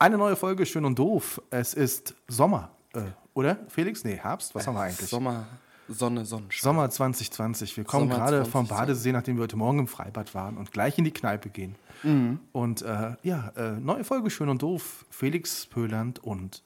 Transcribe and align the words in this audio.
Eine 0.00 0.16
neue 0.16 0.36
Folge 0.36 0.64
Schön 0.64 0.84
und 0.84 0.96
Doof. 0.96 1.42
Es 1.50 1.74
ist 1.74 2.14
Sommer, 2.28 2.70
äh, 2.94 3.00
oder? 3.34 3.58
Felix? 3.68 4.04
Nee, 4.04 4.16
Herbst. 4.16 4.54
Was 4.54 4.64
haben 4.68 4.76
wir 4.76 4.82
eigentlich? 4.82 5.10
Sommer, 5.10 5.48
Sonne, 5.88 6.24
Sonnenschein. 6.24 6.62
Sommer 6.62 6.88
2020. 6.88 7.76
Wir 7.76 7.82
kommen 7.82 8.08
Sommer 8.08 8.14
gerade 8.14 8.44
vom 8.44 8.64
2020. 8.64 8.76
Badesee, 8.76 9.12
nachdem 9.12 9.36
wir 9.38 9.42
heute 9.42 9.56
Morgen 9.56 9.80
im 9.80 9.88
Freibad 9.88 10.36
waren 10.36 10.56
und 10.56 10.70
gleich 10.70 10.98
in 10.98 11.04
die 11.04 11.10
Kneipe 11.10 11.48
gehen. 11.48 11.74
Mhm. 12.04 12.38
Und 12.52 12.82
äh, 12.82 13.16
ja, 13.24 13.52
äh, 13.56 13.72
neue 13.80 14.04
Folge 14.04 14.30
Schön 14.30 14.48
und 14.48 14.62
Doof. 14.62 15.04
Felix 15.10 15.66
Pöland 15.66 16.22
und 16.22 16.62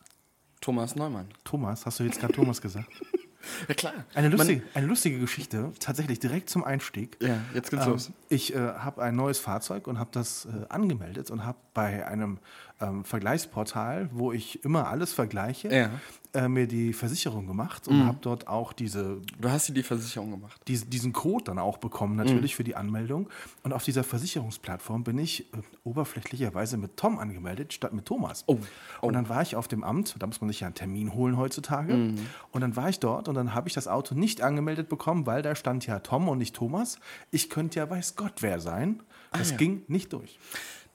Thomas 0.60 0.94
Neumann. 0.94 1.28
Thomas. 1.42 1.86
Hast 1.86 2.00
du 2.00 2.04
jetzt 2.04 2.20
gerade 2.20 2.34
Thomas 2.34 2.60
gesagt? 2.60 2.88
Ja 3.68 3.74
klar. 3.74 3.92
Eine 4.14 4.28
Man- 4.28 4.38
lustige, 4.38 4.62
eine 4.74 4.86
lustige 4.86 5.18
Geschichte, 5.18 5.72
tatsächlich 5.80 6.20
direkt 6.20 6.48
zum 6.50 6.64
Einstieg. 6.64 7.16
ja, 7.20 7.38
jetzt 7.54 7.70
geht's 7.70 7.84
Ähm, 7.86 7.92
los. 7.92 8.10
ich 8.28 8.54
äh, 8.54 8.58
habe 8.58 9.02
ein 9.02 9.16
neues 9.16 9.38
Fahrzeug 9.38 9.86
und 9.86 9.98
habe 9.98 10.10
das 10.12 10.46
äh, 10.46 10.66
angemeldet 10.68 11.30
und 11.30 11.44
habe 11.44 11.58
bei 11.74 12.06
einem 12.06 12.38
ähm, 12.80 13.04
Vergleichsportal, 13.04 14.08
wo 14.12 14.32
ich 14.32 14.64
immer 14.64 14.88
alles 14.88 15.12
vergleiche, 15.12 15.74
Ja. 15.74 15.90
Äh, 16.34 16.48
mir 16.48 16.66
die 16.66 16.92
Versicherung 16.92 17.46
gemacht 17.46 17.88
und 17.88 18.06
habe 18.06 18.18
dort 18.20 18.48
auch 18.48 18.72
diese, 18.72 19.20
Du 19.40 19.50
hast 19.50 19.68
dir 19.68 19.74
die 19.74 19.82
Versicherung 19.82 20.30
gemacht. 20.30 20.60
diese, 20.66 20.86
diesen 20.86 21.12
Code 21.12 21.44
dann 21.44 21.58
auch 21.58 21.78
bekommen, 21.78 22.16
natürlich 22.16 22.54
für 22.54 22.64
die 22.64 22.74
Anmeldung. 22.74 23.28
Und 23.62 23.72
auf 23.72 23.84
dieser 23.84 24.02
Versicherungsplattform 24.04 25.04
bin 25.04 25.18
ich 25.18 25.52
äh, 25.52 25.58
oberflächlicherweise 25.84 26.76
mit 26.76 26.96
Tom 26.96 27.18
angemeldet, 27.18 27.72
statt 27.72 27.92
mit 27.92 28.06
Thomas. 28.06 28.44
Oh. 28.46 28.58
Oh. 29.00 29.06
Und 29.06 29.14
dann 29.14 29.28
war 29.28 29.42
ich 29.42 29.56
auf 29.56 29.68
dem 29.68 29.84
Amt, 29.84 30.16
da 30.18 30.26
muss 30.26 30.40
man 30.40 30.48
sich 30.48 30.60
ja 30.60 30.66
einen 30.66 30.74
Termin 30.74 31.14
holen 31.14 31.36
heutzutage. 31.36 32.14
Und 32.50 32.60
dann 32.60 32.76
war 32.76 32.88
ich 32.88 32.98
dort 32.98 33.28
und 33.28 33.34
dann 33.34 33.54
habe 33.54 33.68
ich 33.68 33.74
das 33.74 33.88
Auto 33.88 34.14
nicht 34.14 34.42
angemeldet 34.42 34.88
bekommen, 34.88 35.26
weil 35.26 35.42
da 35.42 35.54
stand 35.54 35.86
ja 35.86 35.98
Tom 36.00 36.28
und 36.28 36.38
nicht 36.38 36.54
Thomas. 36.54 36.98
Ich 37.30 37.50
könnte 37.50 37.78
ja 37.78 37.88
weiß 37.88 38.16
Gott 38.16 38.34
wer 38.40 38.60
sein. 38.60 39.02
Das 39.32 39.50
ja. 39.50 39.56
ging 39.56 39.82
nicht 39.88 40.12
durch. 40.12 40.38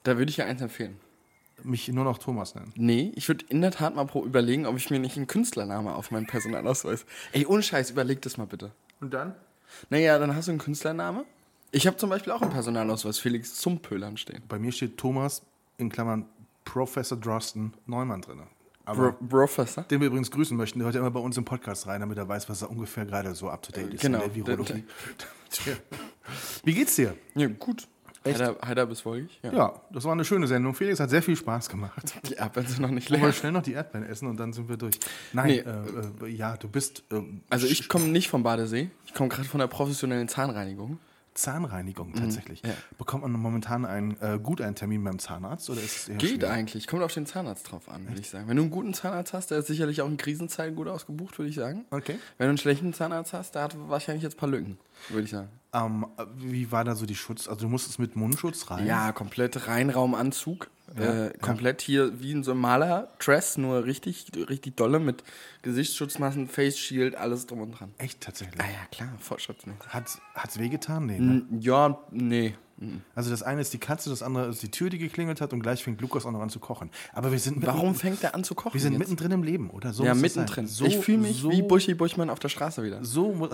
Da 0.04 0.17
würde 0.17 0.30
ich 0.30 0.38
ja 0.38 0.45
eins 0.45 0.61
empfehlen. 0.61 0.98
Mich 1.63 1.88
nur 1.88 2.03
noch 2.03 2.17
Thomas 2.19 2.53
nennen. 2.55 2.72
Nee, 2.75 3.11
ich 3.16 3.27
würde 3.27 3.45
in 3.50 3.61
der 3.61 3.72
Tat 3.72 3.95
mal 3.95 4.05
pro 4.05 4.23
überlegen, 4.23 4.66
ob 4.66 4.77
ich 4.77 4.89
mir 4.89 5.00
nicht 5.00 5.17
einen 5.17 5.27
Künstlername 5.27 5.95
auf 5.95 6.11
meinen 6.11 6.27
Personalausweis. 6.27 7.05
Ey, 7.33 7.45
ohne 7.45 7.64
Scheiß, 7.64 7.89
überleg 7.91 8.22
das 8.22 8.38
mal 8.38 8.45
bitte. 8.45 8.72
Und 9.02 9.14
dann? 9.14 9.33
Naja, 9.89 10.17
dann 10.19 10.36
hast 10.36 10.47
du 10.47 10.52
einen 10.52 10.59
Künstlername. 10.59 11.25
Ich 11.72 11.86
habe 11.88 11.97
zum 11.97 12.09
Beispiel 12.09 12.31
auch 12.31 12.41
im 12.41 12.49
Personalausweis 12.49 13.19
Felix 13.19 13.55
Zumpöhlern 13.55 14.17
stehen. 14.17 14.44
Bei 14.47 14.59
mir 14.59 14.72
steht 14.72 14.97
Thomas 14.97 15.41
in 15.77 15.89
Klammern 15.89 16.25
Professor 16.64 17.17
Drosten 17.17 17.73
Neumann 17.86 18.21
drin. 18.21 18.42
Aber 18.86 19.11
Bro 19.14 19.27
Professor. 19.27 19.83
den 19.83 19.99
wir 19.99 20.08
übrigens 20.08 20.31
grüßen 20.31 20.55
möchten, 20.55 20.80
der 20.80 20.86
hört 20.86 20.95
ja 20.95 21.02
immer 21.02 21.11
bei 21.11 21.19
uns 21.19 21.36
im 21.38 21.44
Podcast 21.44 21.88
rein, 21.88 21.99
damit 21.99 22.17
er 22.17 22.27
weiß, 22.30 22.47
was 22.47 22.61
er 22.61 22.69
ungefähr 22.71 23.05
gerade 23.05 23.36
so 23.36 23.49
up 23.49 23.61
to 23.64 23.71
date 23.73 23.94
ist 23.95 24.02
Genau. 24.02 24.19
in 24.21 24.33
der 24.33 24.36
Virologie. 24.36 24.86
Wie 26.64 26.73
geht's 26.73 26.95
dir? 26.95 27.16
Ja, 27.36 27.47
gut. 27.47 27.88
Heiter, 28.33 28.58
heiter 28.66 28.86
bis 28.86 29.06
wolkig. 29.06 29.39
Ja. 29.44 29.53
Ja, 29.53 29.81
das 29.92 30.03
war 30.06 30.11
eine 30.14 30.25
schöne 30.25 30.47
Sendung. 30.47 30.73
Felix 30.73 31.00
hat 31.00 31.09
sehr 31.09 31.22
viel 31.23 31.36
Spaß 31.36 31.70
gemacht. 31.70 32.14
Die 32.30 32.33
Erdbeeren 32.33 32.67
sind 32.67 32.81
noch 32.81 32.89
nicht 32.92 33.09
Wollen 33.09 33.22
wir 33.22 33.28
leer. 33.28 33.33
schnell 33.33 33.52
noch 33.52 33.64
die 33.64 33.73
Erdbeeren 33.73 34.08
essen 34.08 34.28
und 34.28 34.38
dann 34.38 34.53
sind 34.53 34.70
wir 34.70 34.78
durch. 34.78 34.95
Nein, 35.33 35.47
Nee. 35.47 35.58
äh, 35.59 36.25
äh, 36.25 36.30
ja, 36.30 36.58
du 36.58 36.67
bist 36.67 37.03
ähm, 37.11 37.42
Also 37.50 37.67
ich 37.67 37.88
komme 37.89 38.05
nicht 38.08 38.30
vom 38.30 38.44
Badesee. 38.44 38.89
Ich 39.05 39.14
komme 39.14 39.30
gerade 39.30 39.48
von 39.48 39.59
der 39.59 39.67
professionellen 39.67 40.27
Zahnreinigung. 40.27 40.99
Zahnreinigung 41.33 42.14
tatsächlich. 42.15 42.64
ja. 42.65 42.73
Bekommt 42.98 43.21
man 43.21 43.32
momentan 43.33 43.86
einen, 43.86 44.20
äh, 44.21 44.39
gut 44.42 44.59
einen 44.59 44.73
Termin 44.73 45.04
beim 45.04 45.20
Zahnarzt 45.20 45.70
oder 45.70 45.80
ist 45.82 45.95
es 45.95 46.09
eher 46.09 46.15
Geht 46.17 46.30
schwierig? 46.32 46.49
eigentlich. 46.49 46.88
Kommt 46.88 47.04
auf 47.04 47.14
den 47.14 47.27
Zahnarzt 47.27 47.71
drauf 47.71 47.89
an, 47.89 48.08
würde 48.08 48.20
ich 48.20 48.27
sagen. 48.32 48.48
Wenn 48.48 48.55
du 48.58 48.64
einen 48.64 48.71
guten 48.71 48.95
Zahnarzt 48.95 49.33
hast, 49.33 49.52
der 49.52 49.59
ist 49.59 49.67
sicherlich 49.67 50.02
auch 50.02 50.08
in 50.08 50.17
Krisenzeiten 50.17 50.76
gut 50.76 50.88
ausgebucht, 50.88 51.38
würde 51.38 51.49
ich 51.49 51.55
sagen. 51.55 51.86
Okay. 51.92 52.17
Wenn 52.39 52.45
du 52.45 52.49
einen 52.49 52.58
schlechten 52.58 52.92
Zahnarzt 52.92 53.33
hast, 53.33 53.54
der 53.54 53.61
hat 53.61 53.76
wahrscheinlich 53.88 54.23
jetzt 54.23 54.36
ein 54.36 54.39
paar 54.39 54.49
Lücken, 54.49 54.80
würde 55.09 55.26
ich 55.26 55.30
sagen. 55.30 55.49
Ähm, 55.86 56.05
äh, 56.17 56.23
wie 56.38 56.71
war 56.71 56.83
da 56.83 56.95
so 56.95 57.05
die 57.05 57.15
Schutz? 57.15 57.48
Also 57.48 57.61
du 57.61 57.70
musstest 57.70 57.99
mit 57.99 58.15
Mundschutz 58.15 58.70
rein? 58.70 58.86
Ja, 58.86 59.11
komplett 59.11 59.67
Reinraumanzug. 59.67 60.70
äh, 60.95 61.38
komplett 61.39 61.82
hier 61.82 62.21
wie 62.21 62.32
in 62.32 62.43
so 62.43 62.52
einem 62.52 62.61
Maler-Dress, 62.61 63.58
nur 63.58 63.83
richtig, 63.86 64.32
richtig 64.49 64.77
dolle 64.77 64.99
mit 64.99 65.23
Gesichtsschutzmassen, 65.61 66.48
Face 66.48 66.80
Shield, 66.80 67.15
alles 67.15 67.45
drum 67.45 67.60
und 67.61 67.71
dran. 67.71 67.93
Echt 67.98 68.21
tatsächlich? 68.21 68.60
Ah 68.61 68.65
ja, 68.67 68.86
klar, 68.92 69.10
Vollschutz 69.20 69.65
nicht. 69.65 69.86
Hat 69.89 70.08
es 70.48 70.60
wehgetan? 70.60 71.05
Nee, 71.05 71.20
ne? 71.20 71.45
Ja, 71.60 71.99
nee. 72.11 72.55
Also 73.15 73.32
das 73.32 73.42
eine 73.42 73.61
ist 73.61 73.73
die 73.73 73.80
Katze, 73.80 74.10
das 74.11 74.21
andere 74.21 74.48
ist 74.49 74.61
die 74.61 74.70
Tür, 74.70 74.89
die 74.92 74.99
geklingelt 74.99 75.42
hat 75.42 75.52
und 75.52 75.61
gleich 75.61 75.83
fängt 75.83 75.99
Lukas 75.99 76.26
auch 76.27 76.32
noch 76.32 76.42
an 76.42 76.49
zu 76.52 76.60
kochen. 76.60 76.92
Aber 77.11 77.32
wir 77.32 77.39
sind 77.39 77.65
Warum 77.65 77.95
fängt 77.95 78.21
der 78.21 78.36
an 78.36 78.43
zu 78.43 78.54
kochen? 78.54 78.76
Wir 78.76 78.82
sind 78.82 78.93
jetzt? 78.93 78.99
mittendrin 78.99 79.32
im 79.32 79.42
Leben, 79.43 79.70
oder? 79.71 79.93
So 79.93 80.04
Ja, 80.05 80.14
mittendrin. 80.14 80.67
So, 80.67 80.86
ich 80.86 80.98
fühle 80.98 81.17
mich 81.17 81.38
so, 81.42 81.52
wie 81.52 81.64
Buschi 81.64 81.95
Buchmann 81.95 82.30
auf 82.30 82.38
der 82.39 82.49
Straße 82.49 82.83
wieder. 82.83 83.04
So, 83.04 83.49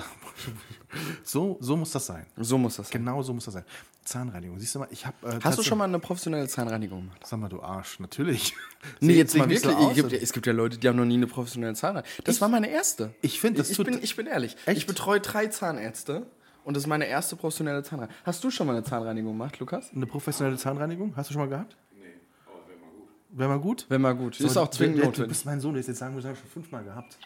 so, 1.24 1.58
so 1.62 1.76
muss 1.78 1.92
das 1.92 2.06
sein. 2.06 2.26
So 2.38 2.58
muss 2.58 2.76
das 2.78 2.90
sein. 2.90 3.00
Genau 3.00 3.22
so 3.24 3.34
muss 3.34 3.46
das 3.46 3.54
sein. 3.56 3.64
Zahnreinigung. 4.04 4.60
Siehst 4.60 4.76
du 4.76 4.80
mal, 4.80 4.88
ich 4.92 5.06
habe. 5.06 5.16
Äh, 5.26 5.40
Hast 5.42 5.58
du 5.58 5.64
schon 5.64 5.78
mal 5.78 5.86
eine 5.86 6.00
professionelle 6.00 6.48
Zahnreinigung 6.48 7.00
gemacht? 7.02 7.22
Sag 7.26 7.40
mal, 7.40 7.50
du 7.50 7.62
Arsch, 7.62 8.00
natürlich. 8.00 8.54
Nee, 9.00 9.14
jetzt 9.14 9.34
mal 9.38 9.50
ich 9.50 9.64
wirklich. 9.64 9.78
so 9.88 9.94
gibt, 10.10 10.12
es 10.12 10.34
gibt 10.34 10.46
ja 10.46 10.52
Leute, 10.52 10.78
die 10.78 10.88
haben 10.90 10.98
noch 10.98 11.06
nie 11.06 11.14
eine 11.14 11.28
professionelle 11.28 11.74
Zahnreinigung. 11.74 12.26
Das 12.26 12.42
war 12.42 12.50
meine 12.50 12.70
erste. 12.70 13.14
Ich 13.22 13.40
finde, 13.40 13.60
das 13.60 13.70
ich, 13.70 13.78
tut- 13.78 13.86
bin, 13.86 14.00
ich 14.04 14.18
bin 14.18 14.28
ehrlich. 14.28 14.58
Echt? 14.66 14.78
Ich 14.78 14.88
betreue 14.88 15.22
drei 15.22 15.48
Zahnärzte 15.48 16.26
und 16.64 16.76
das 16.76 16.84
ist 16.84 16.88
meine 16.88 17.06
erste 17.06 17.36
professionelle 17.36 17.84
Zahnreinigung. 17.84 18.16
Hast 18.26 18.44
du 18.44 18.50
schon 18.52 18.68
mal 18.68 18.74
eine 18.74 18.84
Zahnreinigung 18.84 19.34
gemacht, 19.34 19.60
Lukas? 19.60 19.92
Eine 19.96 20.06
professionelle 20.06 20.58
Zahnreinigung? 20.58 21.14
Hast 21.16 21.30
du 21.30 21.34
schon 21.34 21.42
mal 21.42 21.50
gehabt? 21.50 21.76
Nee, 21.92 22.06
aber 22.46 22.68
wäre 22.68 22.78
mal 22.80 22.90
gut. 22.92 23.10
Wäre 23.32 23.50
mal 23.50 23.60
gut? 23.60 23.90
Wäre 23.90 24.00
mal 24.00 24.16
gut. 24.16 24.36
So, 24.36 24.48
ist 24.48 24.58
auch 24.58 24.70
zwingend 24.70 24.98
du, 24.98 25.02
du 25.02 25.06
notwendig. 25.08 25.30
bist 25.30 25.46
mein 25.46 25.60
Sohn, 25.60 25.74
der 25.74 25.82
ist 25.82 25.88
jetzt 25.88 26.00
sagen, 26.00 26.16
wir 26.16 26.24
haben 26.24 26.36
schon 26.36 26.50
fünfmal 26.50 26.84
gehabt. 26.84 27.18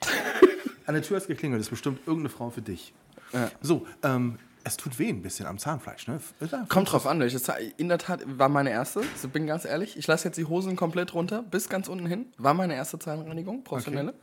An 0.85 0.93
der 0.93 1.03
Tür 1.03 1.17
hat 1.17 1.27
geklingelt, 1.27 1.59
das 1.59 1.67
ist 1.67 1.71
bestimmt 1.71 1.99
irgendeine 2.07 2.29
Frau 2.29 2.49
für 2.49 2.61
dich. 2.61 2.93
Ja. 3.33 3.51
So, 3.61 3.85
ähm, 4.03 4.39
es 4.63 4.75
tut 4.77 4.99
weh 4.99 5.09
ein 5.09 5.21
bisschen 5.21 5.45
am 5.47 5.57
Zahnfleisch, 5.57 6.07
ne? 6.07 6.19
Kommt 6.67 6.91
drauf 6.91 7.07
an, 7.07 7.19
welche 7.19 7.41
Zahn. 7.41 7.57
In 7.77 7.87
der 7.89 7.97
Tat 7.97 8.21
war 8.25 8.49
meine 8.49 8.69
erste. 8.69 9.01
So, 9.15 9.27
bin 9.29 9.47
ganz 9.47 9.63
ehrlich. 9.65 9.97
Ich 9.97 10.07
lasse 10.07 10.27
jetzt 10.27 10.37
die 10.37 10.45
Hosen 10.45 10.75
komplett 10.75 11.13
runter, 11.13 11.43
bis 11.43 11.69
ganz 11.69 11.87
unten 11.87 12.05
hin. 12.05 12.25
War 12.37 12.53
meine 12.53 12.75
erste 12.75 12.99
Zahnreinigung, 12.99 13.63
professionelle. 13.63 14.13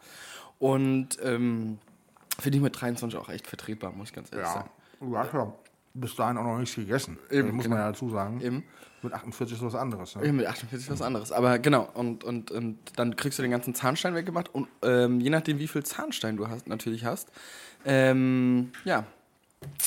Und 0.59 1.19
ähm, 1.23 1.79
finde 2.39 2.59
ich 2.59 2.63
mit 2.63 2.79
23 2.81 3.19
auch 3.19 3.29
echt 3.29 3.47
vertretbar, 3.47 3.93
muss 3.93 4.09
ich 4.09 4.15
ganz 4.15 4.33
ehrlich 4.33 4.47
Ja, 4.47 4.53
sagen. 4.55 4.71
Du 5.05 5.17
hast 5.17 5.33
ja 5.33 5.53
bis 5.95 6.17
dahin 6.17 6.37
auch 6.37 6.45
noch 6.45 6.59
nichts 6.59 6.75
gegessen. 6.75 7.19
Eben, 7.31 7.53
muss 7.53 7.65
genau. 7.65 7.77
man 7.77 7.85
ja 7.85 7.93
dazu 7.93 8.11
sagen. 8.11 8.41
Eben. 8.41 8.65
Mit 9.03 9.13
48 9.13 9.59
ist 9.59 9.63
was 9.63 9.75
anderes. 9.75 10.17
Ne? 10.17 10.27
Ja, 10.27 10.33
mit 10.33 10.47
48 10.47 10.91
was 10.91 11.03
anderes. 11.03 11.31
Aber 11.31 11.59
genau, 11.59 11.89
und, 11.95 12.25
und, 12.25 12.51
und 12.51 12.79
dann 12.97 13.17
kriegst 13.17 13.39
du 13.39 13.43
den 13.43 13.51
ganzen 13.51 13.75
Zahnstein 13.75 14.15
weggemacht. 14.15 14.53
Und 14.55 14.67
ähm, 14.83 15.21
je 15.21 15.31
nachdem, 15.31 15.59
wie 15.59 15.69
viel 15.69 15.85
Zahnstein 15.85 16.37
du 16.37 16.49
hast, 16.49 16.67
natürlich 16.67 17.05
hast, 17.05 17.31
ähm, 17.85 18.73
ja, 18.85 19.05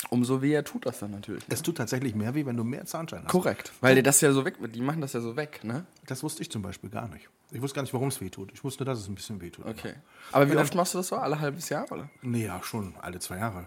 umso 0.10 0.42
weher 0.42 0.64
tut 0.64 0.86
das 0.86 1.00
dann 1.00 1.12
natürlich. 1.12 1.44
Es 1.50 1.62
tut 1.62 1.78
tatsächlich 1.78 2.16
mehr 2.16 2.36
weh, 2.36 2.46
wenn 2.46 2.58
du 2.58 2.64
mehr 2.64 2.86
Zahnstein 2.86 3.24
hast. 3.24 3.32
Korrekt. 3.32 3.72
Weil 3.82 3.96
dir 3.96 4.04
das 4.04 4.22
ja 4.22 4.32
so 4.32 4.46
weg. 4.46 4.56
Die 4.74 4.82
machen 4.82 5.02
das 5.02 5.14
ja 5.14 5.20
so 5.20 5.36
weg, 5.36 5.64
ne? 5.64 5.86
Das 6.08 6.24
wusste 6.24 6.42
ich 6.42 6.50
zum 6.50 6.62
Beispiel 6.62 6.90
gar 6.90 7.08
nicht. 7.10 7.30
Ich 7.52 7.62
wusste 7.62 7.76
gar 7.76 7.82
nicht, 7.84 7.94
warum 7.94 8.08
es 8.10 8.20
weh 8.20 8.30
tut. 8.30 8.52
Ich 8.54 8.64
wusste 8.64 8.84
nur, 8.84 8.92
dass 8.94 9.00
es 9.00 9.08
ein 9.08 9.16
bisschen 9.16 9.40
weh 9.40 9.50
tut. 9.50 9.66
Okay. 9.66 9.94
Aber 10.32 10.50
wie 10.50 10.54
Ja, 10.56 10.62
oft 10.62 10.74
machst 10.76 10.94
du 10.94 10.98
das 10.98 11.08
so? 11.10 11.16
Alle 11.18 11.40
halbes 11.40 11.70
Jahr, 11.70 11.90
oder? 11.92 12.10
Nee, 12.22 12.46
ja, 12.46 12.62
schon. 12.64 12.94
Alle 13.02 13.20
zwei 13.20 13.38
Jahre. 13.38 13.66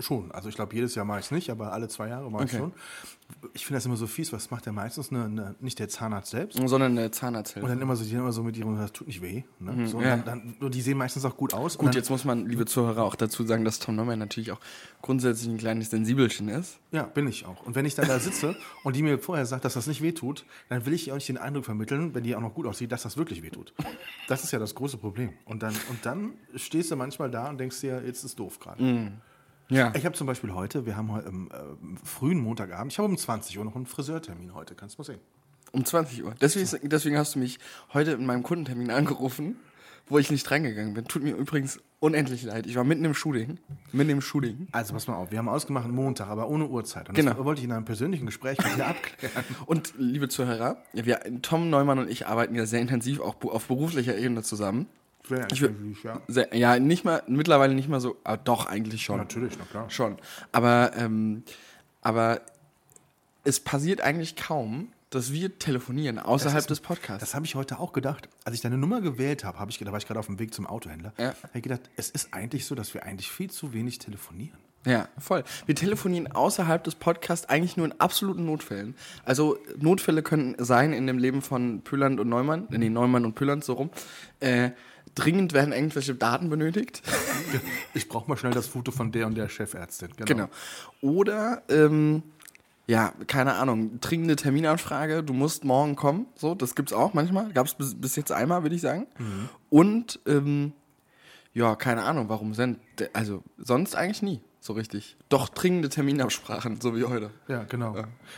Schon. 0.00 0.32
Also 0.32 0.48
ich 0.48 0.54
glaube, 0.54 0.74
jedes 0.74 0.94
Jahr 0.94 1.04
mache 1.04 1.20
ich 1.20 1.26
es 1.26 1.30
nicht, 1.30 1.50
aber 1.50 1.72
alle 1.72 1.88
zwei 1.88 2.08
Jahre 2.08 2.30
mache 2.30 2.44
ich 2.44 2.50
Okay. 2.50 2.58
schon. 2.58 2.72
Ich 3.54 3.64
finde 3.64 3.78
das 3.78 3.86
immer 3.86 3.96
so 3.96 4.06
fies. 4.06 4.32
Was 4.32 4.50
macht 4.50 4.66
der 4.66 4.72
meistens? 4.72 5.10
Eine, 5.10 5.24
eine, 5.24 5.54
nicht 5.60 5.78
der 5.78 5.88
Zahnarzt 5.88 6.30
selbst. 6.32 6.58
Sondern 6.58 6.92
eine 6.92 7.06
Und 7.06 7.14
Zahnarzthilfe. 7.14 7.66
dann 7.68 7.80
immer 7.80 7.96
so, 7.96 8.04
die 8.04 8.12
immer 8.14 8.32
so 8.32 8.42
mit 8.42 8.56
ihrem, 8.56 8.76
das 8.76 8.92
tut 8.92 9.06
nicht 9.06 9.22
weh. 9.22 9.42
Ne? 9.58 9.86
so, 9.88 9.96
und 9.98 10.02
Mhm, 10.02 10.08
ja. 10.08 10.16
dann, 10.18 10.56
dann, 10.60 10.70
die 10.70 10.80
sehen 10.82 10.98
meistens 10.98 11.24
auch 11.24 11.36
gut 11.36 11.54
aus. 11.54 11.76
und 11.76 11.80
Gut, 11.80 11.88
dann, 11.88 11.94
jetzt 11.96 12.10
muss 12.10 12.24
man, 12.24 12.46
liebe 12.46 12.66
Zuhörer, 12.66 13.04
auch 13.04 13.14
dazu 13.14 13.44
sagen, 13.44 13.64
dass 13.64 13.78
Tom 13.78 13.96
Neumann 13.96 14.18
natürlich 14.18 14.52
auch 14.52 14.60
grundsätzlich 15.00 15.48
ein 15.48 15.56
kleines 15.56 15.90
Sensibelchen 15.90 16.48
ist. 16.48 16.78
Ja, 16.90 17.04
bin 17.04 17.26
ich 17.26 17.46
auch. 17.46 17.62
Und 17.64 17.74
wenn 17.74 17.86
ich 17.86 17.94
dann 17.94 18.06
da 18.08 18.18
sitze 18.18 18.54
und 18.84 18.96
die 18.96 19.02
mir 19.02 19.18
vorher 19.18 19.46
sagt, 19.46 19.64
dass 19.64 19.74
das 19.74 19.86
nicht 19.86 20.02
wehtut, 20.02 20.44
dann 20.68 20.84
will 20.84 20.92
ich 20.92 21.06
ihr 21.08 21.14
auch 21.14 21.16
nicht 21.16 21.26
den 21.34 21.38
Eindruck 21.38 21.64
vermitteln, 21.64 22.14
wenn 22.14 22.22
die 22.22 22.34
auch 22.36 22.40
noch 22.40 22.54
gut 22.54 22.66
aussieht, 22.66 22.92
dass 22.92 23.02
das 23.02 23.16
wirklich 23.16 23.42
wehtut. 23.42 23.72
Das 24.28 24.44
ist 24.44 24.52
ja 24.52 24.58
das 24.58 24.74
große 24.74 24.98
Problem. 24.98 25.32
Und 25.44 25.62
dann, 25.62 25.74
und 25.90 26.04
dann 26.04 26.34
stehst 26.56 26.90
du 26.90 26.96
manchmal 26.96 27.30
da 27.30 27.48
und 27.48 27.58
denkst 27.58 27.80
dir, 27.80 28.02
jetzt 28.04 28.24
ist 28.24 28.38
doof 28.38 28.58
gerade. 28.58 28.82
Mhm. 28.82 29.12
Ja. 29.68 29.92
Ich 29.94 30.04
habe 30.04 30.14
zum 30.14 30.26
Beispiel 30.26 30.52
heute, 30.52 30.86
wir 30.86 30.96
haben 30.96 31.10
heute 31.12 31.28
am 31.28 31.48
äh, 31.50 32.04
frühen 32.04 32.38
Montagabend, 32.38 32.92
ich 32.92 32.98
habe 32.98 33.08
um 33.08 33.16
20 33.16 33.58
Uhr 33.58 33.64
noch 33.64 33.74
einen 33.74 33.86
Friseurtermin 33.86 34.54
heute, 34.54 34.74
kannst 34.74 34.98
du 34.98 35.02
mal 35.02 35.06
sehen. 35.06 35.20
Um 35.72 35.84
20 35.84 36.22
Uhr. 36.24 36.34
Deswegen, 36.40 36.88
deswegen 36.88 37.16
hast 37.16 37.34
du 37.34 37.38
mich 37.38 37.58
heute 37.94 38.12
in 38.12 38.26
meinem 38.26 38.42
Kundentermin 38.42 38.90
angerufen, 38.90 39.56
wo 40.08 40.18
ich 40.18 40.30
nicht 40.30 40.50
reingegangen 40.50 40.92
bin. 40.92 41.06
Tut 41.06 41.22
mir 41.22 41.34
übrigens 41.34 41.80
unendlich 42.02 42.42
leid. 42.42 42.66
Ich 42.66 42.74
war 42.74 42.82
mitten 42.82 43.04
im 43.04 43.14
Shooting. 43.14 43.58
Mitten 43.92 44.10
im 44.10 44.20
Shooting. 44.20 44.66
Also 44.72 44.92
pass 44.92 45.06
mal 45.06 45.14
auf, 45.14 45.30
wir 45.30 45.38
haben 45.38 45.48
ausgemacht 45.48 45.88
Montag, 45.88 46.26
aber 46.28 46.48
ohne 46.48 46.66
Uhrzeit. 46.66 47.08
Und 47.08 47.14
Genau. 47.14 47.34
das 47.34 47.44
wollte 47.44 47.60
ich 47.60 47.64
in 47.64 47.72
einem 47.72 47.84
persönlichen 47.84 48.26
Gespräch 48.26 48.58
mit 48.58 48.76
dir 48.76 48.88
abklären. 48.88 49.44
Und 49.66 49.94
liebe 49.98 50.28
Zuhörer, 50.28 50.78
wir, 50.92 51.20
Tom 51.42 51.70
Neumann 51.70 52.00
und 52.00 52.10
ich 52.10 52.26
arbeiten 52.26 52.56
ja 52.56 52.66
sehr 52.66 52.80
intensiv 52.80 53.20
auch 53.20 53.36
auf 53.44 53.68
beruflicher 53.68 54.16
Ebene 54.18 54.42
zusammen. 54.42 54.86
Sehr 55.28 55.42
intensiv, 55.42 56.02
ja. 56.02 56.20
Sehr, 56.26 56.54
ja, 56.56 56.78
nicht 56.80 57.04
mal, 57.04 57.22
mittlerweile 57.28 57.74
nicht 57.74 57.88
mal 57.88 58.00
so, 58.00 58.16
aber 58.24 58.38
doch, 58.38 58.66
eigentlich 58.66 59.02
schon. 59.04 59.18
Natürlich, 59.18 59.54
na 59.56 59.64
klar. 59.64 59.88
Schon. 59.88 60.16
Aber, 60.50 60.90
ähm, 60.96 61.44
aber 62.00 62.40
es 63.44 63.60
passiert 63.60 64.00
eigentlich 64.00 64.34
kaum, 64.34 64.88
dass 65.14 65.32
wir 65.32 65.58
telefonieren 65.58 66.18
außerhalb 66.18 66.58
ist- 66.60 66.70
des 66.70 66.80
Podcasts. 66.80 67.20
Das 67.20 67.34
habe 67.34 67.44
ich 67.46 67.54
heute 67.54 67.78
auch 67.78 67.92
gedacht. 67.92 68.28
Als 68.44 68.54
ich 68.54 68.60
deine 68.62 68.78
Nummer 68.78 69.00
gewählt 69.00 69.44
habe, 69.44 69.58
habe 69.58 69.70
ich, 69.70 69.78
da 69.78 69.90
war 69.90 69.98
ich 69.98 70.06
gerade 70.06 70.18
auf 70.20 70.26
dem 70.26 70.38
Weg 70.38 70.52
zum 70.54 70.66
Autohändler, 70.66 71.12
Ja. 71.18 71.26
habe 71.42 71.50
ich 71.54 71.62
gedacht, 71.62 71.82
es 71.96 72.10
ist 72.10 72.32
eigentlich 72.34 72.66
so, 72.66 72.74
dass 72.74 72.94
wir 72.94 73.04
eigentlich 73.04 73.30
viel 73.30 73.50
zu 73.50 73.72
wenig 73.72 73.98
telefonieren. 73.98 74.58
Ja, 74.84 75.06
voll. 75.18 75.44
Wir 75.66 75.76
telefonieren 75.76 76.32
außerhalb 76.32 76.82
des 76.82 76.96
Podcasts 76.96 77.48
eigentlich 77.48 77.76
nur 77.76 77.86
in 77.86 78.00
absoluten 78.00 78.44
Notfällen. 78.46 78.96
Also 79.24 79.56
Notfälle 79.78 80.24
können 80.24 80.56
sein 80.58 80.92
in 80.92 81.06
dem 81.06 81.18
Leben 81.18 81.40
von 81.40 81.82
Pöland 81.82 82.18
und 82.18 82.28
Neumann, 82.28 82.66
nee, 82.70 82.88
Neumann 82.88 83.24
und 83.24 83.34
Pöland 83.36 83.62
so 83.62 83.74
rum. 83.74 83.90
Äh, 84.40 84.70
dringend 85.14 85.52
werden 85.52 85.72
irgendwelche 85.72 86.14
Daten 86.14 86.48
benötigt. 86.50 87.02
Ich 87.94 88.08
brauche 88.08 88.30
mal 88.30 88.38
schnell 88.38 88.52
das 88.54 88.66
Foto 88.66 88.92
von 88.92 89.12
der 89.12 89.26
und 89.26 89.34
der 89.34 89.46
Chefärztin. 89.50 90.08
Genau. 90.16 90.48
Oder, 91.02 91.62
ähm, 91.68 92.22
ja, 92.86 93.12
keine 93.26 93.54
Ahnung, 93.54 94.00
dringende 94.00 94.36
Terminanfrage, 94.36 95.22
du 95.22 95.32
musst 95.32 95.64
morgen 95.64 95.96
kommen. 95.96 96.26
So, 96.34 96.54
das 96.54 96.74
gibt's 96.74 96.92
auch 96.92 97.14
manchmal. 97.14 97.52
Gab's 97.52 97.74
bis, 97.74 97.94
bis 97.94 98.16
jetzt 98.16 98.32
einmal, 98.32 98.62
würde 98.62 98.74
ich 98.74 98.82
sagen. 98.82 99.06
Und, 99.70 100.20
ähm, 100.26 100.72
ja, 101.54 101.76
keine 101.76 102.02
Ahnung, 102.04 102.28
warum 102.28 102.54
sind, 102.54 102.78
also 103.12 103.42
sonst 103.58 103.94
eigentlich 103.94 104.22
nie, 104.22 104.40
so 104.60 104.72
richtig. 104.72 105.16
Doch 105.28 105.48
dringende 105.48 105.88
Terminabsprachen, 105.88 106.80
so 106.80 106.96
wie 106.96 107.04
heute. 107.04 107.30
Ja, 107.46 107.64
genau. 107.64 107.94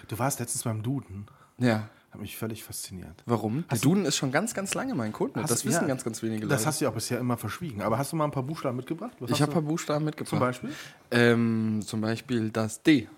Du 0.08 0.19
warst 0.19 0.41
letztens 0.41 0.64
beim 0.64 0.82
Duden. 0.82 1.26
Ja. 1.58 1.88
Hat 2.11 2.20
mich 2.20 2.37
völlig 2.37 2.62
fasziniert. 2.62 3.25
Warum? 3.26 3.64
Der 3.69 3.79
Duden 3.79 4.05
ist 4.05 4.17
schon 4.17 4.31
ganz, 4.31 4.55
ganz 4.55 4.73
lange 4.75 4.94
mein 4.94 5.12
Kunde. 5.12 5.43
Hast 5.43 5.50
das 5.50 5.64
wissen 5.64 5.82
ja, 5.82 5.88
ganz, 5.88 6.05
ganz 6.05 6.23
wenige 6.23 6.43
Leute. 6.43 6.55
Das 6.55 6.64
hast 6.64 6.81
du 6.81 6.85
ja 6.85 6.91
auch 6.91 6.94
bisher 6.94 7.19
immer 7.19 7.37
verschwiegen. 7.37 7.82
Aber 7.82 7.99
hast 7.99 8.12
du 8.12 8.17
mal 8.17 8.25
ein 8.25 8.31
paar 8.31 8.44
Buchstaben 8.44 8.76
mitgebracht? 8.76 9.17
Was 9.19 9.31
ich 9.31 9.35
hast 9.35 9.41
habe 9.41 9.50
ein 9.50 9.55
paar 9.55 9.62
Buchstaben 9.62 10.05
mitgebracht. 10.05 10.31
Zum 10.31 10.38
Beispiel? 10.38 10.70
Ähm, 11.11 11.81
zum 11.85 12.00
Beispiel 12.00 12.50
das 12.50 12.85
D. 12.85 13.08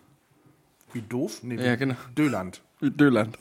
Wie 0.97 1.03
doof? 1.03 1.43
Nee, 1.43 1.57
Ja, 1.57 1.77
genau. 1.77 1.95
Döland. 2.17 2.63
Döland. 2.81 3.39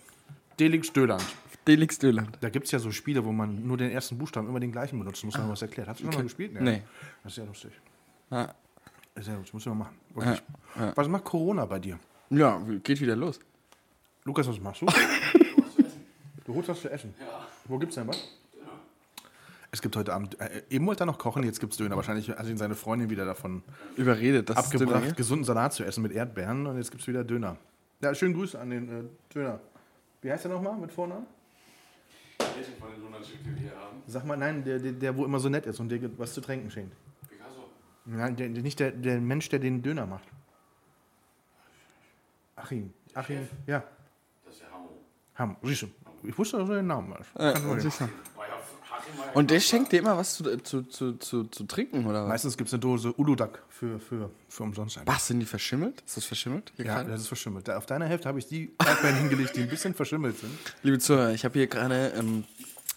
Delix 0.59 0.91
Döland. 0.91 1.23
Delix 1.65 1.97
Döland. 1.97 2.37
Da 2.41 2.49
gibt 2.49 2.65
es 2.65 2.71
ja 2.71 2.79
so 2.79 2.91
Spiele, 2.91 3.23
wo 3.23 3.31
man 3.31 3.65
nur 3.65 3.77
den 3.77 3.91
ersten 3.91 4.17
Buchstaben 4.17 4.49
immer 4.49 4.59
den 4.59 4.73
gleichen 4.73 4.99
benutzen 4.99 5.27
muss, 5.27 5.35
wenn 5.35 5.43
man 5.43 5.51
was 5.53 5.61
erklärt. 5.61 5.87
Hast 5.87 6.01
du 6.01 6.03
schon 6.03 6.13
mal 6.15 6.23
gespielt? 6.23 6.59
Nee. 6.59 6.81
Das 7.23 7.31
ist 7.31 7.37
ja 7.37 7.45
lustig. 7.45 7.71
Ah. 8.29 8.49
Das 9.13 9.23
ist 9.23 9.29
ja 9.29 9.37
lustig, 9.37 9.53
muss 9.53 9.63
ich 9.63 9.67
mal 9.67 9.75
machen. 9.75 9.95
Ja, 10.17 10.37
ja. 10.75 10.91
Was 10.95 11.07
macht 11.07 11.23
Corona 11.23 11.65
bei 11.65 11.79
dir? 11.79 11.97
Ja, 12.29 12.61
geht 12.83 12.99
wieder 12.99 13.15
los. 13.15 13.39
Lukas, 14.25 14.47
was 14.49 14.59
machst 14.59 14.81
du? 14.81 14.87
du 16.45 16.55
holst 16.55 16.67
was 16.67 16.81
zu 16.81 16.89
essen. 16.89 17.13
Ja. 17.17 17.47
Wo 17.69 17.77
gibt's 17.77 17.95
denn 17.95 18.07
was? 18.07 18.37
Es 19.75 19.81
gibt 19.81 19.97
heute 19.97 20.13
Abend, 20.13 20.39
äh, 20.39 20.63
eben 20.69 20.87
wollte 20.87 21.03
er 21.03 21.05
noch 21.05 21.17
kochen, 21.17 21.43
jetzt 21.43 21.59
gibt's 21.59 21.75
Döner. 21.75 21.97
Wahrscheinlich 21.97 22.29
hat 22.29 22.47
ihn 22.47 22.55
seine 22.57 22.75
Freundin 22.75 23.09
wieder 23.09 23.25
davon 23.25 23.61
Überredet, 23.97 24.49
das 24.49 24.55
abgebracht, 24.55 25.03
Döner- 25.03 25.13
gesunden 25.15 25.43
Salat 25.43 25.73
zu 25.73 25.83
essen 25.83 26.01
mit 26.01 26.13
Erdbeeren 26.13 26.65
und 26.65 26.77
jetzt 26.77 26.91
gibt's 26.91 27.05
wieder 27.07 27.25
Döner. 27.25 27.57
Ja, 27.99 28.15
schönen 28.15 28.33
Grüße 28.35 28.57
an 28.57 28.69
den 28.69 28.87
äh, 28.89 29.03
Döner. 29.33 29.59
Wie 30.21 30.31
heißt 30.31 30.45
der 30.45 30.51
nochmal 30.53 30.77
mit 30.77 30.93
Vornamen? 30.93 31.25
Welchen 32.37 32.77
von 32.79 32.89
den 32.89 33.01
100 33.01 33.25
Stück, 33.25 33.43
die 33.43 33.49
wir 33.49 33.57
hier 33.63 33.71
haben? 33.71 34.01
Sag 34.07 34.25
mal, 34.25 34.37
nein, 34.37 34.63
der, 34.63 34.79
der, 34.79 34.93
der 34.93 35.17
wo 35.17 35.25
immer 35.25 35.39
so 35.39 35.49
nett 35.49 35.65
ist 35.65 35.77
und 35.81 35.89
dir 35.89 36.09
was 36.17 36.33
zu 36.33 36.39
trinken 36.39 36.71
schenkt. 36.71 36.95
Picasso. 37.29 37.69
Nein, 38.05 38.33
der, 38.37 38.47
der, 38.47 38.63
nicht 38.63 38.79
der, 38.79 38.91
der 38.91 39.19
Mensch, 39.19 39.49
der 39.49 39.59
den 39.59 39.81
Döner 39.83 40.05
macht. 40.05 40.23
Achim. 42.55 42.93
Achim, 43.13 43.45
ja. 43.67 43.83
Das 44.45 44.53
ist 44.53 44.61
der 44.61 44.71
Hamo. 44.71 44.89
Ham. 45.35 45.57
Siehst 45.63 45.81
du, 45.81 45.87
ich 46.23 46.37
wusste, 46.37 46.59
dass 46.59 46.69
er 46.69 46.75
den 46.77 46.87
Namen 46.87 47.11
weiß. 47.11 47.27
Ja, 47.37 47.51
Kannst 47.51 47.99
du 47.99 48.05
Und 49.33 49.51
der 49.51 49.59
schenkt 49.59 49.91
dir 49.91 49.99
immer 49.99 50.17
was 50.17 50.35
zu, 50.35 50.57
zu, 50.63 50.83
zu, 50.83 51.13
zu, 51.17 51.43
zu 51.45 51.63
trinken, 51.65 52.05
oder 52.05 52.23
was? 52.23 52.29
Meistens 52.29 52.57
gibt 52.57 52.67
es 52.69 52.73
eine 52.73 52.79
Dose 52.81 53.13
Uludag 53.17 53.59
für, 53.69 53.99
für, 53.99 54.29
für 54.47 54.63
umsonst. 54.63 54.99
Was, 55.05 55.27
sind 55.27 55.39
die 55.39 55.45
verschimmelt? 55.45 56.01
Ist 56.05 56.17
das 56.17 56.25
verschimmelt? 56.25 56.71
Hier 56.75 56.85
Ja, 56.85 56.95
gerade? 56.95 57.11
das 57.11 57.21
ist 57.21 57.27
verschimmelt. 57.27 57.67
Da- 57.67 57.77
Auf 57.77 57.85
deiner 57.85 58.05
Hälfte 58.05 58.27
habe 58.29 58.39
ich 58.39 58.47
die 58.47 58.71
Erdbeeren 58.79 59.15
hingelegt, 59.19 59.55
die 59.55 59.61
ein 59.63 59.69
bisschen 59.69 59.93
verschimmelt 59.93 60.37
sind. 60.39 60.51
Liebe 60.83 60.99
Zuhörer, 60.99 61.31
ich 61.33 61.43
habe 61.45 61.53
hier 61.59 61.67
gerade 61.67 62.13
ähm, 62.17 62.43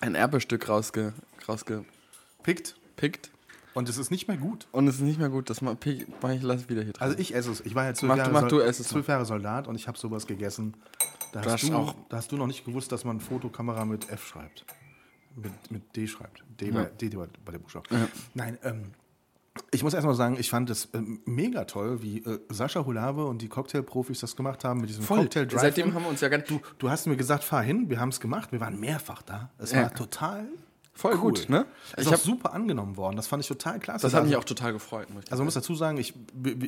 ein 0.01 0.15
Erbestück 0.15 0.69
rausge, 0.69 1.13
rausgepickt 1.49 2.77
Pickt. 2.97 3.31
Und 3.75 3.89
es 3.89 3.97
ist 3.97 4.11
nicht 4.11 4.27
mehr 4.27 4.37
gut. 4.37 4.67
und 4.73 4.89
es 4.89 4.97
ist 4.97 5.03
nicht 5.03 5.21
mehr 5.21 5.29
gut. 5.29 5.51
Das 5.51 5.61
mach, 5.61 5.75
pick- 5.75 6.07
mach 6.21 6.31
ich 6.31 6.43
lasse 6.43 6.69
wieder 6.69 6.83
hier 6.83 6.93
drin. 6.95 7.03
Also 7.03 7.17
ich 7.19 7.33
esse 7.35 7.53
es. 7.53 7.61
Ich 7.61 7.77
war 7.77 7.85
ja 7.85 7.95
zwölf, 7.95 8.09
Mach 8.11 8.17
Jahre, 8.17 8.33
mach 8.33 8.49
Sol- 8.51 8.73
zwölf 8.75 9.07
Jahre 9.07 9.25
Soldat 9.25 9.69
und 9.69 9.77
ich 9.77 9.87
habe 9.87 9.97
sowas 9.97 10.27
gegessen. 10.27 10.75
Da 11.33 11.45
hast, 11.45 11.63
du, 11.65 11.93
da 12.09 12.17
hast 12.17 12.33
du 12.33 12.37
noch 12.37 12.47
nicht 12.49 12.65
gewusst, 12.65 12.91
dass 12.91 13.05
man 13.05 13.21
Fotokamera 13.21 13.85
mit 13.85 14.09
F 14.11 14.27
schreibt. 14.27 14.65
Mit, 15.43 15.71
mit 15.71 15.97
D 15.97 16.07
schreibt. 16.07 16.43
D, 16.61 16.67
Ja. 16.67 16.73
bei, 16.73 16.85
D 16.87 17.09
bei, 17.11 17.27
bei 17.45 17.53
der 17.53 17.59
Buchstabe. 17.59 17.87
Nein, 18.35 18.59
ähm, 18.65 18.93
ich 19.73 19.83
muss 19.83 19.93
erstmal 19.95 20.15
sagen, 20.15 20.37
ich 20.39 20.51
fand 20.51 20.71
es 20.71 20.89
ähm, 20.95 21.21
mega 21.25 21.65
toll, 21.65 22.01
wie 22.03 22.19
äh, 22.19 22.39
Sascha 22.49 22.85
Hulave 22.85 23.27
und 23.27 23.43
die 23.43 23.49
Cocktailprofis 23.49 24.21
das 24.21 24.37
gemacht 24.37 24.65
haben 24.65 24.81
mit 24.81 24.89
diesem 24.91 25.05
Cocktail 25.07 25.47
Drive. 25.47 25.61
Seitdem 25.61 25.95
haben 25.95 26.03
wir 26.05 26.09
uns 26.11 26.21
ja 26.21 26.29
gar 26.29 26.39
nicht. 26.39 26.49
Du, 26.51 26.61
du 26.79 26.91
hast 26.91 27.07
mir 27.07 27.17
gesagt, 27.17 27.43
fahr 27.45 27.63
hin, 27.63 27.91
wir 27.91 27.99
haben 28.01 28.11
es 28.11 28.21
gemacht, 28.21 28.53
wir 28.53 28.61
waren 28.61 28.79
mehrfach 28.79 29.23
da. 29.23 29.51
Es 29.59 29.73
Ja. 29.73 29.83
war 29.83 29.95
total 29.95 30.47
Voll 30.95 31.13
cool. 31.15 31.21
gut, 31.33 31.49
ne? 31.49 31.65
Es 31.89 31.93
Ich 31.93 31.99
ist 32.01 32.07
auch 32.09 32.13
hab- 32.13 32.21
super 32.21 32.53
angenommen 32.55 32.97
worden, 32.97 33.17
das 33.17 33.27
fand 33.29 33.43
ich 33.43 33.49
total 33.49 33.79
klasse. 33.81 34.03
Das 34.03 34.15
hat 34.15 34.25
mich 34.25 34.33
Also- 34.33 34.41
auch 34.41 34.45
total 34.45 34.73
gefreut. 34.73 35.11
Muss 35.11 35.25
ich 35.25 35.31
also 35.33 35.43
man 35.43 35.47
muss 35.47 35.55
dazu 35.55 35.75
sagen, 35.75 35.99
ich, 35.99 36.15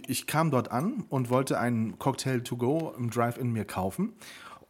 ich 0.08 0.26
kam 0.26 0.50
dort 0.50 0.70
an 0.72 1.04
und 1.08 1.30
wollte 1.30 1.58
einen 1.60 1.98
Cocktail 1.98 2.40
to 2.40 2.56
go 2.56 2.92
im 2.96 3.10
Drive-In 3.10 3.52
mir 3.52 3.64
kaufen 3.64 4.12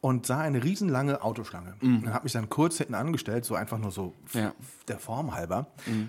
und 0.01 0.27
sah 0.27 0.41
eine 0.41 0.63
riesenlange 0.65 1.23
Autoschlange. 1.23 1.75
Und 1.83 2.13
habe 2.13 2.25
mich 2.25 2.33
dann 2.33 2.49
kurz 2.49 2.79
hinten 2.79 2.95
angestellt, 2.95 3.45
so 3.45 3.55
einfach 3.55 3.79
nur 3.79 3.91
so 3.91 4.15
Mhm. 4.33 4.41
Ja. 4.41 4.55
der 4.89 4.99
Form 4.99 5.35
halber. 5.35 5.67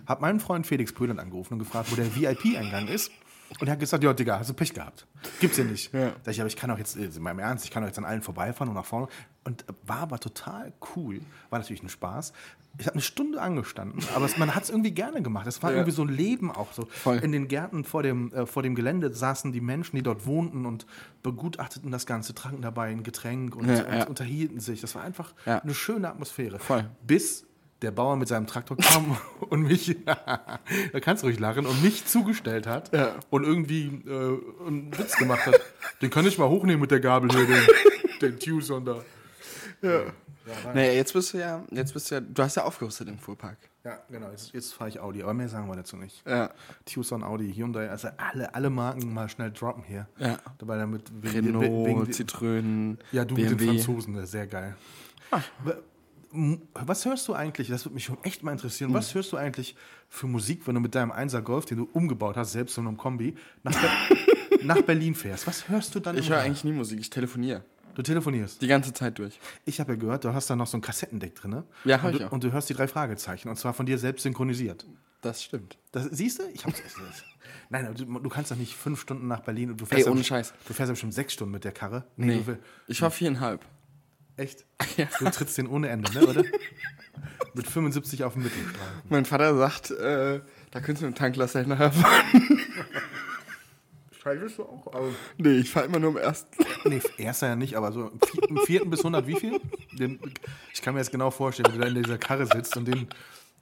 Habe 0.08 0.22
meinen 0.22 0.40
Freund 0.40 0.66
Felix 0.66 0.94
Pöhlern 0.94 1.20
angerufen 1.20 1.54
und 1.54 1.60
gefragt, 1.60 1.92
wo 1.92 1.96
der 1.96 2.16
VIP-Eingang 2.16 2.88
ist. 2.88 3.12
Und 3.60 3.68
er 3.68 3.74
hat 3.74 3.80
gesagt, 3.82 4.02
ja, 4.02 4.14
Digga, 4.14 4.40
hast 4.40 4.50
du 4.50 4.54
Pech 4.54 4.74
gehabt. 4.74 5.06
Gibt's 5.42 5.58
ja 5.58 5.66
nicht. 5.66 5.94
Ja. 5.94 6.14
Sag 6.24 6.32
ich, 6.32 6.40
aber 6.40 6.48
ich 6.48 6.56
kann 6.56 6.72
auch 6.72 6.78
jetzt, 6.78 6.96
äh, 6.96 7.04
in 7.04 7.22
meinem 7.22 7.40
Ernst, 7.40 7.66
ich 7.66 7.72
kann 7.72 7.84
auch 7.84 7.88
jetzt 7.88 7.98
an 7.98 8.06
allen 8.06 8.22
vorbeifahren 8.22 8.70
und 8.70 8.76
nach 8.76 8.86
vorne. 8.86 9.10
Und 9.44 9.64
äh, 9.64 9.74
war 9.86 9.98
aber 9.98 10.20
total 10.20 10.72
cool. 10.96 11.20
War 11.50 11.60
natürlich 11.60 11.84
ein 11.84 11.90
Spaß. 11.90 12.32
Ich 12.78 12.86
habe 12.88 12.94
eine 12.96 13.02
Stunde 13.02 13.42
angestanden, 13.42 14.02
aber 14.16 14.26
es, 14.26 14.38
man 14.38 14.56
hat 14.56 14.64
es 14.64 14.70
irgendwie 14.70 14.92
gerne 14.92 15.22
gemacht. 15.22 15.46
Es 15.46 15.62
war 15.62 15.72
Ja. 15.72 15.78
irgendwie 15.78 15.92
so 15.92 16.04
ein 16.04 16.10
Leben 16.10 16.50
auch 16.52 16.72
so. 16.74 16.86
Voll. 16.90 17.18
In 17.18 17.32
den 17.32 17.48
Gärten 17.48 17.84
vor 17.84 18.02
dem, 18.02 18.32
äh, 18.34 18.46
vor 18.46 18.64
dem 18.64 18.76
Gelände 18.76 19.14
saßen 19.14 19.52
die 19.52 19.62
Menschen, 19.62 19.98
die 19.98 20.04
dort 20.04 20.26
wohnten 20.26 20.66
und 20.66 20.86
begutachteten 21.22 21.92
das 21.92 22.06
Ganze, 22.06 22.34
tranken 22.34 22.62
dabei 22.62 22.88
ein 22.88 23.04
Getränk 23.04 23.56
und, 23.56 23.68
Ja, 23.70 23.84
und 23.86 23.94
ja. 23.98 24.08
unterhielten 24.08 24.60
sich. 24.60 24.82
Das 24.82 24.96
war 24.96 25.04
einfach 25.04 25.34
Ja. 25.46 25.60
eine 25.60 25.74
schöne 25.74 26.10
Atmosphäre. 26.10 26.60
Voll. 26.60 26.90
Bis 27.06 27.46
der 27.82 27.92
Bauer 27.92 28.16
mit 28.16 28.28
seinem 28.28 28.48
Traktor 28.48 28.78
kam 28.78 29.18
und 29.50 29.64
mich, 29.64 29.98
da 30.06 31.00
kannst 31.02 31.24
du 31.24 31.28
ruhig 31.28 31.40
lachen, 31.40 31.66
und 31.66 31.82
mich 31.84 32.06
zugestellt 32.06 32.68
hat 32.68 32.94
Ja. 32.94 33.16
und 33.30 33.44
irgendwie 33.44 33.88
äh, 34.08 34.40
einen 34.68 34.98
Witz 34.98 35.18
gemacht 35.18 35.46
hat. 35.46 35.60
Den 36.02 36.10
kann 36.10 36.26
ich 36.26 36.38
mal 36.38 36.48
hochnehmen 36.48 36.80
mit 36.82 36.92
der 36.92 37.00
Gabel 37.02 37.30
hier, 37.32 37.46
den, 37.48 37.68
den 38.22 38.40
Tucson 38.40 38.86
da. 38.86 39.02
Naja, 40.74 40.92
jetzt 40.94 41.14
bist 41.14 41.34
du 41.34 41.38
ja, 41.40 41.64
jetzt 41.72 41.94
bist 41.94 42.10
du 42.10 42.16
ja, 42.16 42.22
du 42.22 42.42
hast 42.44 42.56
ja 42.56 42.64
aufgerüstet 42.64 43.08
im 43.08 43.18
Fuhrpark. 43.20 43.58
Ja, 43.84 44.00
genau. 44.10 44.30
Jetzt, 44.30 44.54
jetzt 44.54 44.74
fahre 44.74 44.90
ich 44.90 45.00
Audi, 45.00 45.24
aber 45.24 45.34
mehr 45.34 45.50
sagen 45.50 45.68
wir 45.68 45.76
dazu 45.76 45.98
nicht. 45.98 46.22
Ja. 46.28 46.52
Tucson, 46.86 47.24
Audi, 47.24 47.52
Hyundai, 47.54 47.90
also 47.90 48.10
alle, 48.18 48.54
alle 48.54 48.70
Marken 48.70 49.14
mal 49.14 49.28
schnell 49.30 49.52
droppen 49.52 49.84
hier. 49.84 50.08
Ja. 50.20 50.38
Dabei 50.60 50.78
damit 50.78 51.04
wegen, 51.22 51.48
Renault, 51.58 51.88
wegen, 51.88 52.04
Citroën, 52.12 52.98
Ja, 53.12 53.26
du 53.26 53.36
mit 53.36 53.48
BMW. 53.50 53.66
den 53.66 53.76
Franzosen, 53.80 54.26
sehr 54.26 54.48
geil. 54.48 54.76
M- 56.34 56.62
Was 56.74 57.06
hörst 57.06 57.28
du 57.28 57.34
eigentlich, 57.34 57.68
das 57.68 57.86
würde 57.86 57.96
mich 57.96 58.06
schon 58.06 58.18
echt 58.24 58.42
mal 58.44 58.52
interessieren, 58.54 58.90
Hm. 58.92 58.96
was 58.96 59.14
hörst 59.14 59.32
du 59.34 59.38
eigentlich 59.38 59.76
für 60.10 60.28
Musik, 60.28 60.66
wenn 60.68 60.76
du 60.76 60.82
mit 60.82 60.96
deinem 60.96 61.12
1er 61.12 61.42
Golf, 61.42 61.66
den 61.66 61.78
du 61.80 61.90
umgebaut 61.92 62.38
hast, 62.38 62.54
selbst 62.54 62.78
in 62.78 62.88
einem 62.88 62.98
Kombi, 62.98 63.36
nach, 63.64 63.74
Be 63.82 63.90
nach 64.64 64.82
Berlin 64.82 65.14
fährst? 65.16 65.46
Was 65.48 65.68
hörst 65.68 65.94
du 65.96 66.00
dann? 66.00 66.18
Ich 66.18 66.30
höre 66.30 66.40
eigentlich 66.40 66.64
nie 66.64 66.72
Musik, 66.72 67.00
ich 67.00 67.10
telefoniere. 67.10 67.64
Du 67.96 68.02
telefonierst. 68.02 68.62
Die 68.62 68.68
ganze 68.68 68.94
Zeit 68.94 69.18
durch. 69.20 69.40
Ich 69.66 69.80
habe 69.80 69.94
ja 69.94 70.00
gehört, 70.00 70.24
du 70.24 70.34
hast 70.34 70.50
da 70.50 70.56
noch 70.56 70.68
so 70.68 70.78
ein 70.78 70.82
Kassettendeck 70.82 71.36
drin. 71.36 71.52
ne? 71.52 71.64
Ja, 71.86 71.98
hab 71.98 72.06
und, 72.06 72.14
ich 72.14 72.20
du- 72.20 72.28
auch. 72.28 72.32
und 72.32 72.44
du 72.44 72.52
hörst 72.52 72.70
die 72.70 72.74
drei 72.74 72.88
Fragezeichen 72.88 73.50
und 73.50 73.58
zwar 73.58 73.74
von 73.74 73.86
dir 73.86 73.98
selbst 73.98 74.24
synchronisiert. 74.24 74.86
Das 75.22 75.44
stimmt. 75.44 75.78
Das, 75.92 76.06
siehst 76.12 76.40
du? 76.40 76.44
Ich 76.54 76.66
hab's 76.66 76.82
Nein, 77.70 77.94
du, 77.96 78.06
du 78.20 78.30
kannst 78.30 78.52
doch 78.52 78.56
nicht 78.58 78.76
fünf 78.76 79.00
Stunden 79.02 79.28
nach 79.28 79.42
Berlin 79.42 79.72
und 79.72 79.80
du 79.80 79.86
Ey, 79.86 79.90
fährst 79.90 80.06
ja 80.08 80.12
ohne 80.12 80.24
Scheiß. 80.24 80.54
Du 80.68 80.74
fährst 80.74 80.90
ja 80.90 80.94
bestimmt 80.94 81.14
sechs 81.14 81.34
Stunden 81.34 81.52
mit 81.54 81.64
der 81.64 81.72
Karre. 81.72 82.06
Nee, 82.18 82.38
du 82.40 82.48
will- 82.48 82.60
ich 82.88 83.02
war 83.02 83.12
viereinhalb. 83.12 83.64
echt? 84.38 84.66
Ja. 84.98 85.08
Du 85.20 85.30
trittst 85.30 85.58
den 85.58 85.68
ohne 85.68 85.88
Ende, 85.90 86.12
ne, 86.14 86.26
oder? 86.26 86.44
mit 87.54 87.68
75 87.68 88.24
auf 88.24 88.34
dem 88.34 88.44
Mittelstreifen. 88.44 89.02
Mein 89.10 89.26
Vater 89.26 89.56
sagt, 89.58 89.92
äh, 89.92 90.42
da 90.72 90.80
könntest 90.80 91.02
du 91.02 91.06
mit 91.08 91.16
dem 91.16 91.20
Tanklaster 91.20 91.64
nachher 91.66 91.92
fahren. 91.92 92.60
Scheiße 94.22 94.50
du 94.58 94.64
auch? 94.64 94.88
Aber, 94.94 95.10
Nee, 95.38 95.58
ich 95.60 95.70
fahre 95.70 95.86
immer 95.88 96.00
nur 96.00 96.12
im 96.12 96.18
ersten. 96.18 96.50
nee, 96.86 97.02
erster 97.18 97.48
ja 97.48 97.56
nicht, 97.56 97.76
aber 97.76 97.92
so 97.92 98.08
im 98.08 98.20
vier- 98.20 98.50
im 98.50 98.58
vierten 98.60 98.90
bis 98.90 99.00
100 99.00 99.26
wie 99.28 99.36
viel? 99.36 99.60
Den, 99.94 100.20
ich 100.74 100.82
kann 100.82 100.94
mir 100.94 101.00
jetzt 101.00 101.12
genau 101.12 101.32
vorstellen, 101.32 101.70
wie 101.74 101.78
du 101.78 101.84
da 101.84 101.88
in 101.88 101.96
dieser 102.04 102.18
Karre 102.18 102.46
sitzt 102.46 102.78
und 102.78 102.86
den 102.86 103.08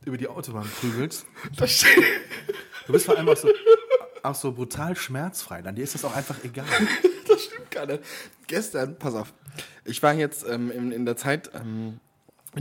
über 0.06 0.18
die 0.18 0.28
Autobahn 0.28 0.70
prügelst. 0.82 1.26
Da 1.58 1.68
steht, 1.68 2.04
Du 2.88 2.94
bist 2.94 3.06
vor 3.06 3.16
allem 3.18 3.30
auch 3.30 3.38
so, 3.38 3.50
auch 4.24 4.36
so 4.36 4.52
brutal 4.52 4.96
schmerzfrei. 4.96 5.62
Dann 5.62 5.76
dir 5.76 5.84
ist 5.84 5.94
das 5.94 6.04
auch 6.04 6.16
einfach 6.16 6.36
egal. 6.44 6.66
das 7.28 7.44
stimmt 7.46 7.70
gar 7.72 7.86
nicht. 7.86 8.02
Gestern, 8.48 8.98
pass 8.98 9.14
auf, 9.16 9.34
ich 9.86 10.02
war 10.04 10.14
jetzt 10.14 10.46
ähm, 10.48 10.72
in, 10.72 10.92
in 10.92 11.06
der 11.06 11.16
Zeit, 11.16 11.52
ähm, 11.54 12.00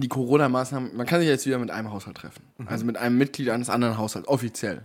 die 0.01 0.09
Corona-Maßnahmen, 0.09 0.97
man 0.97 1.07
kann 1.07 1.21
sich 1.21 1.29
jetzt 1.29 1.47
wieder 1.47 1.59
mit 1.59 1.71
einem 1.71 1.93
Haushalt 1.93 2.17
treffen. 2.17 2.43
Also 2.67 2.85
mit 2.85 2.97
einem 2.97 3.19
Mitglied 3.19 3.51
eines 3.51 3.71
anderen 3.71 3.99
Haushalts, 3.99 4.29
offiziell. 4.29 4.83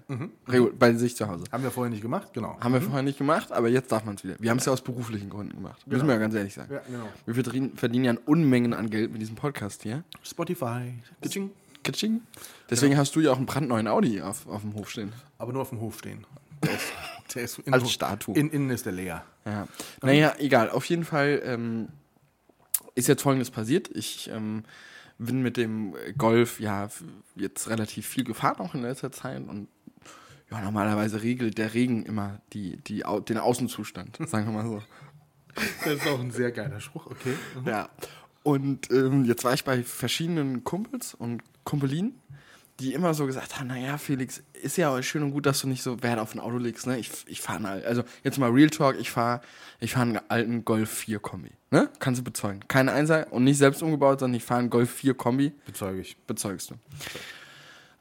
Regu- 0.48 0.72
Bei 0.78 0.94
sich 0.94 1.16
zu 1.16 1.28
Hause. 1.28 1.44
Haben 1.52 1.64
wir 1.64 1.72
vorher 1.72 1.90
nicht 1.90 2.02
gemacht? 2.02 2.30
Genau. 2.34 2.58
Haben 2.60 2.74
wir 2.74 2.82
vorher 2.82 3.02
nicht 3.04 3.18
gemacht, 3.18 3.52
aber 3.52 3.70
jetzt 3.70 3.92
darf 3.92 4.06
man 4.06 4.16
es 4.16 4.24
wieder. 4.24 4.36
Wir 4.40 4.50
haben 4.52 4.58
es 4.60 4.66
ja 4.66 4.72
aus 4.74 4.82
beruflichen 4.82 5.30
Gründen 5.30 5.56
gemacht. 5.56 5.86
Müssen 5.88 6.08
wir 6.08 6.14
ja 6.14 6.20
ganz 6.20 6.34
ehrlich 6.36 6.54
sagen. 6.54 6.74
Ja, 6.74 6.82
genau. 6.88 7.08
Wir 7.26 7.34
verdienen, 7.34 7.76
verdienen 7.78 8.06
ja 8.06 8.14
Unmengen 8.26 8.74
an 8.74 8.90
Geld 8.90 9.12
mit 9.12 9.22
diesem 9.22 9.36
Podcast 9.36 9.84
hier. 9.84 10.04
Spotify. 10.24 10.94
Kitsching. 11.22 11.52
Katsching. 11.84 12.22
Deswegen 12.70 12.96
hast 12.98 13.16
du 13.16 13.20
ja 13.20 13.32
auch 13.32 13.38
einen 13.38 13.46
brandneuen 13.46 13.88
Audi 13.88 14.22
auf, 14.22 14.48
auf 14.48 14.62
dem 14.62 14.74
Hof 14.76 14.90
stehen. 14.90 15.12
Aber 15.38 15.52
nur 15.52 15.62
auf 15.64 15.70
dem 15.70 15.82
Hof 15.82 16.00
stehen. 16.00 16.26
Der 16.64 16.72
ist, 16.74 16.84
der 17.36 17.44
ist 17.44 17.60
in, 17.60 17.74
Als 17.74 17.92
Statue. 17.92 18.36
In, 18.38 18.50
innen 18.52 18.70
ist 18.70 18.86
der 18.86 18.94
leer. 18.94 19.24
Ja. 19.46 19.68
Naja, 20.02 20.34
egal. 20.38 20.70
Auf 20.70 20.86
jeden 20.86 21.04
Fall 21.04 21.42
ähm, 21.44 21.90
ist 22.96 23.08
jetzt 23.10 23.22
Folgendes 23.22 23.52
passiert. 23.52 23.90
Ich 23.94 24.30
ähm, 24.34 24.64
bin 25.26 25.42
mit 25.42 25.58
dem 25.58 25.96
Golf 26.18 26.60
ja 26.60 26.90
jetzt 27.36 27.70
relativ 27.70 28.08
viel 28.08 28.24
gefahren, 28.24 28.60
auch 28.60 28.74
in 28.74 28.82
letzter 28.82 29.12
Zeit. 29.12 29.48
Und 29.48 29.68
ja, 30.52 30.62
normalerweise 30.62 31.22
regelt 31.22 31.58
der 31.58 31.74
Regen 31.74 32.04
immer 32.04 32.42
die, 32.54 32.78
die, 32.78 33.04
den 33.28 33.38
Außenzustand, 33.38 34.18
sagen 34.28 34.48
wir 34.48 34.64
mal 34.64 34.66
so. 34.66 34.84
Das 35.84 35.94
ist 35.94 36.08
auch 36.08 36.20
ein 36.20 36.32
sehr 36.32 36.52
geiler 36.52 36.80
Spruch, 36.80 37.08
okay. 37.08 37.36
Ja. 37.66 37.90
Und 38.42 38.92
ähm, 38.92 39.24
jetzt 39.26 39.44
war 39.44 39.54
ich 39.54 39.64
bei 39.64 39.84
verschiedenen 39.84 40.64
Kumpels 40.64 41.14
und 41.14 41.44
Kumpelinen, 41.64 42.20
die 42.80 42.94
immer 42.94 43.14
so 43.14 43.26
gesagt 43.26 43.60
haben, 43.60 43.68
naja, 43.68 43.98
Felix, 43.98 44.42
ist 44.54 44.78
ja 44.78 44.90
auch 44.90 45.02
schön 45.02 45.24
und 45.24 45.32
gut, 45.32 45.46
dass 45.46 45.62
du 45.62 45.68
nicht 45.68 45.84
so 45.84 46.02
Wert 46.02 46.20
auf 46.20 46.34
ein 46.34 46.40
Auto 46.40 46.58
legst, 46.58 46.88
ne? 46.88 46.98
Ich, 46.98 47.12
ich 47.28 47.42
fahre 47.42 47.68
einen, 47.68 47.86
also 47.86 48.04
jetzt 48.24 48.40
mal 48.40 48.50
Real 48.50 48.70
Talk, 48.70 49.00
ich 49.00 49.12
fahre 49.12 49.42
ich 49.80 49.94
fahr 49.94 50.04
einen 50.04 50.20
alten 50.30 50.66
Golf 50.66 50.90
4 50.90 51.20
Kombi, 51.20 51.52
ne? 51.70 51.90
Kannst 52.00 52.20
du 52.20 52.24
bezeugen. 52.24 52.62
Kein 52.68 52.90
Einser 52.90 53.32
und 53.32 53.44
nicht 53.44 53.58
selbst 53.58 53.84
umgebaut, 53.84 54.22
sondern 54.22 54.38
ich 54.38 54.44
fahre 54.44 54.62
einen 54.62 54.70
Golf 54.70 54.92
4 54.92 55.14
Kombi, 55.14 55.52
Bezeuge 55.66 56.02
ich. 56.02 56.18
bezeugst 56.26 56.72
du. 56.72 56.76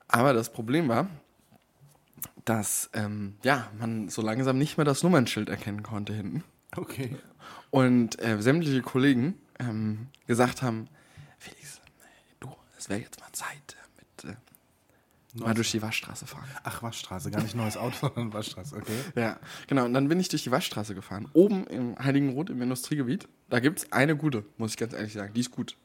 Aber 0.09 0.33
das 0.33 0.53
Problem 0.53 0.89
war, 0.89 1.09
dass, 2.45 2.91
ähm, 2.93 3.37
ja, 3.43 3.69
man 3.79 4.09
so 4.09 4.23
langsam 4.23 4.59
nicht 4.59 4.77
mehr 4.77 4.85
das 4.85 5.03
Nummernschild 5.03 5.49
erkennen 5.49 5.83
konnte 5.83 6.13
hinten. 6.13 6.45
Okay. 6.77 7.17
Und 7.71 8.21
äh, 8.23 8.41
sämtliche 8.41 8.83
Kollegen 8.83 9.35
ähm, 9.59 10.09
gesagt 10.27 10.63
haben, 10.63 10.89
Felix, 11.39 11.81
du, 12.41 12.51
es 12.79 12.89
wäre 12.89 13.01
jetzt 13.01 13.21
mal 13.21 13.33
Zeit 13.33 13.77
äh, 13.77 14.25
mit 14.25 14.35
äh, 14.35 14.37
mal 15.35 15.55
durch 15.55 15.71
die 15.71 15.81
Waschstraße 15.81 16.27
fahren. 16.27 16.49
Ach, 16.63 16.83
Waschstraße. 16.83 17.31
Gar 17.31 17.43
nicht 17.43 17.55
neues 17.55 17.77
Auto, 17.77 17.97
sondern 18.01 18.33
Waschstraße, 18.33 18.77
okay. 18.77 18.93
Ja, 19.17 19.39
genau. 19.67 19.85
Und 19.87 19.95
dann 19.95 20.09
bin 20.09 20.21
ich 20.21 20.29
durch 20.29 20.43
die 20.43 20.51
Waschstraße 20.51 20.95
gefahren. 20.95 21.29
Oben 21.33 21.67
im 21.69 21.99
Heiligenroth 21.99 22.51
im 22.51 22.61
Industriegebiet, 22.61 23.29
da 23.49 23.61
gibt 23.61 23.79
es 23.81 23.93
eine 23.93 24.17
gute, 24.17 24.45
muss 24.59 24.73
ich 24.73 24.77
ganz 24.77 24.93
ehrlich 24.93 25.13
sagen. 25.15 25.33
Die 25.35 25.41
ist 25.41 25.51
gut. 25.51 25.77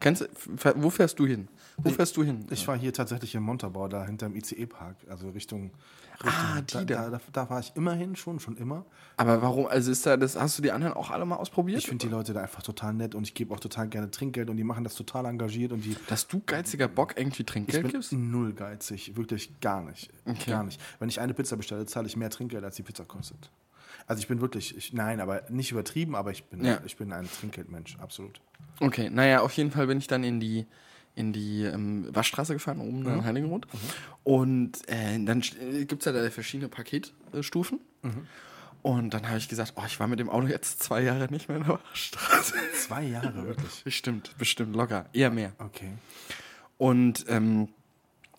Kennst 0.00 0.22
du, 0.22 0.26
f- 0.26 0.74
wo 0.76 0.90
fährst 0.90 1.18
du 1.18 1.26
hin? 1.26 1.48
Wo 1.78 1.90
fährst 1.90 2.16
du 2.16 2.22
hin? 2.22 2.40
Mhm. 2.40 2.46
Ich 2.52 2.66
war 2.68 2.78
hier 2.78 2.92
tatsächlich 2.92 3.34
in 3.34 3.42
Montabaur, 3.42 3.88
da 3.88 4.04
hinterm 4.06 4.34
ICE-Park, 4.36 4.96
also 5.08 5.30
Richtung. 5.30 5.72
Richtung 6.24 6.34
Ah, 6.34 6.60
die 6.60 6.72
da, 6.72 6.84
da. 6.84 7.10
da. 7.10 7.20
Da 7.32 7.50
war 7.50 7.60
ich 7.60 7.72
immerhin 7.74 8.16
schon, 8.16 8.40
schon 8.40 8.56
immer. 8.56 8.84
Aber 9.16 9.42
warum, 9.42 9.66
also 9.66 9.90
ist 9.90 10.04
da, 10.06 10.16
das, 10.16 10.38
hast 10.38 10.58
du 10.58 10.62
die 10.62 10.72
anderen 10.72 10.94
auch 10.94 11.10
alle 11.10 11.24
mal 11.24 11.36
ausprobiert? 11.36 11.78
Ich 11.80 11.86
finde 11.88 12.06
die 12.06 12.10
Leute 12.12 12.32
da 12.32 12.40
einfach 12.42 12.62
total 12.62 12.94
nett 12.94 13.14
und 13.14 13.24
ich 13.24 13.34
gebe 13.34 13.52
auch 13.54 13.60
total 13.60 13.88
gerne 13.88 14.10
Trinkgeld 14.10 14.48
und 14.50 14.56
die 14.56 14.64
machen 14.64 14.84
das 14.84 14.94
total 14.94 15.26
engagiert 15.26 15.72
und 15.72 15.82
die. 15.84 15.96
Dass 16.08 16.26
du 16.28 16.40
geiziger 16.44 16.88
Bock 16.88 17.14
irgendwie 17.16 17.42
Ich 17.42 17.46
Trinkgeld 17.46 17.82
bin 17.82 17.92
gibst? 17.92 18.12
null 18.12 18.52
geizig, 18.52 19.16
wirklich 19.16 19.60
gar 19.60 19.82
nicht. 19.82 20.10
Okay. 20.24 20.50
Gar 20.50 20.64
nicht. 20.64 20.80
Wenn 20.98 21.08
ich 21.08 21.20
eine 21.20 21.34
Pizza 21.34 21.56
bestelle, 21.56 21.86
zahle 21.86 22.06
ich 22.06 22.16
mehr 22.16 22.30
Trinkgeld, 22.30 22.64
als 22.64 22.76
die 22.76 22.82
Pizza 22.82 23.04
kostet. 23.04 23.50
Also 24.06 24.20
ich 24.20 24.26
bin 24.28 24.40
wirklich, 24.40 24.76
ich, 24.76 24.92
nein, 24.92 25.20
aber 25.20 25.42
nicht 25.48 25.70
übertrieben, 25.70 26.16
aber 26.16 26.30
ich 26.32 26.44
bin, 26.44 26.64
Ja. 26.64 26.80
ich 26.84 26.96
bin 26.96 27.12
ein 27.12 27.28
Trinkgeldmensch, 27.30 27.96
absolut. 28.00 28.40
Okay, 28.80 29.10
naja, 29.10 29.40
auf 29.42 29.52
jeden 29.52 29.70
Fall 29.70 29.86
bin 29.86 29.98
ich 29.98 30.08
dann 30.08 30.24
in 30.24 30.40
die, 30.40 30.66
in 31.14 31.32
die 31.32 31.64
ähm, 31.64 32.06
Waschstraße 32.14 32.54
gefahren, 32.54 32.80
oben 32.80 33.06
in 33.06 33.24
Heiligenroth. 33.24 33.66
Und 34.24 34.88
äh, 34.88 35.22
dann 35.24 35.40
gibt 35.86 36.02
es 36.02 36.04
ja 36.06 36.12
da 36.12 36.30
verschiedene 36.30 36.68
Paketstufen. 36.68 37.80
Und 38.82 39.14
dann 39.14 39.28
habe 39.28 39.38
ich 39.38 39.48
gesagt, 39.48 39.74
oh, 39.76 39.82
ich 39.86 40.00
war 40.00 40.08
mit 40.08 40.18
dem 40.18 40.28
Auto 40.28 40.48
jetzt 40.48 40.82
zwei 40.82 41.02
Jahre 41.02 41.30
nicht 41.30 41.48
mehr 41.48 41.58
in 41.58 41.64
der 41.64 41.80
Waschstraße. 41.90 42.54
Zwei 42.74 43.04
Jahre, 43.04 43.46
wirklich. 43.46 43.84
bestimmt, 43.84 44.36
bestimmt, 44.38 44.74
locker, 44.74 45.06
eher 45.12 45.30
mehr. 45.30 45.52
Okay. 45.58 45.92
Und 46.78 47.24
ähm, 47.28 47.68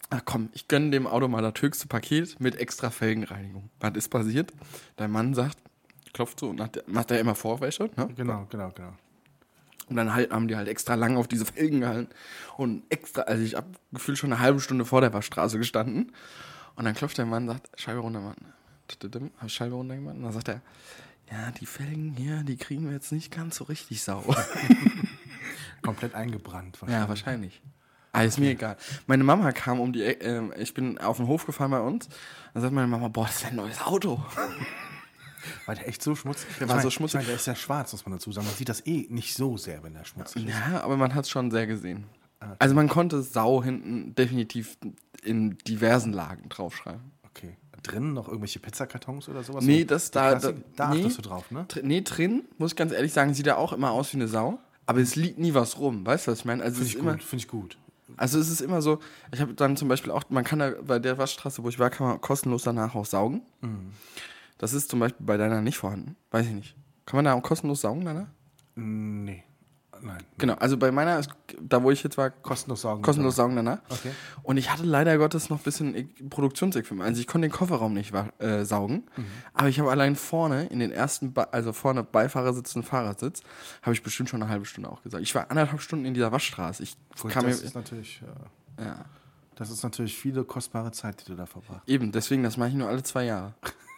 ach 0.10 0.22
komm, 0.26 0.50
ich 0.52 0.68
gönne 0.68 0.92
dem 0.92 1.08
Auto 1.08 1.30
mal 1.30 1.42
das 1.42 1.62
höchste 1.62 1.88
Paket 1.88 2.42
mit 2.42 2.58
extra 2.58 2.90
Felgenreinigung. 2.90 3.70
Was 3.80 3.96
ist 3.96 4.10
passiert? 4.10 4.52
Dein 4.98 5.12
Mann 5.12 5.34
sagt, 5.34 5.58
klopft 6.12 6.42
so 6.42 6.50
und 6.50 6.60
hat, 6.60 6.84
macht 6.88 7.12
er 7.12 7.22
immer 7.22 7.36
Vorwäsche, 7.36 7.90
ne? 7.96 8.10
Genau, 8.18 8.46
genau, 8.50 8.72
genau. 8.76 8.94
Und 9.90 9.96
dann 9.98 10.14
halt, 10.14 10.32
haben 10.32 10.48
die 10.48 10.56
halt 10.56 10.68
extra 10.68 10.96
lang 10.96 11.18
auf 11.18 11.28
diese 11.28 11.46
Felgen 11.46 11.82
gehalten. 11.82 12.10
Und 12.58 12.84
extra, 12.90 13.24
also 13.24 13.44
ich 13.44 13.56
hab 13.56 13.66
gefühlt 13.92 14.18
schon 14.18 14.32
eine 14.32 14.42
halbe 14.42 14.60
Stunde 14.60 14.86
vor 14.86 15.02
der 15.02 15.14
Waschstraße 15.14 15.58
gestanden. 15.58 16.12
Und 16.76 16.86
dann 16.86 16.96
klopft 16.96 17.18
der 17.18 17.26
Mann 17.26 17.44
und 17.44 17.56
sagt, 17.56 17.70
Scheibe 17.80 18.00
runter, 18.00 18.22
Mann. 18.22 18.36
Hab 19.38 19.48
ich 19.48 19.54
Scheibe 19.54 19.76
runter 19.76 19.96
gemacht. 19.96 20.16
Und 20.16 20.24
dann 20.24 20.32
sagt 20.32 20.50
er, 20.50 20.62
ja, 21.32 21.52
die 21.52 21.66
Felgen 21.66 22.14
hier, 22.16 22.44
die 22.44 22.58
kriegen 22.58 22.86
wir 22.86 22.94
jetzt 22.94 23.12
nicht 23.12 23.32
ganz 23.32 23.58
so 23.58 23.66
richtig 23.66 24.04
sauber. 24.04 24.36
Komplett 25.82 26.16
eingebrannt. 26.16 26.78
ja, 26.88 27.08
wahrscheinlich. 27.10 27.62
Ah, 28.12 28.22
ist 28.22 28.40
mir 28.40 28.52
egal. 28.52 28.78
Meine 29.08 29.24
Mama 29.24 29.52
kam 29.52 29.80
um 29.80 29.92
die 29.92 30.04
Ecke, 30.04 30.24
ähm, 30.26 30.54
ich 30.56 30.76
bin 30.76 31.00
auf 31.00 31.18
den 31.18 31.26
Hof 31.26 31.48
gefahren 31.48 31.72
bei 31.72 31.80
uns. 31.80 32.08
Dann 32.54 32.62
sagt 32.62 32.74
meine 32.74 32.88
Mama, 32.88 33.08
boah, 33.08 33.26
das 33.26 33.38
ist 33.38 33.46
ein 33.46 33.56
neues 33.56 33.82
Auto. 33.82 34.24
War 35.66 35.76
der 35.76 35.88
echt 35.88 36.02
so 36.02 36.16
schmutzig? 36.16 36.48
Der 36.60 36.64
Ich 36.64 36.68
war 36.70 36.76
mein- 36.78 36.84
so 36.84 36.90
schmutzig. 36.90 37.16
Ich 37.22 37.26
mein, 37.26 37.28
der 37.28 37.36
ist 37.36 37.48
ja 37.48 37.56
schwarz, 37.56 37.92
muss 37.92 38.06
man 38.06 38.14
dazu 38.14 38.32
sagen. 38.32 38.48
Man 38.48 38.56
sieht 38.56 38.70
das 38.70 38.86
eh 38.86 39.08
nicht 39.10 39.36
so 39.36 39.58
sehr, 39.58 39.84
wenn 39.84 39.94
der 39.94 40.06
schmutzig 40.06 40.46
ist. 40.46 40.52
Ja, 40.52 40.82
aber 40.82 40.98
man 40.98 41.14
hat 41.16 41.26
es 41.26 41.30
schon 41.30 41.52
sehr 41.52 41.68
gesehen. 41.68 42.06
Also 42.60 42.76
man 42.76 42.90
konnte 42.90 43.22
Sau 43.22 43.64
hinten 43.64 44.14
definitiv 44.16 44.78
in 45.24 45.58
diversen 45.60 46.12
Lagen 46.12 46.50
draufschreiben. 46.50 47.00
Okay. 47.24 47.56
Drinnen 47.84 48.14
noch 48.14 48.28
irgendwelche 48.28 48.60
Pizzakartons 48.60 49.28
oder 49.30 49.44
sowas? 49.44 49.64
Nee, 49.64 49.84
das 49.86 50.12
da. 50.12 50.36
Da 50.36 50.54
da 50.76 50.90
nee. 50.94 51.00
achtest 51.02 51.18
du 51.18 51.22
drauf, 51.22 51.52
ne? 51.52 51.66
Dr- 51.68 51.84
Nee, 51.84 52.02
drin, 52.02 52.44
muss 52.58 52.72
ich 52.72 52.76
ganz 52.78 52.92
ehrlich 52.94 53.12
sagen, 53.14 53.34
sieht 53.34 53.48
er 53.48 53.58
auch 53.58 53.74
immer 53.74 53.92
aus 53.92 54.14
wie 54.14 54.18
eine 54.18 54.28
Sau. 54.30 54.60
Aber 54.86 55.00
es 55.00 55.16
liegt 55.16 55.38
nie 55.40 55.54
was 55.54 55.80
rum. 55.80 56.06
Weißt 56.06 56.28
du, 56.28 56.32
was 56.32 56.40
ich 56.40 56.46
meine? 56.46 56.64
Also, 56.64 56.78
Finde 56.84 56.90
ich 56.90 57.00
gut, 57.00 57.24
finde 57.24 57.42
ich 57.44 57.48
gut. 57.50 57.78
also 58.18 58.40
es 58.40 58.50
ist 58.50 58.60
immer 58.62 58.82
so, 58.82 59.00
ich 59.34 59.40
habe 59.42 59.54
dann 59.54 59.76
zum 59.78 59.88
Beispiel 59.88 60.12
auch, 60.12 60.24
man 60.30 60.44
kann 60.44 60.60
da 60.60 60.72
bei 60.86 61.00
der 61.00 61.18
Waschstraße, 61.18 61.64
wo 61.64 61.70
ich 61.70 61.80
war, 61.80 61.90
kann 61.90 62.08
man 62.08 62.22
kostenlos 62.22 62.64
danach 62.64 62.94
auch 62.96 63.06
saugen. 63.06 63.42
Mhm. 63.62 63.92
Das 64.64 64.72
ist 64.72 64.90
zum 64.90 65.02
Beispiel 65.02 65.26
bei 65.26 65.36
deiner 65.36 65.62
nicht 65.62 65.78
vorhanden. 65.78 66.16
Weiß 66.32 66.46
ich 66.46 66.54
nicht. 66.54 66.76
Kann 67.06 67.18
man 67.18 67.26
da 67.26 67.34
auch 67.34 67.44
kostenlos 67.44 67.82
saugen 67.82 68.06
danach? 68.06 68.28
Nee. 68.76 69.44
Nein. 70.02 70.24
Genau, 70.38 70.54
also 70.54 70.78
bei 70.78 70.90
meiner, 70.92 71.20
ist, 71.20 71.30
da 71.62 71.84
wo 71.84 71.92
ich 71.92 72.02
jetzt 72.02 72.18
war, 72.18 72.30
Kostenlos 72.30 72.82
saugen. 72.82 73.02
kostenlos 73.02 73.36
saugen 73.36 73.58
danach. 73.58 73.80
Okay. 73.90 74.12
Und 74.42 74.56
ich 74.56 74.70
hatte 74.72 74.84
leider 74.84 75.18
Gottes 75.18 75.50
noch 75.50 75.60
ein 75.60 75.64
bisschen 75.64 76.10
Produktionsequipment. 76.30 77.08
Also 77.08 77.20
ich 77.20 77.28
konnte 77.28 77.48
den 77.50 77.54
Kofferraum 77.54 77.94
nicht 77.94 78.14
äh, 78.40 78.64
saugen, 78.64 79.04
Mhm. 79.18 79.26
aber 79.54 79.68
ich 79.68 79.80
habe 79.80 79.92
allein 79.92 80.16
vorne 80.16 80.66
in 80.68 80.80
den 80.80 80.92
ersten, 80.92 81.34
ba 81.34 81.44
also 81.52 81.74
vorne 81.74 82.04
Beifahrersitz 82.04 82.74
und 82.78 82.84
Fahrersitz, 82.84 83.44
habe 83.82 83.94
ich 83.94 84.02
bestimmt 84.04 84.30
schon 84.30 84.42
eine 84.42 84.50
halbe 84.50 84.66
Stunde 84.66 84.90
auch 84.90 85.02
gesagt. 85.04 85.24
Ich 85.24 85.36
war 85.36 85.50
anderthalb 85.52 85.82
Stunden 85.82 86.06
in 86.06 86.14
dieser 86.14 86.32
Waschstraße. 86.32 86.84
Ich 86.84 86.96
Gut, 87.22 87.32
kam 87.32 87.44
mir, 87.46 87.52
das 87.52 87.62
ist 87.62 87.76
natürlich, 87.76 88.22
äh, 88.78 88.84
ja, 88.86 89.06
das 89.56 89.70
ist 89.70 89.84
natürlich 89.84 90.18
viele 90.18 90.44
kostbare 90.46 90.92
Zeit, 90.92 91.22
die 91.22 91.26
du 91.32 91.36
da 91.36 91.46
verbracht. 91.46 91.84
eben, 91.88 92.12
deswegen, 92.14 92.44
das 92.44 92.58
mache 92.58 92.70
ich 92.70 92.76
nur 92.76 92.88
alle 92.90 93.04
zwei 93.04 93.24
Jahre. 93.26 93.54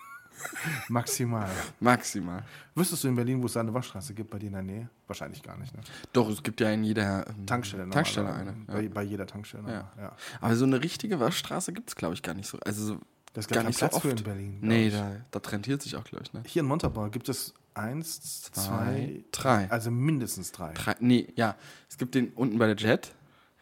Maximal. 0.90 1.50
Maximal. 1.80 2.44
Wüsstest 2.76 3.04
du 3.04 3.08
in 3.08 3.16
Berlin, 3.16 3.42
wo 3.42 3.46
es 3.46 3.54
da 3.54 3.62
eine 3.62 3.74
Waschstraße 3.74 4.14
gibt 4.14 4.30
bei 4.30 4.40
dir 4.40 4.48
in 4.48 4.54
der 4.54 4.62
Nähe? 4.64 4.90
Wahrscheinlich 5.08 5.42
gar 5.44 5.58
nicht, 5.58 5.74
ne? 5.76 5.82
Doch, 6.14 6.30
es 6.30 6.44
gibt 6.44 6.60
ja 6.62 6.72
in 6.72 6.84
jeder 6.84 7.28
ähm, 7.28 7.46
Tankstelle. 7.46 7.90
Tankstelle 7.90 8.34
eine. 8.34 8.54
Bei, 8.68 8.82
Ja. 8.82 8.90
bei 8.90 9.04
jeder 9.04 9.26
Tankstelle. 9.28 9.64
Ja. 9.72 9.92
Ja. 9.98 10.12
Aber 10.42 10.56
so 10.56 10.66
eine 10.66 10.82
richtige 10.84 11.20
Waschstraße 11.20 11.74
gibt 11.74 11.90
es, 11.90 11.96
glaube 11.96 12.14
ich, 12.14 12.22
gar 12.24 12.34
nicht 12.34 12.48
so. 12.48 12.58
Also 12.66 12.86
so, 12.86 13.00
Das 13.34 13.48
gar 13.48 13.64
gar 13.64 13.70
nicht 13.70 13.80
kein 13.80 13.90
so 13.92 13.92
Platz 13.92 13.94
oft. 13.96 14.02
für 14.04 14.10
in 14.10 14.24
Berlin. 14.24 14.58
nee, 14.62 14.88
ich. 14.88 14.94
da, 14.94 15.16
da 15.32 15.40
trendiert 15.40 15.82
sich 15.82 15.96
auch, 15.96 16.04
glaube 16.04 16.24
ich, 16.26 16.34
ne? 16.34 16.44
Hier 16.46 16.62
in 16.62 16.68
Montabaur 16.68 17.10
gibt 17.12 17.30
es 17.30 17.54
eins, 17.74 18.44
zwei, 18.52 19.24
drei. 19.32 19.70
Also 19.70 19.92
mindestens 19.92 20.52
drei. 20.52 20.74
Drei, 20.74 20.96
nee, 21.00 21.28
ja. 21.36 21.56
Es 21.90 21.98
gibt 21.98 22.16
den 22.16 22.30
unten 22.30 22.58
bei 22.58 22.68
der 22.74 22.76
Jet, 22.78 23.14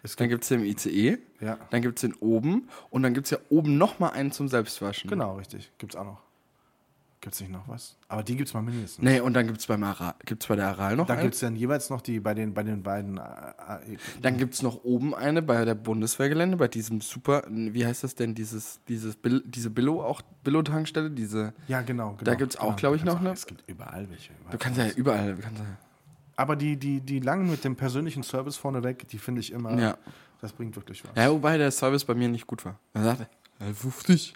Es 0.03 0.15
dann 0.15 0.29
gibt 0.29 0.43
es 0.43 0.49
den 0.49 0.59
im 0.61 0.65
ICE, 0.65 1.17
Ja. 1.39 1.57
dann 1.71 1.81
gibt 1.81 1.97
es 1.97 2.01
den 2.01 2.13
oben 2.15 2.69
und 2.89 3.03
dann 3.03 3.13
gibt 3.13 3.25
es 3.25 3.31
ja 3.31 3.37
oben 3.49 3.77
nochmal 3.77 4.11
einen 4.11 4.31
zum 4.31 4.47
Selbstwaschen. 4.47 5.09
Genau, 5.09 5.37
richtig. 5.37 5.71
Gibt's 5.77 5.95
auch 5.95 6.03
noch. 6.05 6.21
Gibt's 7.23 7.39
nicht 7.39 7.53
noch 7.53 7.65
was? 7.69 7.95
Aber 8.09 8.21
die 8.21 8.35
gibt's 8.35 8.53
mal 8.53 8.61
mindestens. 8.61 9.01
Nee, 9.01 9.21
und 9.21 9.33
dann 9.33 9.47
gibt 9.47 9.59
es 9.61 9.67
gibt's 10.25 10.45
bei 10.47 10.55
der 10.57 10.67
Aral 10.67 10.97
noch 10.97 11.07
Da 11.07 11.13
einen. 11.13 11.23
gibt's 11.23 11.39
dann 11.39 11.55
jeweils 11.55 11.89
noch 11.89 12.01
die 12.01 12.19
bei 12.19 12.33
den 12.33 12.53
bei 12.53 12.63
den 12.63 12.83
beiden. 12.83 13.17
Äh, 13.17 13.21
äh, 13.21 13.97
Dann 14.21 14.37
gibt 14.37 14.55
es 14.55 14.61
noch 14.61 14.83
oben 14.83 15.15
eine 15.15 15.41
bei 15.41 15.63
der 15.63 15.75
Bundeswehrgelände, 15.75 16.57
bei 16.57 16.67
diesem 16.67 16.99
super, 16.99 17.45
wie 17.47 17.85
heißt 17.85 18.03
das 18.03 18.15
denn, 18.15 18.35
dieses, 18.35 18.81
dieses 18.89 19.15
Bill, 19.15 19.41
diese 19.45 19.69
Billo, 19.69 20.03
auch 20.03 20.21
Billo-Tankstelle, 20.43 21.11
diese, 21.11 21.53
ja, 21.69 21.81
genau. 21.81 22.09
genau 22.11 22.23
Da 22.25 22.35
gibt's 22.35 22.57
auch, 22.57 22.63
genau. 22.63 22.75
glaub 22.75 22.95
ich, 22.95 23.01
Gibt's 23.03 23.13
noch 23.13 23.21
auch- 23.21 23.25
eine- 23.25 23.33
Es 23.33 23.45
gibt 23.45 23.63
überall 23.67 24.09
welche. 24.09 24.33
du 24.51 24.57
kannst 24.57 24.77
ja 24.77 24.89
überall, 24.89 25.37
kannst 25.37 25.59
ja, 25.61 25.65
Aber 26.35 26.57
die, 26.57 26.75
die, 26.75 26.99
die 26.99 27.21
langen 27.21 27.49
mit 27.49 27.63
dem 27.63 27.77
persönlichen 27.77 28.23
Service 28.23 28.57
vorneweg, 28.57 29.07
die 29.07 29.17
finde 29.17 29.39
ich 29.39 29.53
immer. 29.53 29.79
Ja. 29.79 29.97
Das 30.41 30.51
bringt 30.51 30.75
wirklich 30.75 31.01
was. 31.05 31.11
ja, 31.15 31.31
wobei 31.31 31.57
der 31.57 31.71
Service 31.71 32.03
bei 32.03 32.15
mir 32.15 32.27
nicht 32.27 32.47
gut 32.47 32.65
war. 32.65 32.77
Er 32.93 33.03
sagte, 33.05 33.27
"Äh, 33.61 33.71
50. 33.71 34.33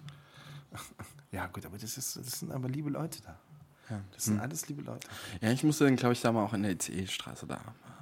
Ja, 1.31 1.47
gut, 1.47 1.65
aber 1.65 1.77
das, 1.77 1.97
ist, 1.97 2.15
das 2.15 2.39
sind 2.39 2.51
aber 2.51 2.67
liebe 2.69 2.89
Leute 2.89 3.19
da. 3.21 3.37
Das 4.13 4.25
sind 4.25 4.39
alles 4.41 4.67
liebe 4.67 4.81
Leute. 4.81 5.07
Ja, 5.41 5.49
ich 5.51 5.63
musste 5.63 5.85
dann, 5.85 5.95
glaube 5.95 6.11
ich, 6.11 6.19
da 6.21 6.31
mal 6.33 6.43
auch 6.43 6.53
in 6.53 6.63
der 6.63 6.73
ICE-Straße 6.73 7.45
da. 7.47 7.59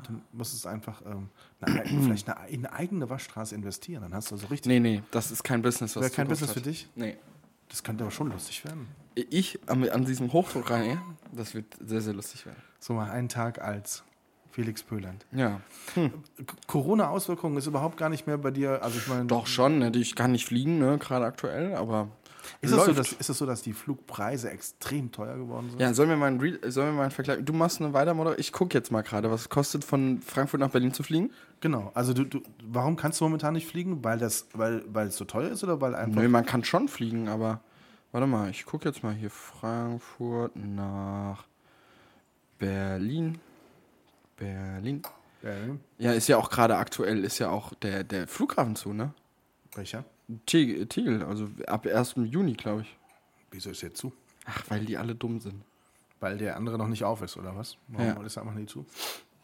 Du 0.07 0.19
musst 0.33 0.65
einfach 0.65 0.99
ähm, 1.05 1.29
eine, 1.61 1.85
vielleicht 2.03 2.27
eine, 2.29 2.47
in 2.49 2.65
eine 2.65 2.73
eigene 2.75 3.07
Waschstraße 3.09 3.53
investieren. 3.53 4.01
Dann 4.01 4.13
hast 4.15 4.31
du 4.31 4.37
so 4.37 4.47
richtig. 4.47 4.67
Nee, 4.67 4.79
nee, 4.79 5.03
das 5.11 5.29
ist 5.29 5.43
kein 5.43 5.61
Business, 5.61 5.95
was 5.95 6.01
Wäre 6.03 6.11
kein 6.13 6.27
Business 6.27 6.49
hat. 6.49 6.55
für 6.57 6.61
dich? 6.63 6.87
Nee. 6.95 7.17
Das 7.69 7.83
könnte 7.83 8.03
aber 8.03 8.11
schon 8.11 8.31
lustig 8.31 8.63
werden. 8.65 8.87
Ich 9.15 9.59
an, 9.67 9.87
an 9.89 10.05
diesem 10.05 10.31
Hochdruck 10.33 10.69
rein, 10.71 10.99
das 11.31 11.53
wird 11.53 11.65
sehr, 11.79 12.01
sehr 12.01 12.13
lustig 12.13 12.45
werden. 12.47 12.61
So 12.79 12.93
mal 12.93 13.09
einen 13.11 13.29
Tag 13.29 13.61
als 13.61 14.03
Felix 14.51 14.81
Pöland. 14.83 15.25
Ja. 15.31 15.61
K- 15.95 16.11
Corona-Auswirkungen 16.67 17.57
ist 17.57 17.67
überhaupt 17.67 17.97
gar 17.97 18.09
nicht 18.09 18.25
mehr 18.27 18.37
bei 18.37 18.51
dir. 18.51 18.81
Also 18.83 18.97
ich 18.99 19.07
meine, 19.07 19.25
Doch 19.25 19.47
schon, 19.47 19.79
ne? 19.79 19.91
ich 19.95 20.15
kann 20.15 20.31
nicht 20.31 20.45
fliegen, 20.45 20.79
ne, 20.79 20.97
gerade 20.97 21.25
aktuell, 21.25 21.75
aber. 21.75 22.07
Ist 22.61 22.71
es, 22.71 22.85
so, 22.85 22.93
dass, 22.93 23.11
ist 23.13 23.29
es 23.29 23.37
so, 23.37 23.45
dass 23.45 23.61
die 23.61 23.73
Flugpreise 23.73 24.49
extrem 24.49 25.11
teuer 25.11 25.37
geworden 25.37 25.69
sind? 25.69 25.79
Ja, 25.79 25.93
sollen 25.93 26.09
wir 26.09 26.17
mal 26.17 26.27
einen, 26.27 26.39
Re 26.39 26.59
sollen 26.71 26.87
wir 26.87 26.93
mal 26.93 27.01
einen 27.03 27.11
Vergleich. 27.11 27.39
Du 27.43 27.53
machst 27.53 27.81
eine 27.81 27.93
Weitermoder. 27.93 28.39
Ich 28.39 28.51
gucke 28.51 28.73
jetzt 28.77 28.91
mal 28.91 29.01
gerade, 29.01 29.29
was 29.31 29.41
es 29.41 29.49
kostet, 29.49 29.83
von 29.83 30.21
Frankfurt 30.21 30.59
nach 30.59 30.69
Berlin 30.69 30.93
zu 30.93 31.03
fliegen. 31.03 31.31
Genau. 31.61 31.91
Also 31.93 32.13
du, 32.13 32.25
du, 32.25 32.41
warum 32.63 32.95
kannst 32.95 33.19
du 33.19 33.25
momentan 33.25 33.53
nicht 33.53 33.67
fliegen? 33.67 34.03
Weil 34.03 34.17
das, 34.17 34.47
weil, 34.53 34.83
weil 34.87 35.07
es 35.07 35.17
so 35.17 35.25
teuer 35.25 35.49
ist 35.49 35.63
oder 35.63 35.81
weil 35.81 35.95
einfach. 35.95 36.21
Nö, 36.21 36.27
man 36.27 36.45
kann 36.45 36.63
schon 36.63 36.87
fliegen, 36.87 37.27
aber. 37.27 37.61
Warte 38.11 38.27
mal, 38.27 38.49
ich 38.49 38.65
gucke 38.65 38.87
jetzt 38.87 39.03
mal 39.03 39.13
hier 39.13 39.29
Frankfurt 39.29 40.55
nach 40.55 41.43
Berlin. 42.57 43.39
Berlin. 44.37 45.01
Ja, 45.43 45.51
Ja, 45.97 46.13
ist 46.13 46.27
ja 46.27 46.37
auch 46.37 46.49
gerade 46.49 46.77
aktuell, 46.77 47.23
ist 47.25 47.39
ja 47.39 47.49
auch 47.49 47.73
der, 47.73 48.03
der 48.05 48.27
Flughafen 48.27 48.75
zu, 48.75 48.93
ne? 48.93 49.13
welcher? 49.75 50.05
Tegel, 50.45 51.23
also 51.23 51.49
ab 51.67 51.85
1. 51.85 52.15
Juni, 52.25 52.53
glaube 52.53 52.81
ich. 52.81 52.97
Wieso 53.51 53.69
ist 53.69 53.81
jetzt 53.81 53.97
zu? 53.97 54.11
Ach, 54.45 54.63
weil 54.69 54.85
die 54.85 54.97
alle 54.97 55.15
dumm 55.15 55.39
sind. 55.39 55.63
Weil 56.19 56.37
der 56.37 56.55
andere 56.55 56.77
noch 56.77 56.87
nicht 56.87 57.03
auf 57.03 57.21
ist, 57.21 57.37
oder 57.37 57.55
was? 57.55 57.77
Warum 57.87 58.07
Ja. 58.07 58.23
ist 58.23 58.37
er 58.37 58.43
einfach 58.43 58.55
nicht 58.55 58.69
zu? 58.69 58.85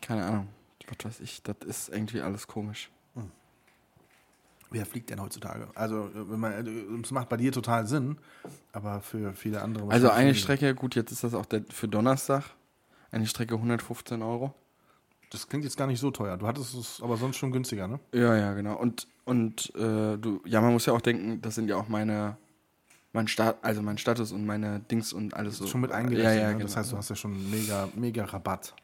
Keine 0.02 0.26
Ahnung. 0.26 0.48
Was 0.88 1.06
weiß 1.06 1.20
ich, 1.22 1.42
das 1.44 1.58
ist 1.66 1.90
irgendwie 1.90 2.22
alles 2.22 2.48
komisch. 2.48 2.90
Wer 4.74 4.86
fliegt 4.86 5.10
denn 5.10 5.22
heutzutage? 5.22 5.68
Also, 5.76 6.10
wenn 6.14 6.40
man, 6.40 6.66
äh, 6.66 7.02
es 7.04 7.12
macht 7.12 7.28
bei 7.28 7.36
dir 7.36 7.52
total 7.52 7.86
Sinn, 7.88 8.18
aber 8.72 9.02
für 9.02 9.34
viele 9.34 9.62
andere. 9.62 9.92
Also 9.92 10.10
eine. 10.10 10.34
Strecke, 10.34 10.74
gut, 10.74 10.96
jetzt 10.96 11.12
ist 11.12 11.26
das 11.26 11.34
auch 11.34 11.46
der, 11.46 11.64
für 11.70 11.90
Donnerstag. 11.90 12.46
Eine 13.12 13.28
Strecke 13.28 13.56
115 13.56 14.22
Euro. 14.22 14.54
Das 15.32 15.48
klingt 15.48 15.64
jetzt 15.64 15.78
gar 15.78 15.88
nicht 15.88 16.00
so 16.00 16.12
teuer. 16.12 16.36
Du 16.38 16.46
hattest 16.46 16.76
es 16.76 17.02
aber 17.02 17.16
sonst 17.16 17.38
schon 17.38 17.52
günstiger, 17.54 17.88
ne? 17.88 18.00
Ja, 18.14 18.36
ja, 18.36 18.54
genau. 18.54 18.78
Und, 18.78 19.08
und 19.24 19.74
äh, 19.76 20.18
du, 20.18 20.42
ja, 20.46 20.60
man 20.60 20.74
muss 20.74 20.86
ja 20.86 20.94
auch 20.94 21.00
denken, 21.00 21.42
das 21.42 21.56
sind 21.56 21.70
ja 21.70 21.78
auch 21.78 21.88
meine, 21.88 22.36
mein 23.14 23.30
Stat, 23.30 23.58
also 23.62 23.82
mein 23.82 23.98
Status 23.98 24.34
und 24.34 24.46
meine 24.46 24.82
Dings 24.82 25.14
und 25.14 25.34
alles 25.34 25.58
so. 25.58 25.68
Schon 25.68 25.82
mit 25.82 25.94
eingerechnet. 25.94 26.36
Ja, 26.36 26.42
ja, 26.42 26.48
ne? 26.48 26.54
genau. 26.56 26.66
Das 26.66 26.76
heißt, 26.76 26.92
du 26.92 26.98
hast 26.98 27.10
ja 27.10 27.16
schon 27.16 27.50
mega, 27.50 27.88
mega 27.96 28.26
Rabatt. 28.26 28.76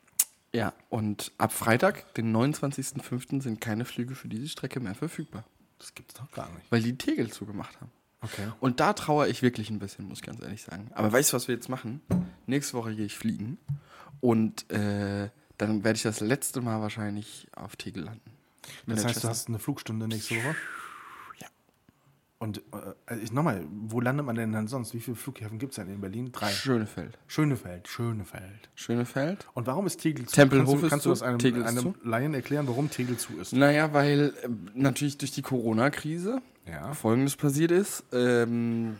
ja, 0.53 0.71
und 0.89 1.33
ab 1.37 1.51
Freitag, 1.51 2.13
den 2.13 2.33
29.05., 2.33 3.41
sind 3.41 3.59
keine 3.59 3.83
Flüge 3.83 4.15
für 4.15 4.29
diese 4.29 4.47
Strecke 4.47 4.79
mehr 4.79 4.95
verfügbar. 4.95 5.43
Das 5.79 5.93
gibt's 5.95 6.13
doch 6.13 6.31
gar 6.31 6.49
nicht. 6.53 6.71
Weil 6.71 6.81
die 6.81 6.97
Tegel 6.97 7.29
zugemacht 7.29 7.75
haben. 7.81 7.91
Okay. 8.21 8.47
Und 8.61 8.79
da 8.79 8.93
trauere 8.93 9.27
ich 9.27 9.41
wirklich 9.41 9.69
ein 9.69 9.79
bisschen, 9.79 10.07
muss 10.07 10.19
ich 10.19 10.25
ganz 10.25 10.41
ehrlich 10.41 10.63
sagen. 10.63 10.89
Aber 10.95 11.11
weißt 11.11 11.33
du, 11.33 11.35
was 11.35 11.49
wir 11.49 11.55
jetzt 11.55 11.67
machen? 11.67 12.01
Nächste 12.45 12.77
Woche 12.77 12.95
gehe 12.95 13.05
ich 13.05 13.17
fliegen 13.17 13.57
und 14.21 14.71
äh, 14.71 15.29
dann 15.57 15.83
werde 15.83 15.97
ich 15.97 16.03
das 16.03 16.19
letzte 16.19 16.61
Mal 16.61 16.81
wahrscheinlich 16.81 17.47
auf 17.55 17.75
Tegel 17.75 18.03
landen. 18.03 18.31
Das 18.85 19.05
heißt, 19.05 19.23
du 19.23 19.27
hast 19.27 19.47
eine 19.47 19.59
Flugstunde 19.59 20.07
nächste 20.07 20.35
Woche? 20.35 20.55
Ja. 21.39 21.47
Und 22.39 22.61
äh, 23.09 23.17
ich 23.17 23.31
nochmal, 23.31 23.65
wo 23.69 24.01
landet 24.01 24.25
man 24.25 24.35
denn 24.35 24.51
dann 24.51 24.67
sonst? 24.67 24.93
Wie 24.93 24.99
viele 24.99 25.15
Flughäfen 25.15 25.57
gibt 25.57 25.71
es 25.71 25.77
denn 25.77 25.87
in 25.87 26.01
Berlin? 26.01 26.31
Drei. 26.31 26.49
Schönefeld. 26.51 27.17
Schönefeld, 27.27 27.87
Schönefeld. 27.87 28.69
Schönefeld. 28.75 29.47
Und 29.53 29.67
warum 29.67 29.87
ist 29.87 30.01
Tegel 30.01 30.25
zu? 30.25 30.35
Tempelhof 30.35 30.67
kannst 30.67 30.83
du, 30.83 30.89
kannst 30.89 31.05
du 31.05 31.09
das 31.11 31.21
einem, 31.21 31.39
Tegel 31.39 31.63
einem. 31.63 31.95
Laien 32.03 32.33
erklären, 32.33 32.67
warum 32.67 32.89
Tegel 32.91 33.17
zu 33.17 33.37
ist? 33.39 33.53
Naja, 33.53 33.93
weil 33.93 34.33
äh, 34.43 34.49
natürlich 34.73 35.17
durch 35.17 35.31
die 35.31 35.41
Corona-Krise 35.41 36.41
Ja. 36.65 36.93
Folgendes 36.93 37.35
passiert 37.37 37.71
ist. 37.71 38.03
Ähm, 38.11 38.97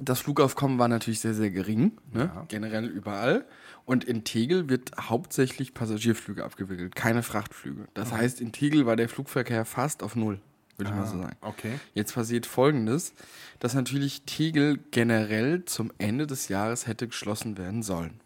das 0.00 0.20
Flugaufkommen 0.20 0.78
war 0.78 0.86
natürlich 0.86 1.18
sehr, 1.18 1.34
sehr 1.34 1.50
gering, 1.50 1.98
ne? 2.12 2.30
Ja. 2.32 2.44
generell 2.46 2.86
überall. 2.86 3.44
Und 3.88 4.04
in 4.04 4.22
Tegel 4.22 4.68
wird 4.68 4.92
hauptsächlich 5.00 5.72
Passagierflüge 5.72 6.44
abgewickelt, 6.44 6.94
keine 6.94 7.22
Frachtflüge. 7.22 7.88
Das 7.94 8.12
heißt, 8.12 8.38
in 8.38 8.52
Tegel 8.52 8.84
war 8.84 8.96
der 8.96 9.08
Flugverkehr 9.08 9.64
fast 9.64 10.02
auf 10.02 10.14
Null, 10.14 10.42
würde 10.76 10.90
ich 10.90 10.94
mal 10.94 11.06
so 11.06 11.16
sagen. 11.16 11.36
Okay. 11.40 11.80
Jetzt 11.94 12.14
passiert 12.14 12.44
Folgendes, 12.44 13.14
dass 13.60 13.72
natürlich 13.72 14.24
Tegel 14.26 14.78
generell 14.90 15.64
zum 15.64 15.90
Ende 15.96 16.26
des 16.26 16.48
Jahres 16.48 16.86
hätte 16.86 17.08
geschlossen 17.08 17.56
werden 17.56 17.82
sollen. 17.82 18.20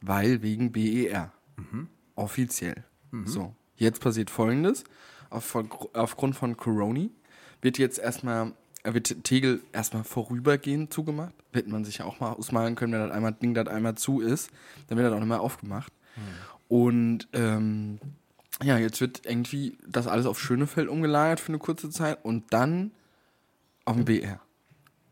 Weil 0.00 0.42
wegen 0.42 0.70
BER. 0.70 1.32
Offiziell. 2.14 2.84
So. 3.24 3.56
Jetzt 3.74 4.00
passiert 4.00 4.30
Folgendes. 4.30 4.84
Auf, 5.30 5.56
aufgrund 5.94 6.36
von 6.36 6.56
Corona 6.56 7.08
wird 7.60 7.78
jetzt 7.78 7.98
erstmal, 7.98 8.52
wird 8.94 9.24
Tegel 9.24 9.60
erstmal 9.72 10.04
vorübergehend 10.04 10.92
zugemacht. 10.92 11.32
Wird 11.52 11.68
man 11.68 11.84
sich 11.84 11.98
ja 11.98 12.04
auch 12.04 12.20
mal 12.20 12.32
ausmalen 12.32 12.74
können, 12.74 12.92
wenn 12.92 13.00
das 13.00 13.10
einmal 13.10 13.32
Ding 13.32 13.54
das 13.54 13.66
einmal 13.68 13.94
zu 13.96 14.20
ist, 14.20 14.50
dann 14.88 14.98
wird 14.98 15.06
das 15.06 15.14
auch 15.14 15.18
nicht 15.20 15.28
mehr 15.28 15.40
aufgemacht. 15.40 15.92
Und 16.68 17.28
ähm, 17.32 17.98
ja, 18.62 18.78
jetzt 18.78 19.00
wird 19.00 19.26
irgendwie 19.26 19.76
das 19.86 20.06
alles 20.06 20.26
auf 20.26 20.40
Schönefeld 20.40 20.88
umgelagert 20.88 21.40
für 21.40 21.48
eine 21.48 21.58
kurze 21.58 21.90
Zeit 21.90 22.24
und 22.24 22.52
dann 22.52 22.90
auf 23.84 23.96
dem 23.96 24.04
BR. 24.04 24.40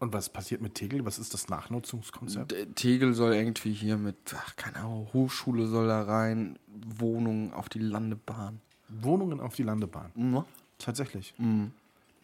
Und 0.00 0.12
was 0.12 0.28
passiert 0.28 0.60
mit 0.60 0.74
Tegel? 0.74 1.04
Was 1.06 1.18
ist 1.18 1.32
das 1.34 1.48
Nachnutzungskonzept? 1.48 2.52
D- 2.52 2.66
Tegel 2.74 3.14
soll 3.14 3.34
irgendwie 3.34 3.72
hier 3.72 3.96
mit, 3.96 4.16
ach, 4.36 4.56
keine 4.56 4.76
Ahnung, 4.78 5.08
Hochschule 5.12 5.66
soll 5.66 5.86
da 5.86 6.02
rein, 6.02 6.58
Wohnungen 6.98 7.52
auf 7.52 7.68
die 7.68 7.78
Landebahn. 7.78 8.60
Wohnungen 8.88 9.40
auf 9.40 9.54
die 9.54 9.62
Landebahn. 9.62 10.10
Mhm. 10.14 10.44
Tatsächlich. 10.78 11.34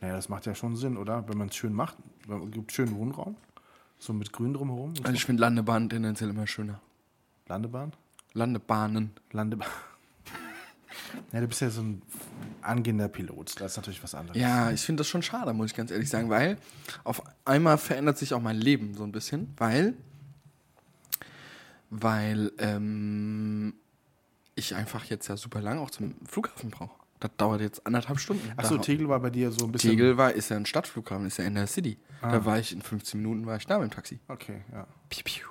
Naja, 0.00 0.14
das 0.14 0.28
macht 0.28 0.46
ja 0.46 0.54
schon 0.54 0.76
Sinn, 0.76 0.96
oder? 0.96 1.28
Wenn 1.28 1.38
man 1.38 1.48
es 1.48 1.56
schön 1.56 1.74
macht. 1.74 1.96
Gibt 2.50 2.72
schönen 2.72 2.94
Wohnraum. 2.96 3.36
So 3.98 4.12
mit 4.14 4.32
Grün 4.32 4.54
drumherum. 4.54 4.94
Also 5.02 5.12
ich 5.12 5.24
finde 5.24 5.42
Landebahn 5.42 5.90
tendenziell 5.90 6.30
immer 6.30 6.46
schöner. 6.46 6.80
Landebahn? 7.46 7.92
Landebahnen. 8.32 9.10
Landebahn. 9.32 9.68
ja, 11.32 11.40
du 11.40 11.46
bist 11.46 11.60
ja 11.60 11.68
so 11.68 11.82
ein 11.82 12.02
angehender 12.62 13.08
Pilot. 13.08 13.60
Das 13.60 13.72
ist 13.72 13.76
natürlich 13.76 14.02
was 14.02 14.14
anderes. 14.14 14.40
Ja, 14.40 14.70
ich 14.70 14.80
finde 14.80 15.00
das 15.00 15.08
schon 15.08 15.22
schade, 15.22 15.52
muss 15.52 15.70
ich 15.70 15.76
ganz 15.76 15.90
ehrlich 15.90 16.08
sagen, 16.08 16.30
weil 16.30 16.56
auf 17.04 17.22
einmal 17.44 17.76
verändert 17.76 18.16
sich 18.16 18.32
auch 18.32 18.40
mein 18.40 18.56
Leben 18.56 18.94
so 18.94 19.04
ein 19.04 19.12
bisschen, 19.12 19.52
weil, 19.58 19.94
weil 21.90 22.52
ähm, 22.58 23.74
ich 24.54 24.74
einfach 24.74 25.04
jetzt 25.06 25.28
ja 25.28 25.36
super 25.36 25.60
lang 25.60 25.78
auch 25.78 25.90
zum 25.90 26.14
Flughafen 26.26 26.70
brauche. 26.70 26.99
Das 27.20 27.30
dauert 27.36 27.60
jetzt 27.60 27.86
anderthalb 27.86 28.18
Stunden. 28.18 28.50
Achso, 28.56 28.78
Tegel 28.78 29.08
war 29.08 29.20
bei 29.20 29.30
dir 29.30 29.52
so 29.52 29.66
ein 29.66 29.72
bisschen. 29.72 29.90
Tegel 29.90 30.16
war, 30.16 30.32
ist 30.32 30.48
ja 30.48 30.56
ein 30.56 30.64
Stadtflughafen, 30.64 31.26
ist 31.26 31.36
ja 31.36 31.44
in 31.44 31.54
der 31.54 31.66
City. 31.66 31.98
Ah. 32.22 32.32
Da 32.32 32.44
war 32.46 32.58
ich 32.58 32.72
in 32.72 32.80
15 32.80 33.20
Minuten 33.20 33.46
war 33.46 33.56
ich 33.56 33.66
da 33.66 33.78
mit 33.78 33.90
dem 33.90 33.94
Taxi. 33.94 34.18
Okay, 34.28 34.62
ja. 34.72 34.86
Piu, 35.10 35.22
piu. 35.24 35.46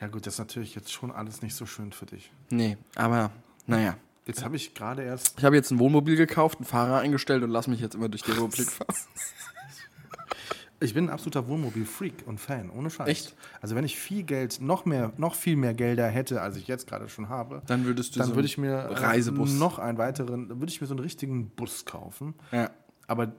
Ja, 0.00 0.08
gut, 0.08 0.26
das 0.26 0.34
ist 0.34 0.38
natürlich 0.38 0.74
jetzt 0.74 0.92
schon 0.92 1.12
alles 1.12 1.40
nicht 1.40 1.54
so 1.54 1.66
schön 1.66 1.92
für 1.92 2.06
dich. 2.06 2.32
Nee, 2.50 2.76
aber 2.96 3.30
naja. 3.66 3.96
Jetzt 4.26 4.42
habe 4.42 4.56
ich 4.56 4.74
gerade 4.74 5.02
erst. 5.02 5.34
Ich 5.38 5.44
habe 5.44 5.54
jetzt 5.54 5.70
ein 5.70 5.78
Wohnmobil 5.78 6.16
gekauft, 6.16 6.58
einen 6.58 6.66
Fahrer 6.66 6.98
eingestellt 6.98 7.42
und 7.42 7.50
lass 7.50 7.66
mich 7.66 7.80
jetzt 7.80 7.94
immer 7.94 8.08
durch 8.08 8.22
die 8.22 8.30
Republik 8.32 8.70
fahren. 8.70 8.96
Ich 10.80 10.92
bin 10.94 11.04
ein 11.06 11.10
absoluter 11.10 11.48
Wohnmobil-Freak 11.48 12.24
und 12.26 12.38
Fan, 12.40 12.68
ohne 12.70 12.90
Scheiß. 12.90 13.08
Echt? 13.08 13.36
Also 13.60 13.74
wenn 13.76 13.84
ich 13.84 13.96
viel 13.98 14.22
Geld, 14.22 14.60
noch 14.60 14.84
mehr, 14.84 15.12
noch 15.16 15.34
viel 15.34 15.56
mehr 15.56 15.72
Gelder 15.72 16.08
hätte, 16.08 16.42
als 16.42 16.56
ich 16.56 16.66
jetzt 16.66 16.86
gerade 16.86 17.08
schon 17.08 17.28
habe, 17.28 17.62
Dann 17.66 17.84
würdest 17.84 18.14
du 18.14 18.18
dann 18.20 18.28
so 18.28 18.34
würde 18.34 18.46
ich 18.46 18.58
mir 18.58 18.72
äh, 18.72 18.92
Reisebus. 18.94 19.52
noch 19.54 19.78
einen 19.78 19.98
weiteren, 19.98 20.48
dann 20.48 20.60
würde 20.60 20.70
ich 20.72 20.80
mir 20.80 20.86
so 20.86 20.94
einen 20.94 21.00
richtigen 21.02 21.48
Bus 21.50 21.84
kaufen. 21.84 22.34
Ja. 22.52 22.70
Aber 23.06 23.32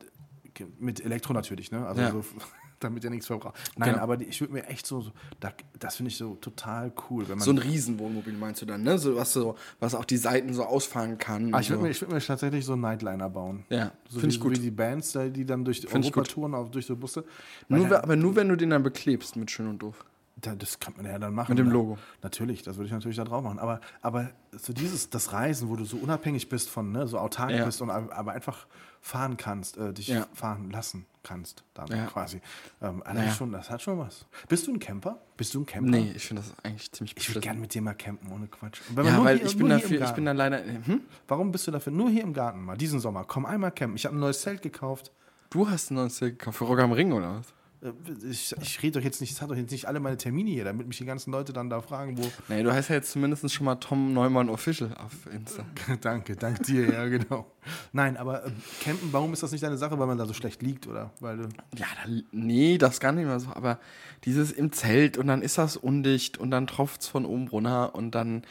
mit 0.80 1.04
Elektro 1.04 1.34
natürlich, 1.34 1.72
ne? 1.72 1.86
Also 1.86 2.02
Ja. 2.02 2.12
so, 2.12 2.24
damit 2.80 3.04
er 3.04 3.10
nichts 3.10 3.28
verbraucht. 3.28 3.56
Nein, 3.78 3.92
Genau. 3.92 4.04
aber 4.04 4.18
die, 4.18 4.26
ich 4.26 4.40
würde 4.42 4.54
mir 4.54 4.66
echt 4.68 4.86
so, 4.86 5.02
so 5.02 5.12
da, 5.40 5.52
das 5.80 5.96
finde 5.96 6.10
ich 6.12 6.18
so 6.18 6.36
total 6.36 6.92
cool, 7.10 7.28
wenn 7.28 7.38
man. 7.38 7.46
So 7.46 7.52
ein 7.52 7.58
Riesenwohnmobil 7.58 8.34
meinst 8.34 8.62
du 8.62 8.66
dann, 8.66 8.84
ne? 8.84 8.98
So, 8.98 9.16
was, 9.16 9.34
so, 9.34 9.56
was 9.80 9.96
auch 9.96 10.06
die 10.06 10.18
Seiten 10.18 10.54
so 10.54 10.64
ausfahren 10.64 11.18
kann. 11.18 11.54
ah, 11.54 11.60
ich 11.60 11.70
würde 11.70 11.80
so. 11.80 11.84
mir, 11.86 11.90
ich 11.92 12.02
würd 12.02 12.12
mir 12.12 12.20
tatsächlich 12.20 12.66
so 12.66 12.74
einen 12.74 12.82
Nightliner 12.82 13.30
bauen. 13.30 13.66
Ja, 13.70 13.92
so 14.10 14.20
finde 14.20 14.36
ich 14.36 14.40
gut. 14.42 14.56
So 14.56 14.62
wie 14.62 14.66
die 14.66 14.72
Bands, 14.72 15.12
da- 15.14 15.28
die 15.28 15.46
dann 15.46 15.64
durch 15.66 15.82
Find 15.82 16.06
ich 16.06 16.12
Europa 16.16 16.30
touren, 16.32 16.54
auf, 16.54 16.70
durch 16.72 16.86
so 16.86 16.96
Busse. 16.96 17.24
nur, 17.70 17.90
we- 17.90 18.04
aber 18.04 18.16
nur 18.16 18.36
wenn 18.36 18.50
du 18.50 18.56
den 18.56 18.70
dann 18.72 18.84
beklebst 18.84 19.36
mit 19.36 19.50
schön 19.52 19.68
und 19.68 19.80
doof. 19.82 20.04
Da, 20.42 20.54
das 20.54 20.78
kann 20.82 20.94
man 20.98 21.06
ja 21.06 21.18
dann 21.18 21.34
machen. 21.34 21.52
Mit 21.52 21.60
dem 21.60 21.68
ne? 21.68 21.74
Logo. 21.74 21.98
Natürlich, 22.22 22.62
das 22.62 22.76
würde 22.76 22.88
ich 22.88 22.92
natürlich 22.92 23.16
da 23.16 23.24
drauf 23.24 23.42
machen. 23.42 23.58
Aber, 23.58 23.80
aber 24.02 24.32
so 24.52 24.74
dieses, 24.74 25.10
das 25.10 25.32
Reisen, 25.32 25.70
wo 25.70 25.78
du 25.78 25.86
so 25.86 25.96
unabhängig 25.96 26.50
bist 26.50 26.70
von, 26.70 26.92
ne, 26.92 27.08
so 27.08 27.18
autark 27.20 27.52
Ja. 27.52 27.64
bist 27.64 27.82
und 27.82 27.90
ab- 27.90 28.10
aber 28.14 28.34
einfach 28.34 28.68
fahren 29.06 29.38
kannst, 29.38 29.78
äh, 29.78 29.94
dich 29.94 30.08
Ja. 30.08 30.26
fahren 30.34 30.72
lassen 30.72 31.06
kannst, 31.22 31.64
dann 31.76 31.86
Ja. 31.90 32.08
quasi. 32.08 32.42
Ähm, 32.82 33.04
Naja. 33.06 33.32
schon, 33.32 33.52
das 33.52 33.70
hat 33.70 33.80
schon 33.84 34.00
was. 34.00 34.26
Bist 34.50 34.66
du 34.66 34.74
ein 34.74 34.80
Camper? 34.80 35.20
Bist 35.38 35.54
du 35.54 35.60
ein 35.62 35.66
Camper? 35.68 35.92
Nee, 35.92 36.14
ich 36.16 36.26
finde 36.26 36.42
das 36.42 36.54
eigentlich 36.66 36.92
ziemlich 36.92 37.14
Ich 37.16 37.30
würde 37.30 37.40
gerne 37.42 37.60
mit 37.60 37.72
dir 37.76 37.84
mal 37.84 37.94
campen, 37.94 38.32
ohne 38.32 38.48
Quatsch. 38.48 38.82
Ja, 38.96 39.04
nur 39.04 39.26
weil 39.26 39.38
hier- 39.38 39.46
ich 39.46 39.56
bin, 39.58 39.70
dafür, 39.70 40.02
ich 40.04 40.12
bin 40.12 40.26
da 40.26 40.32
leider. 40.32 40.58
Hm? 40.64 41.02
Warum 41.28 41.52
bist 41.52 41.68
du 41.68 41.72
dafür? 41.72 41.94
Nur 41.94 42.10
hier 42.10 42.24
im 42.24 42.34
Garten 42.34 42.64
mal, 42.66 42.76
diesen 42.78 43.00
Sommer. 43.00 43.26
Komm 43.26 43.46
einmal 43.46 43.72
campen. 43.72 43.96
Ich 43.96 44.06
habe 44.08 44.16
ein 44.16 44.20
neues 44.20 44.42
Zelt 44.42 44.64
gekauft. 44.64 45.12
Du 45.52 45.70
hast 45.70 45.92
ein 45.92 45.96
neues 45.96 46.16
Zelt 46.16 46.40
gekauft 46.40 46.58
für 46.58 46.64
Rock 46.66 46.80
am 46.80 46.92
Ring 46.92 47.12
oder 47.14 47.36
was? 47.40 47.54
Äh, 47.86 48.30
Ich, 48.30 48.56
ich 48.62 48.82
rede 48.84 49.00
doch 49.00 49.06
jetzt 49.06 49.22
nicht, 49.22 49.32
ich 49.32 49.36
sage 49.38 49.50
doch 49.54 49.58
jetzt 49.60 49.72
nicht 49.72 49.88
alle 49.88 50.00
meine 50.00 50.18
Termine 50.18 50.50
hier, 50.50 50.64
damit 50.66 50.88
mich 50.88 50.98
die 50.98 51.06
ganzen 51.06 51.32
Leute 51.32 51.54
dann 51.54 51.70
da 51.70 51.82
fragen, 51.82 52.18
wo. 52.18 52.24
Nee, 52.48 52.64
du 52.64 52.74
heißt 52.74 52.90
ja 52.90 52.96
jetzt 52.96 53.12
zumindest 53.12 53.52
schon 53.54 53.66
mal 53.66 53.76
Tom 53.76 54.14
Neumann 54.14 54.50
Official 54.50 54.90
auf 54.98 55.14
Insta. 55.34 55.66
danke, 56.02 56.36
danke 56.36 56.64
dir, 56.64 56.92
ja, 56.92 57.06
genau. 57.08 57.46
Nein, 57.94 58.18
aber 58.18 58.46
äh, 58.46 58.52
campen, 58.84 59.10
warum 59.12 59.34
ist 59.34 59.44
das 59.44 59.52
nicht 59.52 59.64
deine 59.64 59.78
Sache, 59.78 59.98
weil 60.00 60.08
man 60.08 60.18
da 60.18 60.26
so 60.26 60.34
schlecht 60.34 60.62
liegt, 60.62 60.88
oder? 60.88 61.12
Weil, 61.20 61.38
du- 61.38 61.50
Ja, 61.78 61.86
da, 62.04 62.10
nee, 62.32 62.78
das 62.78 63.00
gar 63.00 63.12
nicht 63.12 63.26
mehr 63.26 63.40
so. 63.40 63.50
Aber 63.50 63.80
dieses 64.24 64.52
im 64.52 64.72
Zelt 64.72 65.18
und 65.18 65.28
dann 65.28 65.42
ist 65.42 65.58
das 65.58 65.78
undicht 65.78 66.38
und 66.38 66.52
dann 66.52 66.68
tropft 66.68 67.02
es 67.02 67.08
von 67.08 67.26
oben 67.26 67.48
runter 67.48 67.96
und 67.96 68.12
dann, 68.16 68.44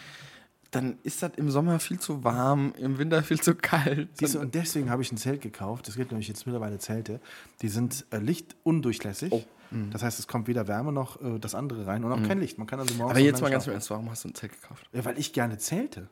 dann 0.74 0.98
ist 1.02 1.22
das 1.22 1.32
im 1.36 1.50
Sommer 1.50 1.78
viel 1.78 1.98
zu 1.98 2.24
warm, 2.24 2.74
im 2.78 2.98
Winter 2.98 3.22
viel 3.22 3.40
zu 3.40 3.54
kalt. 3.54 4.08
Siehst 4.18 4.34
du, 4.34 4.40
und 4.40 4.54
deswegen 4.54 4.90
habe 4.90 5.02
ich 5.02 5.12
ein 5.12 5.16
Zelt 5.16 5.40
gekauft. 5.40 5.88
Es 5.88 5.96
gibt 5.96 6.10
nämlich 6.10 6.28
jetzt 6.28 6.46
mittlerweile 6.46 6.78
Zelte, 6.78 7.20
die 7.62 7.68
sind 7.68 8.06
äh, 8.10 8.18
lichtundurchlässig. 8.18 9.32
Oh. 9.32 9.44
Das 9.90 10.02
heißt, 10.02 10.20
es 10.20 10.28
kommt 10.28 10.46
weder 10.46 10.68
Wärme 10.68 10.92
noch 10.92 11.20
äh, 11.20 11.38
das 11.40 11.54
andere 11.54 11.86
rein 11.86 12.04
und 12.04 12.12
auch 12.12 12.22
kein 12.22 12.38
Licht. 12.38 12.58
Man 12.58 12.66
kann 12.66 12.78
also 12.78 12.94
morgens 12.94 13.10
aber 13.10 13.20
jetzt 13.20 13.42
mal 13.42 13.50
ganz. 13.50 13.66
Ernst, 13.66 13.90
warum 13.90 14.08
hast 14.10 14.24
du 14.24 14.28
ein 14.28 14.34
Zelt 14.34 14.52
gekauft? 14.52 14.88
Ja, 14.92 15.04
weil 15.04 15.18
ich 15.18 15.32
gerne 15.32 15.58
zelte. 15.58 16.08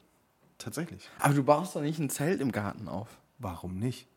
Tatsächlich. 0.58 1.08
Aber 1.18 1.34
du 1.34 1.44
baust 1.44 1.76
doch 1.76 1.80
nicht 1.80 1.98
ein 1.98 2.10
Zelt 2.10 2.40
im 2.40 2.52
Garten 2.52 2.88
auf. 2.88 3.08
Warum 3.38 3.78
nicht? 3.78 4.08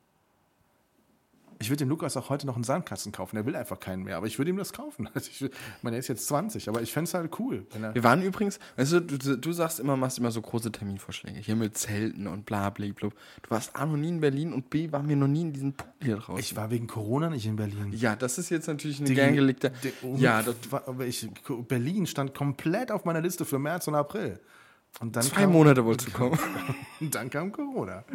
Ich 1.59 1.69
würde 1.69 1.77
dem 1.77 1.89
Lukas 1.89 2.17
auch 2.17 2.29
heute 2.29 2.45
noch 2.45 2.55
einen 2.55 2.63
Sandkasten 2.65 3.11
kaufen. 3.11 3.37
Er 3.37 3.45
will 3.45 3.55
einfach 3.55 3.79
keinen 3.79 4.03
mehr, 4.03 4.17
aber 4.17 4.27
ich 4.27 4.37
würde 4.37 4.49
ihm 4.51 4.57
das 4.57 4.73
kaufen. 4.73 5.07
Also 5.15 5.29
ich, 5.31 5.41
ich 5.41 5.51
meine, 5.81 5.95
er 5.95 5.99
ist 5.99 6.09
jetzt 6.09 6.27
20, 6.27 6.67
aber 6.69 6.81
ich 6.81 6.91
fände 6.91 7.07
es 7.07 7.13
halt 7.13 7.39
cool. 7.39 7.65
Wenn 7.71 7.83
er, 7.83 7.95
Wir 7.95 8.03
waren 8.03 8.21
übrigens, 8.21 8.59
weißt 8.75 8.91
du, 8.93 8.99
du, 9.01 9.37
du 9.37 9.51
sagst 9.53 9.79
immer, 9.79 9.95
machst 9.95 10.17
immer 10.17 10.31
so 10.31 10.41
große 10.41 10.71
Terminvorschläge. 10.71 11.39
Hier 11.39 11.55
mit 11.55 11.77
Zelten 11.77 12.27
und 12.27 12.45
bla 12.45 12.69
bla 12.69 12.87
bla. 12.93 13.09
Du 13.09 13.49
warst 13.49 13.75
A 13.75 13.85
noch 13.85 13.95
nie 13.97 14.09
in 14.09 14.19
Berlin 14.19 14.51
und 14.53 14.69
B 14.69 14.91
waren 14.91 15.07
wir 15.07 15.15
noch 15.15 15.27
nie 15.27 15.41
in 15.41 15.53
diesem 15.53 15.73
Pool 15.73 15.87
hier 16.01 16.17
draußen. 16.17 16.39
ich 16.39 16.55
war 16.55 16.69
wegen 16.71 16.87
Corona 16.87 17.29
nicht 17.29 17.45
in 17.45 17.55
Berlin. 17.55 17.93
ja, 17.93 18.15
das 18.15 18.37
ist 18.37 18.49
jetzt 18.49 18.67
natürlich 18.67 18.99
eine 18.99 19.07
Die- 19.07 19.15
gern 19.15 19.33
gelegte. 19.35 19.71
die- 19.83 20.21
Ja, 20.21 20.41
das, 20.43 20.55
war- 20.71 20.99
ich, 21.01 21.29
Berlin 21.67 22.05
stand 22.07 22.33
komplett 22.35 22.91
auf 22.91 23.05
meiner 23.05 23.21
Liste 23.21 23.45
für 23.45 23.59
März 23.59 23.87
und 23.87 23.95
April. 23.95 24.39
Und 25.01 25.15
dann 25.15 25.23
zwei 25.23 25.41
kam, 25.41 25.51
Monate 25.51 25.84
wolltest 25.84 26.10
du 26.10 26.13
kommen. 26.13 26.39
Und 27.01 27.13
dann 27.13 27.29
kam 27.29 27.51
Corona. 27.51 28.05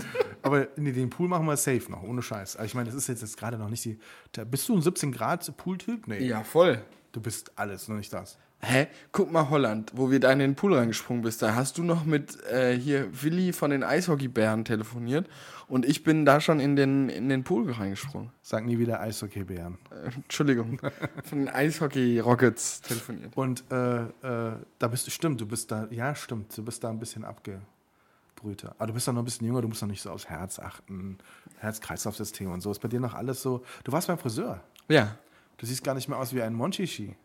Aber 0.42 0.68
nee, 0.76 0.92
den 0.92 1.10
Pool 1.10 1.28
machen 1.28 1.46
wir 1.46 1.56
safe 1.56 1.90
noch, 1.90 2.02
ohne 2.02 2.22
Scheiß. 2.22 2.56
Also 2.56 2.66
ich 2.66 2.74
meine, 2.74 2.86
das 2.86 2.94
ist 2.94 3.08
jetzt, 3.08 3.20
jetzt 3.20 3.36
gerade 3.36 3.58
noch 3.58 3.68
nicht 3.68 3.84
die. 3.84 3.98
Da, 4.32 4.44
bist 4.44 4.68
du 4.68 4.76
ein 4.76 4.82
17 4.82 5.12
Grad 5.12 5.56
Pooltyp? 5.58 6.06
Nee. 6.06 6.26
Ja, 6.26 6.42
voll. 6.42 6.82
Du 7.12 7.20
bist 7.20 7.52
alles, 7.56 7.88
nur 7.88 7.98
nicht 7.98 8.12
das. 8.12 8.38
Hä? 8.62 8.88
Guck 9.10 9.32
mal, 9.32 9.48
Holland, 9.48 9.92
wo 9.94 10.10
wir 10.10 10.20
da 10.20 10.30
in 10.32 10.38
den 10.38 10.54
Pool 10.54 10.74
reingesprungen 10.74 11.22
bist. 11.22 11.40
Da 11.40 11.54
hast 11.54 11.78
du 11.78 11.82
noch 11.82 12.04
mit 12.04 12.42
äh, 12.44 12.78
hier 12.78 13.08
Willi 13.22 13.54
von 13.54 13.70
den 13.70 13.82
Eishockeybären 13.82 14.66
telefoniert 14.66 15.28
und 15.66 15.86
ich 15.86 16.04
bin 16.04 16.26
da 16.26 16.40
schon 16.40 16.60
in 16.60 16.76
den, 16.76 17.08
in 17.08 17.28
den 17.30 17.42
Pool 17.42 17.70
reingesprungen. 17.70 18.30
Sag 18.42 18.66
nie 18.66 18.78
wieder 18.78 19.00
Eishockeybären. 19.00 19.78
Äh, 19.90 20.10
Entschuldigung. 20.16 20.78
von 21.24 21.38
den 21.38 21.48
Eishockey-Rockets 21.48 22.82
telefoniert. 22.82 23.34
Und 23.34 23.64
äh, 23.70 24.02
äh, 24.02 24.56
da 24.78 24.88
bist 24.88 25.06
du, 25.06 25.10
stimmt, 25.10 25.40
du 25.40 25.46
bist 25.46 25.70
da, 25.70 25.86
ja, 25.90 26.14
stimmt, 26.14 26.56
du 26.56 26.62
bist 26.62 26.84
da 26.84 26.90
ein 26.90 26.98
bisschen 26.98 27.24
abgebrühter. 27.24 28.74
Aber 28.76 28.88
du 28.88 28.92
bist 28.92 29.08
doch 29.08 29.14
noch 29.14 29.22
ein 29.22 29.24
bisschen 29.24 29.46
jünger, 29.46 29.62
du 29.62 29.68
musst 29.68 29.80
noch 29.80 29.88
nicht 29.88 30.02
so 30.02 30.10
aufs 30.10 30.28
Herz 30.28 30.58
achten, 30.58 31.16
Herz-Kreislauf-System 31.60 32.50
und 32.50 32.60
so. 32.60 32.70
Ist 32.70 32.80
bei 32.80 32.88
dir 32.88 33.00
noch 33.00 33.14
alles 33.14 33.40
so. 33.40 33.64
Du 33.84 33.92
warst 33.92 34.08
beim 34.08 34.18
Friseur. 34.18 34.60
Ja. 34.88 35.16
Du 35.56 35.66
siehst 35.66 35.84
gar 35.84 35.94
nicht 35.94 36.08
mehr 36.08 36.18
aus 36.18 36.34
wie 36.34 36.42
ein 36.42 36.54
Monchichi. 36.54 37.16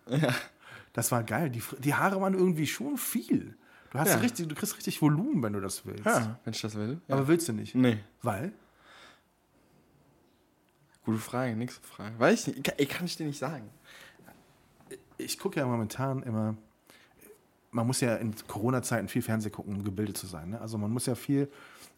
Das 0.93 1.11
war 1.11 1.23
geil. 1.23 1.49
Die, 1.49 1.61
die 1.79 1.93
Haare 1.93 2.19
waren 2.21 2.33
irgendwie 2.33 2.67
schon 2.67 2.97
viel. 2.97 3.55
Du, 3.91 3.99
hast 3.99 4.09
Ja. 4.09 4.15
richtig, 4.17 4.47
du 4.47 4.55
kriegst 4.55 4.75
richtig 4.77 5.01
Volumen, 5.01 5.41
wenn 5.43 5.53
du 5.53 5.61
das 5.61 5.85
willst. 5.85 6.05
Ja, 6.05 6.39
wenn 6.43 6.53
ich 6.53 6.61
das 6.61 6.75
will. 6.75 6.99
Ja. 7.07 7.15
Aber 7.15 7.27
willst 7.27 7.47
du 7.47 7.53
nicht? 7.53 7.75
nee. 7.75 7.99
Weil? 8.21 8.51
Gute 11.03 11.19
Frage, 11.19 11.55
nächste 11.55 11.85
Frage. 11.85 12.17
Weiß 12.19 12.47
ich 12.47 12.55
nicht. 12.55 12.63
Kann, 12.65 12.75
ey, 12.77 12.85
kann 12.87 13.05
ich 13.05 13.15
dir 13.15 13.27
nicht 13.27 13.37
sagen. 13.37 13.69
Ich 15.17 15.37
gucke 15.37 15.59
ja 15.59 15.65
momentan 15.65 16.23
immer. 16.23 16.55
Man 17.71 17.85
muss 17.87 18.01
ja 18.01 18.15
in 18.15 18.33
Corona-Zeiten 18.47 19.07
viel 19.07 19.21
Fernsehen 19.21 19.51
gucken, 19.51 19.75
um 19.75 19.83
gebildet 19.83 20.17
zu 20.17 20.25
sein. 20.27 20.49
Ne? 20.51 20.61
Also 20.61 20.77
man 20.77 20.89
muss 20.91 21.05
ja 21.05 21.13
viel. 21.13 21.49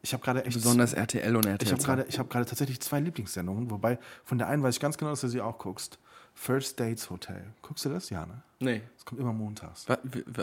Ich 0.01 0.11
habe 0.13 0.23
gerade 0.23 0.43
echt. 0.43 0.55
Besonders 0.55 0.93
RTL 0.93 1.35
und 1.35 1.45
RTL. 1.45 1.65
Ich 1.65 1.71
habe 1.71 1.81
gerade 1.83 2.05
ich 2.09 2.19
hab 2.19 2.29
gerade 2.29 2.45
tatsächlich 2.45 2.79
zwei 2.81 2.99
Lieblingssendungen, 2.99 3.71
wobei 3.71 3.97
von 4.25 4.37
der 4.37 4.47
einen 4.47 4.61
weiß 4.61 4.75
ich 4.75 4.81
ganz 4.81 4.97
genau, 4.97 5.11
dass 5.11 5.21
du 5.21 5.29
sie 5.29 5.39
auch 5.39 5.57
guckst. 5.57 5.99
First 6.39 6.79
Dates 6.79 7.09
Hotel. 7.09 7.43
Guckst 7.63 7.83
du 7.85 7.89
das? 7.89 8.11
Ja, 8.11 8.25
ne? 8.27 8.43
Nee. 8.59 8.83
Das 8.95 9.05
kommt 9.05 9.19
immer 9.19 9.33
montags. 9.33 9.87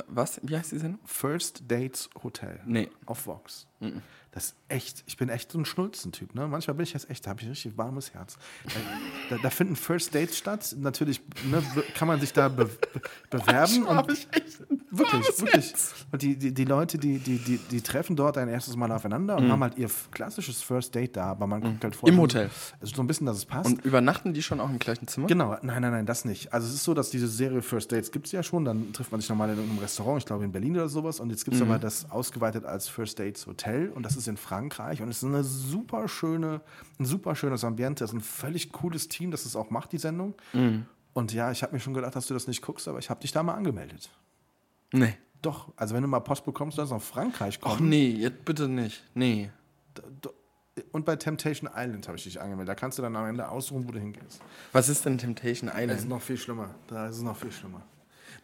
Was? 0.08 0.40
Wie 0.42 0.56
heißt 0.56 0.72
die 0.72 0.78
Sendung? 0.78 1.00
First 1.04 1.62
Dates 1.70 2.10
Hotel. 2.22 2.60
Nee. 2.66 2.90
Auf 3.06 3.26
Vox. 3.26 3.68
Das 4.34 4.46
ist 4.46 4.56
echt, 4.66 5.04
ich 5.06 5.16
bin 5.16 5.28
echt 5.28 5.52
so 5.52 5.58
ein 5.60 5.64
Schnulzentyp. 5.64 6.34
Ne? 6.34 6.48
Manchmal 6.48 6.74
bin 6.74 6.82
ich 6.82 6.92
jetzt 6.92 7.08
echt, 7.08 7.24
da 7.24 7.30
habe 7.30 7.40
ich 7.40 7.46
ein 7.46 7.50
richtig 7.50 7.78
warmes 7.78 8.14
Herz. 8.14 8.36
Da, 9.30 9.36
da, 9.40 9.48
finden 9.48 9.76
First 9.76 10.12
Dates 10.12 10.36
statt. 10.36 10.74
Natürlich 10.76 11.20
ne, 11.48 11.62
kann 11.94 12.08
man 12.08 12.18
sich 12.18 12.32
da 12.32 12.48
be, 12.48 12.64
be, 12.64 13.00
bewerben. 13.30 13.84
und, 13.84 14.10
ich 14.10 14.26
echt. 14.32 14.58
Wirklich, 14.90 15.40
wirklich. 15.40 15.74
Und 16.10 16.22
die, 16.22 16.36
die, 16.36 16.52
die 16.52 16.64
Leute, 16.64 16.98
die, 16.98 17.20
die, 17.20 17.38
die, 17.38 17.58
die 17.58 17.80
treffen 17.80 18.16
dort 18.16 18.36
ein 18.36 18.48
erstes 18.48 18.74
Mal 18.74 18.90
aufeinander 18.90 19.36
und 19.36 19.52
haben 19.52 19.62
halt 19.62 19.78
ihr 19.78 19.88
klassisches 20.10 20.62
First 20.62 20.96
Date 20.96 21.16
da, 21.16 21.26
aber 21.26 21.46
man 21.46 21.60
guckt 21.60 21.84
halt 21.84 21.94
vorher. 21.94 22.12
Im 22.12 22.20
Hotel. 22.20 22.50
Also 22.80 22.96
so 22.96 23.02
ein 23.02 23.06
bisschen, 23.06 23.26
dass 23.26 23.36
es 23.36 23.44
passt. 23.44 23.70
Und 23.70 23.84
übernachten 23.84 24.34
die 24.34 24.42
schon 24.42 24.58
auch 24.58 24.68
im 24.68 24.80
gleichen 24.80 25.06
Zimmer? 25.06 25.28
Genau, 25.28 25.56
nein, 25.62 25.80
nein, 25.80 25.92
nein, 25.92 26.06
das 26.06 26.24
nicht. 26.24 26.52
Also 26.52 26.66
es 26.66 26.74
ist 26.74 26.82
so, 26.82 26.92
dass 26.92 27.10
diese 27.10 27.28
Serie 27.28 27.62
First 27.62 27.92
Dates 27.92 28.10
gibt 28.10 28.26
es 28.26 28.32
ja 28.32 28.42
schon, 28.42 28.64
dann 28.64 28.92
trifft 28.92 29.12
man 29.12 29.20
sich 29.20 29.30
nochmal 29.30 29.50
in 29.50 29.56
irgendeinem 29.56 29.78
Restaurant, 29.78 30.18
ich 30.18 30.26
glaube 30.26 30.44
in 30.44 30.50
Berlin 30.50 30.74
oder 30.74 30.88
sowas, 30.88 31.20
und 31.20 31.30
jetzt 31.30 31.44
gibt 31.44 31.56
es 31.56 31.62
aber 31.62 31.78
das 31.78 32.10
ausgeweitet 32.10 32.64
als 32.64 32.88
First 32.88 33.20
Dates 33.20 33.46
Hotel 33.46 33.90
und 33.90 34.02
das 34.02 34.16
ist 34.16 34.23
in 34.28 34.36
Frankreich 34.36 35.02
und 35.02 35.08
es 35.08 35.18
ist 35.18 35.24
eine 35.24 35.44
super 35.44 36.08
schöne, 36.08 36.60
ein 36.98 37.04
super 37.04 37.34
schönes 37.36 37.64
Ambiente, 37.64 38.04
es 38.04 38.10
ist 38.10 38.16
ein 38.16 38.20
völlig 38.20 38.72
cooles 38.72 39.08
Team, 39.08 39.30
das 39.30 39.44
es 39.44 39.56
auch 39.56 39.70
macht, 39.70 39.92
die 39.92 39.98
Sendung. 39.98 40.34
Und 41.12 41.32
ja, 41.32 41.50
ich 41.52 41.62
habe 41.62 41.72
mir 41.72 41.80
schon 41.80 41.94
gedacht, 41.94 42.16
dass 42.16 42.26
du 42.26 42.34
das 42.34 42.46
nicht 42.46 42.62
guckst, 42.62 42.88
aber 42.88 42.98
ich 42.98 43.10
habe 43.10 43.20
dich 43.20 43.32
da 43.32 43.42
mal 43.42 43.54
angemeldet. 43.54 44.10
Nee. 44.92 45.16
Doch, 45.42 45.72
also 45.76 45.94
wenn 45.94 46.02
du 46.02 46.08
mal 46.08 46.20
Post 46.20 46.44
bekommst, 46.44 46.78
dass 46.78 46.90
aus 46.90 47.04
Frankreich 47.04 47.60
kommt. 47.60 47.76
Ach 47.76 47.80
nee, 47.80 48.08
jetzt 48.10 48.44
bitte 48.44 48.66
nicht. 48.68 49.04
Nee. 49.14 49.50
Und 50.90 51.04
bei 51.04 51.16
Temptation 51.16 51.70
Island 51.74 52.08
habe 52.08 52.16
ich 52.16 52.24
dich 52.24 52.40
angemeldet. 52.40 52.70
Da 52.70 52.74
kannst 52.74 52.98
du 52.98 53.02
dann 53.02 53.14
am 53.14 53.26
Ende 53.26 53.48
aussuchen, 53.48 53.86
wo 53.86 53.92
du 53.92 54.00
hingehst. 54.00 54.40
Was 54.72 54.88
ist 54.88 55.04
denn 55.04 55.18
Temptation 55.18 55.68
Das 55.68 55.76
ist 55.76 55.82
Island? 55.84 56.08
noch 56.08 56.22
viel 56.22 56.36
schlimmer. 56.36 56.74
Da 56.88 57.08
ist 57.08 57.16
es 57.16 57.22
noch 57.22 57.36
viel 57.36 57.52
schlimmer. 57.52 57.82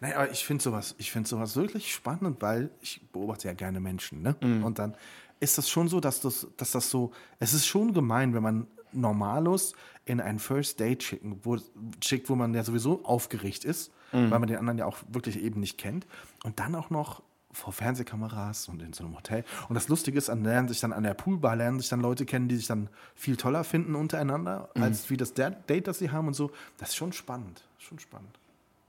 Naja, 0.01 0.17
aber 0.17 0.31
ich 0.31 0.45
finde 0.45 0.63
sowas, 0.63 0.95
ich 0.99 1.11
finde 1.11 1.29
sowas 1.29 1.57
wirklich 1.57 1.93
spannend, 1.93 2.41
weil 2.41 2.71
ich 2.81 3.01
beobachte 3.13 3.49
ja 3.49 3.55
gerne 3.55 3.81
Menschen, 3.81 4.23
ne? 4.23 4.37
Und 4.41 4.79
dann 4.79 4.95
ist 5.41 5.59
das 5.59 5.69
schon 5.69 5.89
so, 5.89 6.01
dass 6.01 6.21
das, 6.21 6.47
dass 6.57 6.71
das 6.71 6.91
so, 6.91 7.13
es 7.39 7.55
ist 7.55 7.67
schon 7.67 7.93
gemein, 7.93 8.35
wenn 8.35 8.43
man 8.43 8.67
Normalos 8.93 9.75
in 10.05 10.21
ein 10.21 10.39
First 10.39 10.81
Date 10.81 11.03
schicken, 11.03 11.41
wo, 11.43 11.59
schickt, 12.03 12.29
wo 12.29 12.35
man 12.35 12.55
ja 12.55 12.63
sowieso 12.65 13.05
aufgeregt 13.05 13.65
ist, 13.65 13.93
weil 14.13 14.39
man 14.41 14.49
den 14.49 14.57
anderen 14.57 14.79
ja 14.79 14.87
auch 14.87 14.99
wirklich 15.09 15.41
eben 15.41 15.61
nicht 15.61 15.79
kennt. 15.79 16.07
Und 16.43 16.59
dann 16.59 16.75
auch 16.75 16.91
noch 16.91 17.23
vor 17.53 17.73
Fernsehkameras 17.73 18.69
und 18.69 18.83
in 18.83 18.93
so 18.93 19.05
einem 19.05 19.17
Hotel. 19.17 19.45
Und 19.69 19.75
das 19.75 19.89
Lustige 19.89 20.19
ist, 20.19 20.29
man 20.29 20.45
lernt 20.45 20.69
sich 20.69 20.81
dann 20.81 20.93
an 20.93 21.05
der 21.05 21.15
Poolbar, 21.15 21.57
lernen 21.57 21.79
sich 21.81 21.89
dann 21.89 22.01
Leute 22.01 22.27
kennen, 22.27 22.49
die 22.49 22.57
sich 22.57 22.67
dann 22.67 22.89
viel 23.15 23.37
toller 23.37 23.65
finden 23.65 23.95
untereinander, 23.95 24.69
als 24.75 25.11
wie 25.11 25.17
das 25.17 25.33
Date, 25.35 25.87
das 25.87 25.99
sie 25.99 26.11
haben 26.11 26.29
und 26.29 26.35
so. 26.35 26.51
Das 26.79 26.91
ist 26.91 26.97
schon 26.97 27.13
spannend. 27.13 27.63
Schon 27.79 27.99
spannend. 27.99 28.39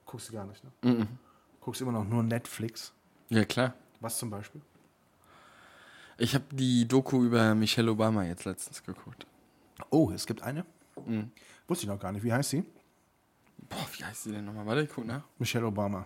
Guckst 0.05 0.29
du 0.29 0.33
gar 0.33 0.45
nicht, 0.45 0.63
ne? 0.63 1.07
Guckst 1.59 1.81
immer 1.81 1.91
noch 1.91 2.07
nur 2.07 2.23
Netflix. 2.23 2.93
Ja, 3.29 3.45
klar. 3.45 3.73
Was 3.99 4.17
zum 4.17 4.29
Beispiel? 4.31 4.61
Ich 6.17 6.35
habe 6.35 6.45
die 6.51 6.87
Doku 6.87 7.23
über 7.23 7.55
Michelle 7.55 7.91
Obama 7.91 8.23
jetzt 8.23 8.45
letztens 8.45 8.83
geguckt. 8.83 9.25
Oh, 9.89 10.11
es 10.11 10.25
gibt 10.25 10.43
eine. 10.43 10.65
Wusste 11.67 11.85
ich 11.85 11.89
noch 11.89 11.99
gar 11.99 12.11
nicht. 12.11 12.23
Wie 12.23 12.31
heißt 12.33 12.51
sie? 12.51 12.63
Boah, 13.69 13.87
wie 13.97 14.03
heißt 14.03 14.25
die 14.25 14.31
denn 14.31 14.45
nochmal? 14.45 14.65
Warte, 14.65 14.81
ich 14.83 14.89
guck 14.89 15.05
nach. 15.05 15.23
Michelle 15.39 15.65
Obama. 15.65 16.05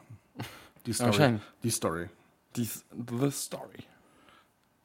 Die 0.85 0.93
Story. 0.93 1.07
wahrscheinlich. 1.09 1.41
Die 1.63 1.71
Story. 1.71 2.09
Die 2.55 2.65
The 2.65 3.31
Story. 3.31 3.83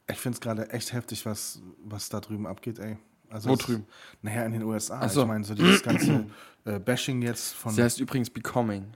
Ich 0.09 0.19
finde 0.19 0.37
es 0.37 0.41
gerade 0.41 0.69
echt 0.71 0.93
heftig, 0.93 1.25
was, 1.27 1.61
was 1.85 2.09
da 2.09 2.21
drüben 2.21 2.47
abgeht, 2.47 2.79
ey. 2.81 2.97
Also 3.29 3.51
Wo 3.51 3.57
drüben? 3.57 3.87
Naja, 4.23 4.45
in 4.45 4.53
den 4.53 4.65
USA. 4.65 5.09
So. 5.09 5.23
Ich 5.23 5.29
meine, 5.29 5.45
so 5.45 5.55
dieses 5.55 5.83
ganze 5.85 6.27
äh, 6.65 6.81
Bashing 6.81 7.23
jetzt 7.23 7.55
von 7.55 7.73
Sie 7.73 7.83
heißt 7.83 8.01
übrigens 8.01 8.29
Becoming. 8.29 8.87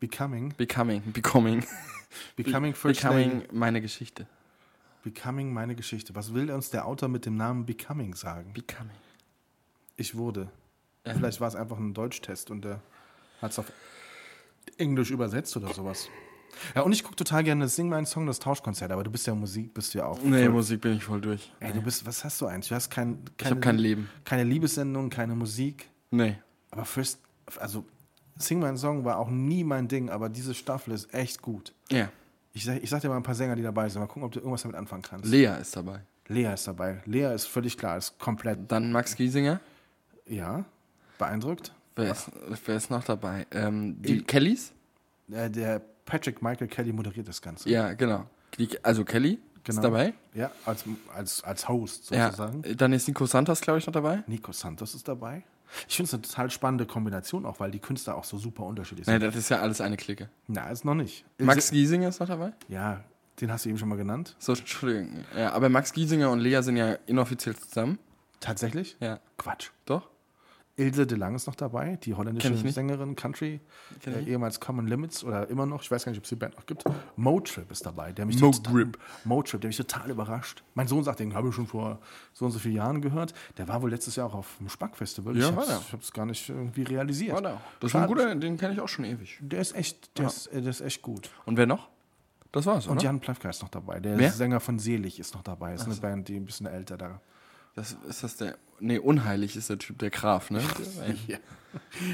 Becoming. 0.00 0.52
Becoming. 0.56 1.02
Becoming. 1.12 1.64
Becoming 2.36 2.74
First 2.74 3.02
Becoming 3.02 3.44
meine 3.52 3.80
Geschichte. 3.80 4.26
Becoming 5.04 5.52
meine 5.52 5.74
Geschichte. 5.76 6.14
Was 6.14 6.32
will 6.34 6.50
uns 6.50 6.70
der 6.70 6.86
Autor 6.86 7.08
mit 7.08 7.26
dem 7.26 7.36
Namen 7.36 7.66
Becoming 7.66 8.14
sagen? 8.14 8.52
Becoming. 8.54 8.96
Ich 9.96 10.14
wurde. 10.16 10.50
Ja. 11.06 11.14
Vielleicht 11.14 11.40
war 11.40 11.48
es 11.48 11.54
einfach 11.54 11.76
ein 11.78 11.92
Deutschtest 11.94 12.50
und 12.50 12.64
der 12.64 12.80
hat 13.42 13.52
es 13.52 13.58
auf 13.58 13.70
Englisch 14.78 15.10
übersetzt 15.10 15.56
oder 15.56 15.72
sowas. 15.72 16.08
Ja, 16.74 16.82
und 16.82 16.92
ich 16.92 17.02
gucke 17.02 17.16
total 17.16 17.44
gerne 17.44 17.68
Sing 17.68 17.88
meinen 17.88 18.06
Song, 18.06 18.26
das 18.26 18.38
Tauschkonzert, 18.38 18.90
aber 18.92 19.02
du 19.04 19.10
bist 19.10 19.26
ja 19.26 19.34
Musik, 19.34 19.74
bist 19.74 19.92
du 19.92 19.98
ja 19.98 20.06
auch. 20.06 20.22
Nee, 20.22 20.44
voll- 20.44 20.52
Musik 20.52 20.80
bin 20.80 20.94
ich 20.94 21.04
voll 21.04 21.20
durch. 21.20 21.52
Ey, 21.60 21.72
du 21.72 21.82
bist, 21.82 22.06
was 22.06 22.24
hast 22.24 22.40
du 22.40 22.46
eigentlich? 22.46 22.68
Du 22.68 22.74
hast 22.76 22.90
kein, 22.90 23.18
Ich 23.38 23.46
habe 23.46 23.60
kein 23.60 23.76
Leben. 23.76 24.08
keine 24.24 24.44
Liebessendung, 24.44 25.10
keine 25.10 25.34
Musik. 25.34 25.88
Nee. 26.10 26.38
Aber 26.70 26.84
First, 26.84 27.18
also 27.58 27.84
Sing 28.36 28.58
meinen 28.60 28.78
Song 28.78 29.04
war 29.04 29.18
auch 29.18 29.30
nie 29.30 29.64
mein 29.64 29.86
Ding, 29.88 30.08
aber 30.10 30.28
diese 30.28 30.54
Staffel 30.54 30.94
ist 30.94 31.12
echt 31.12 31.42
gut. 31.42 31.72
Ja. 31.90 32.08
Ich 32.56 32.64
sag, 32.64 32.82
ich 32.82 32.88
sag 32.88 33.00
dir 33.02 33.08
mal 33.08 33.16
ein 33.16 33.22
paar 33.22 33.34
Sänger, 33.34 33.56
die 33.56 33.62
dabei 33.62 33.88
sind. 33.88 34.00
Mal 34.00 34.06
gucken, 34.06 34.22
ob 34.22 34.32
du 34.32 34.38
irgendwas 34.38 34.62
damit 34.62 34.76
anfangen 34.76 35.02
kannst. 35.02 35.26
Lea 35.26 35.50
ist 35.60 35.76
dabei. 35.76 36.00
Lea 36.28 36.52
ist 36.54 36.66
dabei. 36.66 37.02
Lea 37.04 37.34
ist 37.34 37.46
völlig 37.46 37.76
klar, 37.76 37.98
ist 37.98 38.18
komplett, 38.18 38.70
Dann 38.70 38.92
Max 38.92 39.14
Giesinger. 39.16 39.60
ja, 40.26 40.64
beeindruckt. 41.18 41.74
Wer 41.96 42.12
ist, 42.12 42.30
wer 42.64 42.76
ist 42.76 42.90
noch 42.90 43.04
dabei? 43.04 43.46
Ähm, 43.50 44.00
die 44.00 44.22
Kellys? 44.22 44.72
Äh, 45.30 45.50
der 45.50 45.80
Patrick 46.06 46.42
Michael 46.42 46.68
Kelly 46.68 46.92
moderiert 46.92 47.28
das 47.28 47.40
Ganze. 47.42 47.68
Ja, 47.68 47.92
genau. 47.92 48.24
Die, 48.58 48.68
also 48.84 49.04
Kelly 49.04 49.38
Genau. 49.64 49.78
ist 49.78 49.82
dabei. 49.84 50.12
Ja, 50.34 50.50
als, 50.66 50.84
als, 51.14 51.42
als 51.42 51.68
Host 51.68 52.10
Ja. 52.10 52.26
sozusagen. 52.26 52.62
Dann 52.76 52.92
ist 52.92 53.08
Nico 53.08 53.24
Santos, 53.26 53.60
glaube 53.62 53.78
ich, 53.78 53.86
noch 53.86 53.94
dabei. 53.94 54.22
Nico 54.26 54.52
Santos 54.52 54.94
ist 54.94 55.08
dabei. 55.08 55.42
Ich 55.88 55.96
finde 55.96 56.08
es 56.08 56.14
eine 56.14 56.22
total 56.22 56.50
spannende 56.50 56.86
Kombination 56.86 57.46
auch, 57.46 57.60
weil 57.60 57.70
die 57.70 57.78
Künstler 57.78 58.16
auch 58.16 58.24
so 58.24 58.38
super 58.38 58.64
unterschiedlich 58.64 59.06
sind. 59.06 59.22
das 59.22 59.36
ist 59.36 59.48
ja 59.48 59.60
alles 59.60 59.80
eine 59.80 59.96
Clique. 59.96 60.28
Na, 60.46 60.70
ist 60.70 60.84
noch 60.84 60.94
nicht. 60.94 61.24
Max 61.38 61.70
Giesinger 61.70 62.08
ist 62.08 62.20
noch 62.20 62.28
dabei. 62.28 62.52
Ja, 62.68 63.02
den 63.40 63.50
hast 63.50 63.64
du 63.64 63.68
eben 63.68 63.78
schon 63.78 63.88
mal 63.88 63.96
genannt. 63.96 64.36
So, 64.38 64.52
Entschuldigung. 64.52 65.24
Ja, 65.36 65.52
aber 65.52 65.68
Max 65.68 65.92
Giesinger 65.92 66.30
und 66.30 66.40
Lea 66.40 66.62
sind 66.62 66.76
ja 66.76 66.92
inoffiziell 67.06 67.56
zusammen. 67.56 67.98
Tatsächlich? 68.40 68.96
Ja. 69.00 69.20
Quatsch. 69.38 69.70
Doch? 69.86 70.08
Ilse 70.76 71.06
de 71.06 71.16
Lang 71.16 71.36
ist 71.36 71.46
noch 71.46 71.54
dabei, 71.54 71.96
die 72.02 72.14
holländische. 72.14 72.56
Sängerin, 72.56 73.14
Country, 73.14 73.60
äh, 74.06 74.24
ehemals 74.24 74.58
Common 74.58 74.88
Limits 74.88 75.22
oder 75.22 75.48
immer 75.48 75.66
noch, 75.66 75.82
ich 75.82 75.90
weiß 75.90 76.04
gar 76.04 76.10
nicht, 76.10 76.18
ob 76.18 76.24
es 76.24 76.30
die 76.30 76.36
Band 76.36 76.56
noch 76.56 76.66
gibt. 76.66 76.84
Motrip 77.16 77.70
ist 77.70 77.86
dabei, 77.86 78.12
der 78.12 78.26
mich 78.26 78.40
Motrip. 78.40 78.98
Motrip, 79.24 79.60
der 79.60 79.68
mich 79.68 79.76
total 79.76 80.10
überrascht. 80.10 80.64
Mein 80.74 80.88
Sohn 80.88 81.04
sagt, 81.04 81.20
den 81.20 81.32
habe 81.34 81.48
ich 81.48 81.54
schon 81.54 81.68
vor 81.68 82.00
so 82.32 82.46
und 82.46 82.50
so 82.50 82.58
vielen 82.58 82.74
Jahren 82.74 83.00
gehört. 83.00 83.34
Der 83.56 83.68
war 83.68 83.82
wohl 83.82 83.90
letztes 83.90 84.16
Jahr 84.16 84.26
auch 84.26 84.34
auf 84.34 84.56
dem 84.58 84.68
Spack-Festival. 84.68 85.36
Ja, 85.36 85.50
ich 85.50 85.56
war 85.56 85.66
habe 85.66 85.98
es 86.00 86.12
gar 86.12 86.26
nicht 86.26 86.48
irgendwie 86.48 86.82
realisiert. 86.82 87.38
Oder? 87.38 87.60
Das 87.78 87.92
ist 87.92 87.94
ein 87.94 88.08
guter, 88.08 88.34
den 88.34 88.56
kenne 88.56 88.74
ich 88.74 88.80
auch 88.80 88.88
schon 88.88 89.04
ewig. 89.04 89.38
Der 89.40 89.60
ist 89.60 89.76
echt, 89.76 90.18
der, 90.18 90.26
ist, 90.26 90.48
äh, 90.48 90.60
der 90.60 90.70
ist 90.70 90.80
echt 90.80 91.02
gut. 91.02 91.30
Und 91.46 91.56
wer 91.56 91.66
noch? 91.66 91.88
Das 92.50 92.66
war's, 92.66 92.86
Und 92.86 92.98
oder? 92.98 93.04
Jan 93.04 93.20
Plewka 93.20 93.50
ist 93.50 93.62
noch 93.62 93.68
dabei. 93.68 93.98
Der 93.98 94.16
Wer? 94.16 94.30
Sänger 94.30 94.60
von 94.60 94.78
Selig 94.78 95.18
ist 95.18 95.34
noch 95.34 95.42
dabei. 95.42 95.74
Ist 95.74 95.86
eine 95.86 95.94
Band, 95.96 96.28
die 96.28 96.36
ein 96.36 96.44
bisschen 96.44 96.66
älter 96.66 96.96
da. 96.96 97.20
Das, 97.74 97.96
ist 98.08 98.22
das 98.22 98.36
der. 98.36 98.56
Nee, 98.80 98.98
unheilig 98.98 99.56
ist 99.56 99.70
der 99.70 99.78
Typ, 99.78 99.98
der 99.98 100.10
Graf, 100.10 100.50
ne? 100.50 100.60
Ja. 101.26 101.38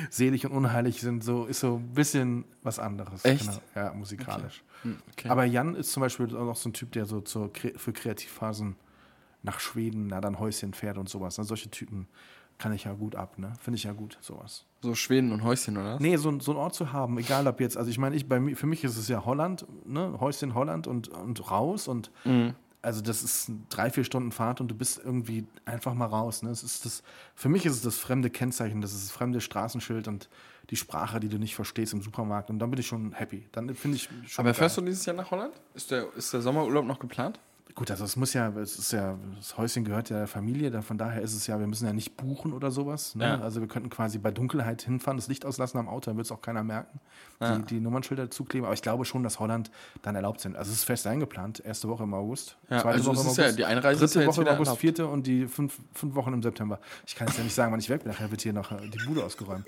Selig 0.08 0.46
und 0.46 0.52
unheilig 0.52 1.00
sind 1.02 1.22
so, 1.22 1.44
ist 1.44 1.60
so 1.60 1.76
ein 1.76 1.92
bisschen 1.92 2.44
was 2.62 2.78
anderes. 2.78 3.24
Echt? 3.26 3.46
Genau. 3.46 3.60
Ja, 3.74 3.92
musikalisch. 3.92 4.64
Hm, 4.82 4.98
okay. 5.12 5.28
Aber 5.28 5.44
Jan 5.44 5.74
ist 5.74 5.92
zum 5.92 6.00
Beispiel 6.00 6.34
auch 6.34 6.44
noch 6.46 6.56
so 6.56 6.70
ein 6.70 6.72
Typ, 6.72 6.92
der 6.92 7.04
so 7.04 7.20
zur, 7.20 7.50
für 7.76 7.92
Kreativphasen 7.92 8.76
nach 9.42 9.60
Schweden, 9.60 10.06
na 10.06 10.20
dann 10.22 10.38
Häuschen 10.38 10.72
fährt 10.72 10.96
und 10.96 11.10
sowas. 11.10 11.36
Ne? 11.36 11.44
Solche 11.44 11.70
Typen 11.70 12.08
kann 12.56 12.72
ich 12.72 12.84
ja 12.84 12.92
gut 12.94 13.16
ab, 13.16 13.38
ne? 13.38 13.52
Finde 13.60 13.76
ich 13.76 13.84
ja 13.84 13.92
gut, 13.92 14.16
sowas. 14.22 14.64
So 14.82 14.94
Schweden 14.94 15.30
und 15.32 15.42
Häuschen, 15.44 15.76
oder? 15.76 15.98
Nee, 16.00 16.16
so, 16.16 16.30
ein- 16.30 16.40
so 16.40 16.52
einen 16.52 16.60
Ort 16.60 16.74
zu 16.74 16.92
haben, 16.92 17.18
egal 17.18 17.46
ob 17.46 17.60
jetzt, 17.60 17.76
also 17.76 17.90
ich 17.90 17.98
meine, 17.98 18.16
ich, 18.16 18.28
bei 18.28 18.38
mir, 18.40 18.56
für 18.56 18.66
mich 18.66 18.82
ist 18.84 18.96
es 18.98 19.08
ja 19.08 19.24
Holland, 19.26 19.66
ne? 19.86 20.16
Häuschen 20.20 20.54
Holland 20.54 20.86
und, 20.86 21.08
und 21.08 21.50
raus 21.50 21.86
und 21.88 22.10
Mhm. 22.24 22.54
Also 22.82 23.00
das 23.00 23.22
ist 23.22 23.50
drei, 23.68 23.90
vier 23.90 24.04
Stunden 24.04 24.32
Fahrt 24.32 24.60
und 24.60 24.68
du 24.68 24.74
bist 24.74 25.00
irgendwie 25.04 25.46
einfach 25.64 25.94
mal 25.94 26.06
raus. 26.06 26.42
Ne? 26.42 26.50
Es 26.50 26.62
ist 26.62 26.84
das, 26.84 27.02
für 27.34 27.48
mich 27.48 27.66
ist 27.66 27.74
es 27.74 27.82
das 27.82 27.98
fremde 27.98 28.30
Kennzeichen, 28.30 28.80
das 28.80 28.92
ist 28.92 29.04
das 29.04 29.10
fremde 29.10 29.40
Straßenschild 29.40 30.08
und 30.08 30.28
die 30.70 30.76
Sprache, 30.76 31.20
die 31.20 31.28
du 31.28 31.38
nicht 31.38 31.54
verstehst 31.54 31.92
im 31.92 32.00
Supermarkt. 32.00 32.48
Und 32.48 32.58
dann 32.58 32.70
bin 32.70 32.80
ich 32.80 32.86
schon 32.86 33.12
happy. 33.12 33.48
Dann 33.52 33.74
finde 33.74 33.96
ich 33.96 34.04
schon. 34.04 34.44
Aber 34.44 34.50
geil. 34.50 34.54
fährst 34.54 34.76
du 34.76 34.82
dieses 34.82 35.04
Jahr 35.04 35.16
nach 35.16 35.30
Holland? 35.30 35.52
Ist 35.74 35.90
der, 35.90 36.06
ist 36.14 36.32
der 36.32 36.40
Sommerurlaub 36.40 36.84
noch 36.84 36.98
geplant? 36.98 37.40
Gut, 37.74 37.90
also 37.90 38.04
es 38.04 38.16
muss 38.16 38.32
ja, 38.34 38.48
es 38.58 38.78
ist 38.78 38.92
ja, 38.92 39.16
das 39.36 39.56
Häuschen 39.56 39.84
gehört 39.84 40.10
ja 40.10 40.18
der 40.18 40.26
Familie, 40.26 40.70
da, 40.70 40.82
von 40.82 40.98
daher 40.98 41.22
ist 41.22 41.34
es 41.34 41.46
ja, 41.46 41.58
wir 41.60 41.66
müssen 41.66 41.86
ja 41.86 41.92
nicht 41.92 42.16
buchen 42.16 42.52
oder 42.52 42.70
sowas. 42.70 43.14
Ne? 43.14 43.24
Ja. 43.24 43.40
Also 43.40 43.60
wir 43.60 43.68
könnten 43.68 43.90
quasi 43.90 44.18
bei 44.18 44.30
Dunkelheit 44.30 44.82
hinfahren, 44.82 45.16
das 45.16 45.28
Licht 45.28 45.46
auslassen 45.46 45.78
am 45.78 45.88
Auto, 45.88 46.10
dann 46.10 46.16
wird 46.16 46.26
es 46.26 46.32
auch 46.32 46.42
keiner 46.42 46.62
merken, 46.64 47.00
Ja. 47.40 47.58
die, 47.58 47.64
die 47.76 47.80
Nummernschilder 47.80 48.30
zukleben. 48.30 48.64
Aber 48.66 48.74
ich 48.74 48.82
glaube 48.82 49.04
schon, 49.04 49.22
dass 49.22 49.38
Holland 49.40 49.70
dann 50.02 50.14
erlaubt 50.16 50.40
sind. 50.40 50.56
Also 50.56 50.70
es 50.72 50.78
ist 50.78 50.84
fest 50.84 51.06
eingeplant, 51.06 51.60
erste 51.64 51.88
Woche 51.88 52.02
im 52.02 52.12
August, 52.14 52.56
Ja, 52.68 52.80
zweite 52.80 52.88
also 52.98 53.10
Woche 53.12 53.16
es 53.20 53.24
im 53.24 53.30
ist 53.30 53.36
ja- 53.36 53.44
August, 53.44 53.58
die 53.58 53.64
Einreise 53.64 53.98
dritte 54.00 54.04
ist 54.04 54.14
ja 54.14 54.20
jetzt 54.22 54.28
Woche 54.36 54.40
im 54.42 54.48
August, 54.48 54.60
erlaubt. 54.68 54.80
vierte 54.80 55.06
und 55.06 55.26
die 55.26 55.46
fünf, 55.46 55.78
fünf 55.94 56.14
Wochen 56.14 56.32
im 56.34 56.42
September. 56.42 56.80
Ich 57.06 57.14
kann 57.14 57.28
jetzt 57.28 57.38
ja 57.38 57.44
nicht 57.44 57.54
sagen, 57.54 57.72
wann 57.72 57.80
ich 57.80 57.88
weg 57.88 58.02
bin, 58.02 58.10
nachher 58.12 58.30
wird 58.30 58.40
hier 58.42 58.52
noch 58.52 58.72
äh, 58.72 58.76
die 58.88 58.98
Bude 59.06 59.24
ausgeräumt. 59.24 59.64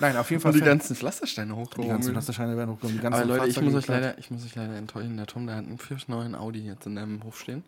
Nein, 0.00 0.16
auf 0.16 0.30
jeden 0.30 0.42
Fall. 0.42 0.52
Und 0.52 0.58
die 0.58 0.64
ganzen 0.64 0.96
Pflastersteine 0.96 1.54
hochgehoben. 1.54 1.84
die 1.84 1.88
ganzen 1.88 2.12
Pflastersteine 2.12 2.56
werden 2.56 2.70
hochgekommen, 2.70 2.96
die 2.96 3.02
ganzen 3.02 3.22
Aber 3.22 3.36
Leute, 3.36 3.48
ich 3.48 3.60
muss, 3.60 3.74
euch 3.74 3.86
leider, 3.86 4.18
ich 4.18 4.30
muss 4.30 4.44
euch 4.44 4.54
leider 4.54 4.76
enttäuschen. 4.76 5.16
Der 5.16 5.26
Tom, 5.26 5.46
der 5.46 5.56
hat 5.56 5.64
einen 5.64 5.78
frisch 5.78 6.08
neuen 6.08 6.34
Audi 6.34 6.66
jetzt 6.66 6.86
in 6.86 6.96
deinem 6.96 7.22
Hof 7.24 7.38
stehen. 7.38 7.64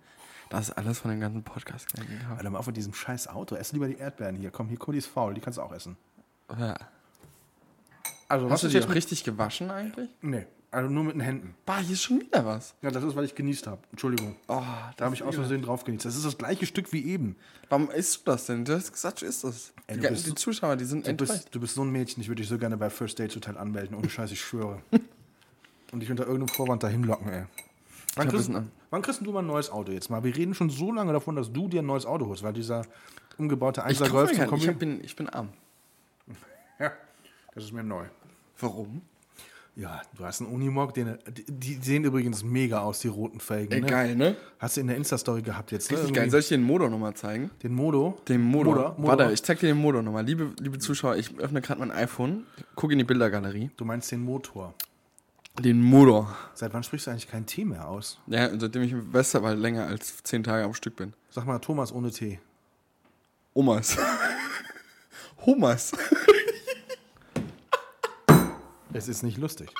Das 0.51 0.69
ist 0.69 0.79
alles 0.79 0.99
von 0.99 1.11
dem 1.11 1.21
ganzen 1.21 1.43
Podcast 1.43 1.93
gekauft. 1.93 2.11
Alter, 2.37 2.51
mal 2.51 2.59
auf 2.59 2.67
mit 2.67 2.77
diesem 2.77 2.95
scheiß 2.95 3.29
Auto. 3.29 3.57
Ess 3.57 3.73
lieber 3.73 3.89
die 3.89 3.97
Erdbeeren 3.97 4.37
hier. 4.37 4.51
Komm, 4.51 4.69
hier, 4.69 4.79
Cody 4.79 4.99
ist 4.99 5.07
faul, 5.07 5.35
die 5.35 5.41
kannst 5.41 5.59
du 5.59 5.63
auch 5.63 5.73
essen. 5.73 5.97
Ja. 6.59 6.77
Also, 8.29 8.51
Hast 8.51 8.65
du 8.65 8.69
die 8.69 8.75
jetzt 8.75 8.93
richtig 8.93 9.25
gewaschen 9.25 9.71
eigentlich? 9.71 10.09
Nee, 10.21 10.47
also 10.71 10.91
nur 10.91 11.05
mit 11.05 11.15
den 11.15 11.21
Händen. 11.21 11.55
Bah, 11.65 11.79
hier 11.79 11.93
ist 11.95 12.03
schon 12.03 12.21
wieder 12.21 12.45
was. 12.45 12.75
Ja, 12.83 12.91
das 12.91 13.03
ist, 13.05 13.17
weil 13.17 13.25
ich 13.25 13.35
genießt 13.35 13.67
habe. 13.67 13.81
Entschuldigung. 13.93 14.37
Oh, 14.49 14.63
Da 14.97 15.05
habe 15.07 15.15
ich 15.15 15.23
aus 15.23 15.35
Versehen 15.35 15.63
drauf 15.63 15.85
genießt. 15.85 16.05
Das 16.05 16.17
ist 16.17 16.25
das 16.25 16.37
gleiche 16.37 16.67
Stück 16.67 16.93
wie 16.93 17.05
eben. 17.07 17.37
Warum 17.69 17.91
isst 17.91 18.17
du 18.27 18.31
das 18.33 18.47
denn? 18.47 18.65
Du 18.65 18.75
hast 18.75 18.93
gesagt, 18.93 19.23
du 19.23 19.27
isst 19.27 19.45
das. 19.45 19.73
Ey, 19.87 19.99
die, 19.99 20.07
bist 20.09 20.27
die 20.27 20.35
Zuschauer, 20.35 20.77
die 20.77 20.85
sind 20.85 21.07
Du 21.07 21.15
bist, 21.15 21.55
du 21.55 21.61
bist 21.61 21.75
so 21.75 21.83
ein 21.83 21.91
Mädchen, 21.91 22.21
ich 22.21 22.29
würde 22.29 22.43
dich 22.43 22.49
so 22.49 22.59
gerne 22.59 22.77
bei 22.77 22.91
First 22.91 23.19
Dates 23.19 23.37
Hotel 23.37 23.57
anmelden. 23.57 23.97
Ohne 23.97 24.11
Scheiß, 24.11 24.31
ich 24.33 24.41
schwöre. 24.41 24.83
Und 25.93 26.01
dich 26.01 26.11
unter 26.11 26.25
irgendeinem 26.25 26.49
Vorwand 26.49 26.83
dahin 26.83 27.05
locken, 27.05 27.29
ey. 27.29 27.45
Wann 28.17 28.29
kriegst, 28.29 28.51
wann 28.91 29.03
kriegst 29.03 29.21
du 29.25 29.31
mal 29.33 29.41
ein 29.41 29.47
neues 29.47 29.71
Auto 29.71 29.93
jetzt 29.93 30.09
mal? 30.11 30.25
Wir 30.25 30.35
reden 30.35 30.55
schon 30.55 30.71
so 30.71 30.91
lange 30.91 31.13
davon, 31.13 31.37
dass 31.37 31.53
du 31.53 31.69
dir 31.69 31.83
ein 31.83 31.87
neues 31.87 32.07
Auto 32.07 32.27
holst, 32.27 32.43
weil 32.43 32.55
dieser 32.55 32.83
umgebaute 33.39 33.85
Ich, 33.89 33.99
1er 33.99 34.05
kauf 34.05 34.11
Golf 34.11 34.33
zum 34.33 34.43
ich, 34.43 34.49
Kombi... 34.49 34.67
hab- 34.67 34.79
bin, 34.79 35.05
ich 35.05 35.15
bin 35.17 35.29
arm. 35.29 35.51
Ja, 36.79 36.93
das 37.55 37.65
ist 37.65 37.73
mir 37.73 37.83
neu. 37.85 38.05
Warum? 38.59 39.03
Ja, 39.79 40.01
du 40.17 40.25
hast 40.25 40.41
einen 40.41 40.51
Unimog, 40.51 40.95
den, 40.95 41.19
die, 41.49 41.75
sehen 41.75 42.05
übrigens 42.05 42.43
mega 42.43 42.81
aus, 42.81 43.01
die 43.01 43.09
roten 43.09 43.41
Felgen. 43.41 43.83
Ne? 43.83 43.87
geil, 43.87 44.17
ne? 44.17 44.35
Hast 44.59 44.79
du 44.79 44.81
in 44.81 44.87
der 44.87 44.97
Insta-Story 44.97 45.43
gehabt 45.43 45.71
jetzt, 45.71 45.91
ne? 45.91 45.99
Richtig 45.99 46.15
geil. 46.15 46.23
Irgendwie 46.25 46.31
Soll 46.31 46.41
ich 46.41 46.49
dir 46.49 46.57
den 46.57 46.65
Motor 46.65 46.89
nochmal 46.89 47.13
zeigen? 47.13 47.51
Den 47.63 47.75
Modo. 47.75 48.19
Den 48.27 48.41
Motor. 48.41 48.95
Motor. 48.97 49.19
Warte, 49.19 49.33
ich 49.35 49.43
zeig 49.43 49.61
dir 49.61 49.67
den 49.67 49.77
Motor 49.77 50.01
nochmal. 50.01 50.25
Liebe, 50.25 50.53
liebe 50.61 50.79
Zuschauer, 50.79 51.17
ich 51.17 51.39
öffne 51.39 51.61
gerade 51.61 51.81
mein 51.81 51.91
iPhone, 51.91 52.47
gucke 52.75 52.95
in 52.95 52.99
die 52.99 53.05
Bildergalerie. 53.05 53.71
Du 53.77 53.85
meinst 53.85 54.11
den 54.11 54.23
Motor. 54.23 54.73
Den 55.61 55.83
Motor. 55.83 56.35
Seit 56.55 56.73
wann 56.73 56.83
sprichst 56.83 57.07
du 57.07 57.11
eigentlich 57.11 57.29
kein 57.29 57.45
T 57.45 57.67
mehr 57.67 57.87
aus? 57.87 58.19
Ja, 58.29 58.49
seitdem 58.59 58.83
ich 58.83 58.93
im 58.93 59.13
Westerwald 59.13 59.59
länger 59.59 59.87
als 59.87 60.23
zehn 60.23 60.43
Tage 60.43 60.65
am 60.65 60.73
Stück 60.73 60.97
bin. 60.97 61.13
Sag 61.29 61.45
mal 61.45 61.59
Thomas 61.59 61.93
ohne 61.93 62.11
T. 62.11 62.41
Omas. 63.53 63.99
Homas. 65.45 65.93
Es 68.97 69.09
ist 69.09 69.23
nicht 69.23 69.39
lustig. 69.39 69.71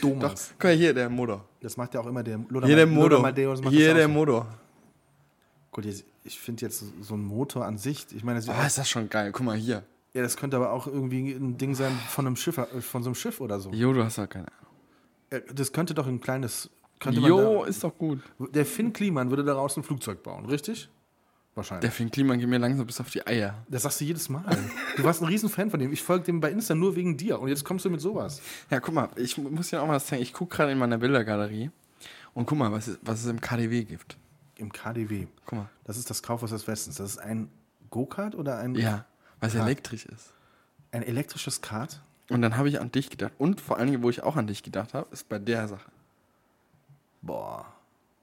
Doch, 0.00 0.10
Thomas. 0.10 0.50
guck 0.58 0.64
mal 0.64 0.74
hier, 0.74 0.92
der 0.94 1.08
Motor. 1.08 1.44
Das 1.60 1.76
macht 1.76 1.94
ja 1.94 2.00
auch 2.00 2.06
immer 2.06 2.22
der 2.22 2.38
Lothar 2.48 2.66
Hier 2.66 2.76
der 2.76 2.86
Motor. 2.86 3.10
Lothar 3.10 3.22
Matthäus 3.22 3.60
macht 3.62 3.72
Hier 3.74 3.88
das 3.88 3.96
der 3.96 4.06
so. 4.06 4.12
Motor. 4.12 4.46
Gut, 5.72 5.84
jetzt, 5.86 6.04
ich 6.24 6.38
finde 6.38 6.62
jetzt 6.66 6.84
so 7.00 7.14
ein 7.14 7.24
Motor 7.24 7.64
an 7.64 7.78
sich, 7.78 8.06
ich 8.14 8.22
meine, 8.22 8.38
das, 8.40 8.48
Ah, 8.48 8.66
ist 8.66 8.78
das 8.78 8.88
schon 8.88 9.08
geil. 9.08 9.32
Guck 9.32 9.44
mal 9.46 9.56
hier. 9.56 9.82
ja, 10.12 10.22
das 10.22 10.36
könnte 10.36 10.56
aber 10.56 10.72
auch 10.72 10.86
irgendwie 10.86 11.32
ein 11.32 11.56
Ding 11.58 11.74
sein 11.74 11.92
von 12.08 12.26
einem 12.26 12.36
Schiff, 12.36 12.58
äh, 12.58 12.80
von 12.80 13.02
so 13.02 13.08
einem 13.08 13.14
Schiff 13.14 13.40
oder 13.40 13.58
so. 13.60 13.70
Jo, 13.70 13.92
du 13.92 14.04
hast 14.04 14.18
doch 14.18 14.28
keine 14.28 14.46
Äh, 15.30 15.40
Das 15.54 15.72
könnte 15.72 15.94
doch 15.94 16.06
ein 16.06 16.20
kleines. 16.20 16.70
Könnte 17.00 17.20
Ahnung. 17.20 17.38
man 17.42 17.52
Jo, 17.54 17.64
ist 17.64 17.82
doch 17.82 17.96
gut. 17.98 18.20
der 18.38 18.64
Finn 18.64 18.92
Kliman 18.92 19.30
würde 19.30 19.42
daraus 19.44 19.76
ein 19.76 19.82
Flugzeug 19.82 20.22
bauen, 20.22 20.46
richtig? 20.46 20.88
Wahrscheinlich. 21.54 21.82
Der 21.82 21.92
Finn 21.92 22.10
Kliman 22.10 22.38
geht 22.40 22.48
mir 22.48 22.58
langsam 22.58 22.84
bis 22.86 23.00
auf 23.00 23.10
die 23.10 23.24
Eier. 23.26 23.54
Das 23.68 23.82
sagst 23.82 24.00
du 24.00 24.04
jedes 24.04 24.28
Mal. 24.28 24.42
Du 24.96 25.04
warst 25.04 25.22
ein 25.22 25.26
Riesenfan 25.28 25.70
von 25.70 25.78
dem. 25.78 25.92
Ich 25.92 26.02
folge 26.02 26.24
dem 26.24 26.40
bei 26.40 26.50
Insta 26.50 26.74
nur 26.74 26.96
wegen 26.96 27.16
dir. 27.16 27.38
Und 27.38 27.48
jetzt 27.48 27.64
kommst 27.64 27.84
du 27.84 27.90
mit 27.90 28.00
sowas. 28.00 28.42
Ja, 28.70 28.80
guck 28.80 28.92
mal, 28.94 29.08
ich 29.16 29.38
mu- 29.38 29.50
muss 29.50 29.70
dir 29.70 29.80
auch 29.80 29.86
mal 29.86 29.94
was 29.94 30.06
zeigen. 30.06 30.22
Ich 30.22 30.32
gucke 30.32 30.56
gerade 30.56 30.72
in 30.72 30.78
meiner 30.78 30.98
Bildergalerie 30.98 31.70
und 32.34 32.46
guck 32.46 32.58
mal, 32.58 32.72
was 32.72 32.88
es, 32.88 32.98
was 33.02 33.20
es 33.20 33.26
im 33.26 33.40
KDW 33.40 33.84
gibt. 33.84 34.16
Im 34.56 34.72
KDW. 34.72 35.26
Guck 35.46 35.58
mal. 35.60 35.68
Das 35.84 35.96
ist 35.96 36.10
das 36.10 36.22
Kaufhaus 36.24 36.50
des 36.50 36.66
Westens. 36.66 36.96
Das 36.96 37.10
ist 37.10 37.18
ein 37.18 37.48
Go-Kart 37.90 38.34
oder 38.34 38.58
ein, 38.58 38.74
Ja, 38.74 39.04
was 39.40 39.52
Kart. 39.54 39.64
elektrisch 39.66 40.06
ist. 40.06 40.32
ein 40.90 41.02
elektrisches 41.04 41.60
Kart? 41.60 42.02
Und 42.30 42.42
dann 42.42 42.56
habe 42.56 42.68
ich 42.68 42.80
an 42.80 42.90
dich 42.90 43.10
gedacht. 43.10 43.32
Und 43.38 43.60
vor 43.60 43.76
allen 43.78 43.90
Dingen, 43.90 44.02
wo 44.02 44.10
ich 44.10 44.22
auch 44.24 44.34
an 44.36 44.46
dich 44.48 44.62
gedacht 44.64 44.94
habe, 44.94 45.06
ist 45.12 45.28
bei 45.28 45.38
der 45.38 45.68
Sache. 45.68 45.90
Boah. 47.22 47.66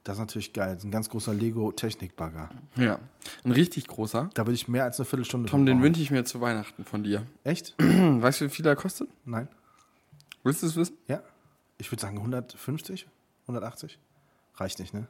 Das 0.03 0.15
ist 0.15 0.19
natürlich 0.19 0.51
geil. 0.53 0.69
Das 0.69 0.79
ist 0.79 0.85
ein 0.85 0.91
ganz 0.91 1.09
großer 1.09 1.33
Lego-Technik-Bagger. 1.33 2.49
Ja. 2.75 2.97
Ein 3.43 3.51
richtig 3.51 3.87
großer. 3.87 4.31
Da 4.33 4.45
würde 4.47 4.55
ich 4.55 4.67
mehr 4.67 4.83
als 4.85 4.99
eine 4.99 5.05
Viertelstunde 5.05 5.47
Tom, 5.49 5.65
den 5.65 5.81
wünsche 5.83 6.01
ich 6.01 6.09
mir 6.09 6.25
zu 6.25 6.41
Weihnachten 6.41 6.85
von 6.85 7.03
dir. 7.03 7.25
Echt? 7.43 7.75
Weißt 7.79 8.41
du, 8.41 8.45
wie 8.45 8.49
viel 8.49 8.65
er 8.65 8.75
kostet? 8.75 9.09
Nein? 9.25 9.47
Willst 10.43 10.63
du 10.63 10.67
es 10.67 10.75
wissen? 10.75 10.97
Ja? 11.07 11.21
Ich 11.77 11.91
würde 11.91 12.01
sagen 12.01 12.17
150? 12.17 13.07
180? 13.43 13.99
Reicht 14.55 14.79
nicht, 14.79 14.93
ne? 14.93 15.07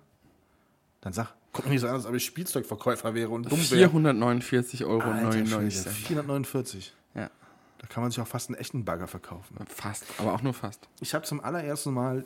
Dann 1.00 1.14
sag. 1.14 1.34
Guck 1.54 1.66
mir 1.66 1.72
nicht 1.72 1.82
so 1.82 1.88
an, 1.88 1.94
als 1.96 2.06
ob 2.06 2.14
ich 2.14 2.26
Spielzeugverkäufer 2.26 3.14
wäre 3.14 3.30
und 3.30 3.50
dumm 3.52 3.60
wäre. 3.72 3.88
449,99 3.90 4.86
Euro. 4.86 5.02
Alter 5.10 5.32
Schwede, 5.46 5.70
449. 5.90 6.94
Ja, 7.16 7.30
Da 7.80 7.88
kann 7.88 8.04
man 8.04 8.12
sich 8.12 8.20
auch 8.22 8.28
fast 8.28 8.50
einen 8.50 8.58
echten 8.58 8.84
Bagger 8.86 9.08
verkaufen. 9.08 9.56
fast. 9.68 10.06
Aber 10.18 10.34
auch 10.34 10.42
nur 10.42 10.54
fast. 10.54 10.88
Ich 11.00 11.14
habe 11.14 11.26
zum 11.26 11.42
allerersten 11.42 11.94
Mal 11.94 12.26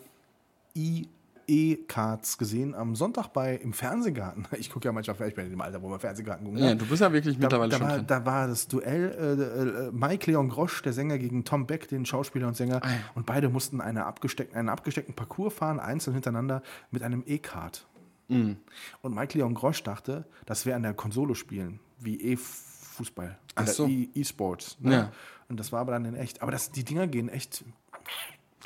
E-Cards 1.48 2.38
gesehen 2.38 2.76
am 2.76 2.96
Sonntag 2.96 3.30
bei 3.30 3.56
im 3.56 3.74
Fernsehgarten. 3.74 4.48
Ich 4.58 4.70
gucke 4.70 4.86
ja 4.88 4.92
manchmal, 4.92 5.28
ich 5.28 5.36
bin 5.36 5.46
in 5.46 5.52
dem 5.52 5.62
Alter, 5.62 5.82
wo 5.82 5.90
man 5.90 6.00
Fernsehgarten 6.00 6.46
gucken 6.46 6.62
Ja, 6.62 6.70
kann. 6.70 6.80
du 6.80 6.86
bist 6.86 7.02
ja 7.02 7.12
wirklich 7.12 7.36
Da, 7.36 7.42
mittlerweile 7.42 7.70
da, 7.72 7.78
schon 7.78 7.88
war, 7.88 7.96
drin. 7.98 8.08
da 8.08 8.26
war 8.26 8.48
das 8.48 8.68
Duell 8.68 9.12
äh, 9.12 9.88
äh, 9.88 9.92
Mike 9.92 10.30
Leon 10.32 10.50
Grosch, 10.50 10.82
der 10.82 10.94
Sänger, 10.94 11.18
gegen 11.18 11.44
Tom 11.46 11.66
Beck, 11.68 11.88
den 11.88 12.06
Schauspieler 12.06 12.48
und 12.48 12.56
Sänger. 12.56 12.82
Ah, 12.84 12.90
ja. 12.90 12.98
Und 13.16 13.26
beide 13.26 13.50
mussten 13.50 13.82
eine 13.82 14.06
abgesteckten, 14.06 14.58
einen 14.58 14.70
abgesteckten 14.70 15.16
Parcours 15.16 15.54
fahren, 15.54 15.80
einzeln 15.80 16.14
hintereinander, 16.14 16.62
mit 16.92 17.04
einem 17.04 17.24
E-Card. 17.26 17.86
Mhm. 18.28 18.58
Und 19.02 19.14
Mike 19.16 19.38
Leon 19.38 19.54
Grosch 19.54 19.84
dachte, 19.84 20.26
das 20.46 20.66
wäre 20.66 20.76
an 20.76 20.84
der 20.84 20.94
Konsole 20.94 21.36
spielen, 21.36 21.80
wie 22.00 22.36
Fußball. 22.38 23.38
Ach 23.56 23.68
so. 23.68 23.88
E-Sports. 23.88 24.78
Ne? 24.80 24.92
Ja. 24.94 25.12
Und 25.50 25.60
das 25.60 25.72
war 25.72 25.82
aber 25.82 25.92
dann 25.92 26.06
in 26.06 26.16
echt. 26.16 26.42
Aber 26.42 26.52
das, 26.52 26.72
die 26.72 26.84
Dinger 26.84 27.08
gehen 27.08 27.30
echt. 27.30 27.64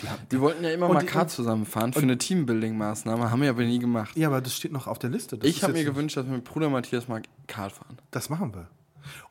Die 0.01 0.31
Wir 0.33 0.41
wollten 0.41 0.63
ja 0.63 0.71
immer 0.71 0.87
mal 0.87 0.99
die- 1.01 1.05
Kart 1.07 1.29
zusammenfahren 1.29 1.91
für 1.93 1.99
eine 2.01 2.17
Teambuilding-Maßnahme, 2.17 3.31
haben 3.31 3.41
wir 3.41 3.49
aber 3.49 3.63
nie 3.63 3.79
gemacht. 3.79 4.15
ja, 4.15 4.27
aber 4.27 4.39
das 4.41 4.55
steht 4.55 4.71
noch 4.71 4.87
auf 4.87 4.97
der 4.99 5.09
Liste. 5.09 5.37
Das 5.37 5.49
ich 5.49 5.61
habe 5.63 5.73
mir 5.73 5.83
gewünscht, 5.83 6.15
dass 6.17 6.25
wir 6.25 6.33
mit 6.33 6.45
Bruder 6.45 6.69
Matthias 6.69 7.07
mal 7.07 7.21
Kart 7.47 7.71
fahren. 7.73 7.97
Das 8.11 8.29
machen 8.29 8.53
wir. 8.53 8.67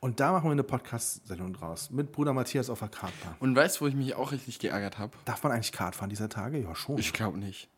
Und 0.00 0.18
da 0.20 0.32
machen 0.32 0.44
wir 0.46 0.52
eine 0.52 0.64
Podcast-Sendung 0.64 1.52
draus. 1.54 1.90
Mit 1.90 2.10
Bruder 2.12 2.32
Matthias 2.32 2.68
auf 2.68 2.80
der 2.80 2.88
Kartbahn. 2.88 3.34
Und 3.40 3.54
weißt 3.54 3.76
du, 3.76 3.84
wo 3.84 3.88
ich 3.88 3.94
mich 3.94 4.14
auch 4.14 4.32
richtig 4.32 4.58
geärgert 4.58 4.98
habe? 4.98 5.12
Darf 5.24 5.42
man 5.42 5.52
eigentlich 5.52 5.72
Kart 5.72 5.94
fahren 5.94 6.10
dieser 6.10 6.28
Tage? 6.28 6.58
Ja, 6.58 6.74
schon. 6.74 6.98
Ich 6.98 7.12
glaube 7.12 7.38
nicht. 7.38 7.68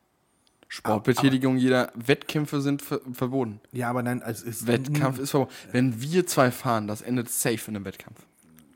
Sportbetätigung 0.68 1.56
jeder, 1.56 1.92
Wettkämpfe 1.96 2.60
sind 2.60 2.80
ver 2.82 3.00
verboten. 3.12 3.60
ja, 3.72 3.90
aber 3.90 4.02
nein, 4.04 4.22
also 4.22 4.46
ist. 4.46 4.66
Wettkampf 4.68 5.18
ist 5.18 5.30
verboten. 5.32 5.52
Wenn 5.72 6.00
wir 6.00 6.26
zwei 6.26 6.50
fahren, 6.52 6.86
das 6.86 7.02
endet 7.02 7.28
safe 7.28 7.58
in 7.70 7.76
einem 7.76 7.84
Wettkampf. 7.84 8.20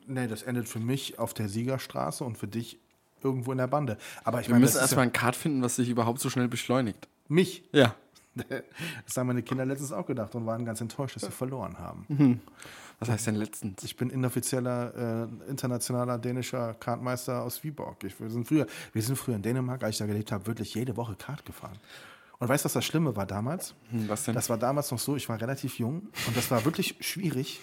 Nee, 0.07 0.27
das 0.27 0.43
endet 0.43 0.69
für 0.69 0.81
mich 0.81 1.19
auf 1.21 1.35
der 1.35 1.49
Siegerstraße 1.49 2.25
und 2.25 2.37
für 2.37 2.49
dich 2.49 2.81
irgendwo 3.25 3.53
in 3.53 3.59
der 3.59 3.67
Bande. 3.67 3.97
Aber 4.23 4.41
ich 4.41 4.49
Wir 4.49 4.53
meine, 4.55 4.65
müssen 4.65 4.79
erstmal 4.79 5.07
ja 5.07 5.11
ein 5.11 5.13
Kart 5.13 5.35
finden, 5.37 5.63
was 5.63 5.77
sich 5.77 5.89
überhaupt 5.89 6.21
so 6.21 6.31
schnell 6.31 6.49
beschleunigt. 6.49 7.09
mich. 7.29 7.65
Ja. 7.73 7.95
Das 9.07 9.17
haben 9.17 9.29
meine 9.29 9.43
Kinder 9.43 9.65
letztens 9.65 9.93
auch 9.93 10.07
gedacht 10.07 10.35
und 10.35 10.45
waren 10.45 10.65
ganz 10.65 10.81
enttäuscht, 10.81 11.15
dass 11.15 11.23
sie 11.23 11.31
verloren 11.31 11.79
haben. 11.79 12.41
Was 12.99 13.09
heißt 13.09 13.29
denn 13.29 13.37
letztens? 13.37 13.83
Ich 13.85 13.97
bin 13.97 14.11
inoffizieller, 14.11 15.29
äh, 15.47 15.51
internationaler 15.51 16.19
dänischer 16.19 16.75
Kartmeister 16.75 17.43
aus 17.43 17.63
Viborg. 17.63 18.03
Ich, 18.05 18.19
wir, 18.19 18.31
sind 18.31 18.47
früher, 18.49 18.67
wir 18.93 19.03
sind 19.03 19.17
früher 19.17 19.37
in 19.37 19.43
Dänemark, 19.43 19.83
als 19.85 19.95
ich 19.95 19.99
da 19.99 20.07
gelebt 20.07 20.33
habe, 20.33 20.47
wirklich 20.47 20.75
jede 20.75 20.97
Woche 20.97 21.15
Kart 21.15 21.45
gefahren. 21.45 21.79
Und 22.39 22.49
weißt 22.49 22.65
du, 22.65 22.67
was 22.67 22.73
das 22.73 22.85
Schlimme 22.85 23.15
war 23.15 23.27
damals? 23.27 23.75
Hm, 23.91 24.09
was 24.09 24.25
denn? 24.25 24.35
Das 24.35 24.51
war 24.51 24.59
damals 24.59 24.91
noch 24.91 24.99
so, 24.99 25.17
ich 25.17 25.29
war 25.29 25.41
relativ 25.41 25.79
jung 25.79 26.09
und 26.27 26.37
das 26.37 26.51
war 26.51 26.65
wirklich 26.65 26.97
schwierig, 27.01 27.61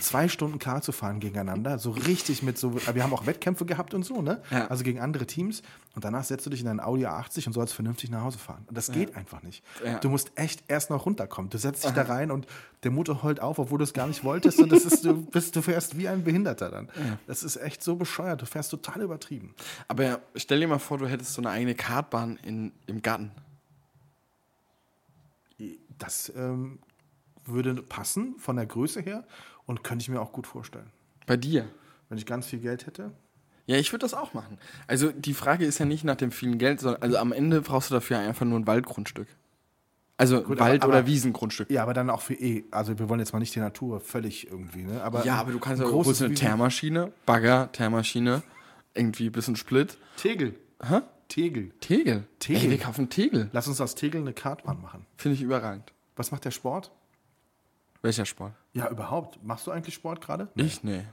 zwei 0.00 0.28
Stunden 0.28 0.58
Kart 0.58 0.84
zu 0.84 0.92
fahren 0.92 1.20
gegeneinander. 1.20 1.78
So 1.78 1.92
richtig 1.92 2.42
mit 2.42 2.58
so, 2.58 2.74
wir 2.74 3.02
haben 3.02 3.14
auch 3.14 3.26
Wettkämpfe 3.26 3.64
gehabt 3.64 3.94
und 3.94 4.02
so, 4.02 4.20
ne? 4.20 4.42
Ja. 4.50 4.66
Also 4.66 4.84
gegen 4.84 5.00
andere 5.00 5.26
Teams. 5.26 5.62
Und 5.94 6.04
danach 6.04 6.24
setzt 6.24 6.44
du 6.46 6.50
dich 6.50 6.60
in 6.60 6.66
deinen 6.66 6.80
Audi 6.80 7.06
A80 7.06 7.46
und 7.46 7.52
sollst 7.52 7.74
vernünftig 7.74 8.10
nach 8.10 8.22
Hause 8.22 8.38
fahren. 8.38 8.64
Und 8.66 8.76
das 8.76 8.90
geht 8.90 9.14
einfach 9.14 9.42
nicht. 9.42 9.62
Ja. 9.84 9.98
Du 9.98 10.08
musst 10.08 10.32
echt 10.36 10.64
erst 10.68 10.90
noch 10.90 11.06
runterkommen. 11.06 11.50
Du 11.50 11.58
setzt 11.58 11.84
dich 11.84 11.92
da 11.92 12.02
rein 12.02 12.30
und 12.30 12.46
der 12.82 12.90
Motor 12.90 13.22
heult 13.22 13.40
auf, 13.40 13.58
obwohl 13.58 13.78
du 13.78 13.84
es 13.84 13.92
gar 13.92 14.06
nicht 14.06 14.24
wolltest. 14.24 14.58
Und 14.58 14.72
das 14.72 14.84
ist, 14.84 15.04
du, 15.04 15.24
bist, 15.26 15.54
du 15.54 15.62
fährst 15.62 15.96
wie 15.96 16.08
ein 16.08 16.24
Behinderter 16.24 16.70
dann. 16.70 16.88
Das 17.26 17.42
ist 17.42 17.56
echt 17.56 17.82
so 17.82 17.96
bescheuert. 17.96 18.42
Du 18.42 18.46
fährst 18.46 18.70
total 18.70 19.02
übertrieben. 19.02 19.54
Aber 19.86 20.04
ja, 20.04 20.18
stell 20.34 20.60
dir 20.60 20.68
mal 20.68 20.78
vor, 20.78 20.98
du 20.98 21.06
hättest 21.06 21.34
so 21.34 21.42
eine 21.42 21.50
eigene 21.50 21.74
Kartbahn 21.74 22.38
in, 22.42 22.72
im 22.86 23.02
Garten. 23.02 23.30
Das 25.98 26.32
ähm, 26.34 26.80
würde 27.44 27.74
passen 27.82 28.36
von 28.38 28.56
der 28.56 28.66
Größe 28.66 29.00
her 29.00 29.24
und 29.66 29.84
könnte 29.84 30.02
ich 30.02 30.08
mir 30.08 30.20
auch 30.20 30.32
gut 30.32 30.46
vorstellen. 30.46 30.90
Bei 31.26 31.36
dir. 31.36 31.66
Wenn 32.08 32.18
ich 32.18 32.26
ganz 32.26 32.46
viel 32.46 32.58
Geld 32.58 32.86
hätte. 32.86 33.12
Ja, 33.66 33.76
ich 33.76 33.92
würde 33.92 34.04
das 34.04 34.12
auch 34.12 34.34
machen. 34.34 34.58
Also 34.86 35.12
die 35.12 35.34
Frage 35.34 35.64
ist 35.64 35.78
ja 35.78 35.84
nicht 35.86 36.04
nach 36.04 36.16
dem 36.16 36.32
vielen 36.32 36.58
Geld, 36.58 36.80
sondern 36.80 37.00
also 37.02 37.16
am 37.16 37.32
Ende 37.32 37.60
brauchst 37.62 37.90
du 37.90 37.94
dafür 37.94 38.18
einfach 38.18 38.44
nur 38.44 38.58
ein 38.58 38.66
Waldgrundstück. 38.66 39.28
Also 40.18 40.42
Gut, 40.42 40.58
Wald- 40.58 40.82
aber- 40.82 40.92
oder 40.92 41.06
Wiesengrundstück. 41.06 41.70
Ja, 41.70 41.82
aber 41.84 41.94
dann 41.94 42.10
auch 42.10 42.20
für 42.20 42.34
eh. 42.34 42.64
Also 42.70 42.98
wir 42.98 43.08
wollen 43.08 43.20
jetzt 43.20 43.32
mal 43.32 43.38
nicht 43.38 43.54
die 43.54 43.60
Natur 43.60 44.00
völlig 44.00 44.46
irgendwie, 44.48 44.82
ne? 44.82 45.02
Aber 45.02 45.24
Ja, 45.24 45.36
aber 45.36 45.52
du 45.52 45.58
kannst 45.58 45.82
ja 45.82 45.88
holst 45.90 46.20
eine 46.20 46.30
Wiesen- 46.30 46.34
Thermaschine, 46.36 47.12
Bagger, 47.24 47.70
Thermaschine, 47.72 48.42
irgendwie 48.94 49.26
ein 49.26 49.32
bisschen 49.32 49.56
Split. 49.56 49.96
Tegel. 50.16 50.54
Hä? 50.86 51.00
Tegel. 51.28 51.70
Tegel. 51.80 52.24
Tegel. 52.40 52.62
Ey, 52.64 52.70
wir 52.70 52.78
kaufen 52.78 53.08
Tegel. 53.08 53.48
Lass 53.52 53.66
uns 53.68 53.80
aus 53.80 53.94
Tegel 53.94 54.20
eine 54.20 54.32
Kartbahn 54.34 54.82
machen. 54.82 55.06
Finde 55.16 55.36
ich 55.36 55.42
überragend. 55.42 55.92
Was 56.14 56.30
macht 56.30 56.44
der 56.44 56.50
Sport? 56.50 56.90
Welcher 58.02 58.26
Sport? 58.26 58.52
Ja, 58.72 58.90
überhaupt. 58.90 59.42
Machst 59.44 59.66
du 59.66 59.70
eigentlich 59.70 59.94
Sport 59.94 60.20
gerade? 60.20 60.48
Ich? 60.56 60.82
Nee. 60.82 61.04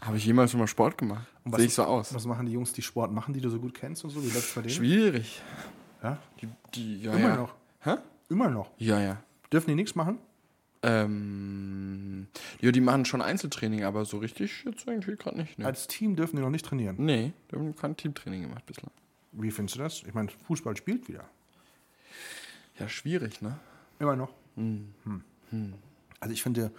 Habe 0.00 0.16
ich 0.16 0.24
jemals 0.24 0.52
schon 0.52 0.60
mal 0.60 0.68
Sport 0.68 0.96
gemacht? 0.96 1.26
Sehe 1.44 1.66
ich 1.66 1.74
so 1.74 1.82
aus. 1.82 2.14
Was 2.14 2.24
machen 2.24 2.46
die 2.46 2.52
Jungs, 2.52 2.72
die 2.72 2.82
Sport 2.82 3.12
machen, 3.12 3.34
die 3.34 3.40
du 3.40 3.50
so 3.50 3.58
gut 3.58 3.74
kennst 3.74 4.04
und 4.04 4.10
so? 4.10 4.22
Wie 4.22 4.30
läuft's 4.30 4.54
bei 4.54 4.62
denen? 4.62 4.72
Schwierig. 4.72 5.42
Ja? 6.02 6.18
Die, 6.40 6.48
die, 6.74 7.02
ja, 7.02 7.12
Immer 7.12 7.28
ja. 7.28 7.36
noch. 7.36 7.54
Hä? 7.80 7.94
Immer 8.28 8.48
noch. 8.48 8.70
Ja, 8.78 9.00
ja. 9.00 9.22
Dürfen 9.52 9.68
die 9.70 9.74
nichts 9.74 9.96
machen? 9.96 10.18
Ähm, 10.82 12.28
ja, 12.60 12.70
die 12.70 12.80
machen 12.80 13.04
schon 13.04 13.20
Einzeltraining, 13.20 13.82
aber 13.82 14.04
so 14.04 14.18
richtig 14.18 14.64
jetzt 14.64 14.86
irgendwie 14.86 15.16
gerade 15.16 15.38
nicht. 15.38 15.58
Ne? 15.58 15.66
Als 15.66 15.88
Team 15.88 16.14
dürfen 16.14 16.36
die 16.36 16.42
noch 16.42 16.50
nicht 16.50 16.64
trainieren. 16.64 16.94
nee, 16.98 17.32
die 17.50 17.56
haben 17.56 17.74
kein 17.74 17.96
Teamtraining 17.96 18.42
gemacht 18.42 18.64
bislang. 18.64 18.92
Wie 19.32 19.50
findest 19.50 19.76
du 19.76 19.80
das? 19.80 20.02
Ich 20.04 20.14
meine, 20.14 20.28
Fußball 20.46 20.76
spielt 20.76 21.08
wieder. 21.08 21.24
Ja, 22.78 22.88
schwierig, 22.88 23.42
ne? 23.42 23.58
Immer 23.98 24.14
noch. 24.14 24.32
Hm. 24.54 24.94
Also 26.20 26.32
ich 26.32 26.42
finde, 26.42 26.70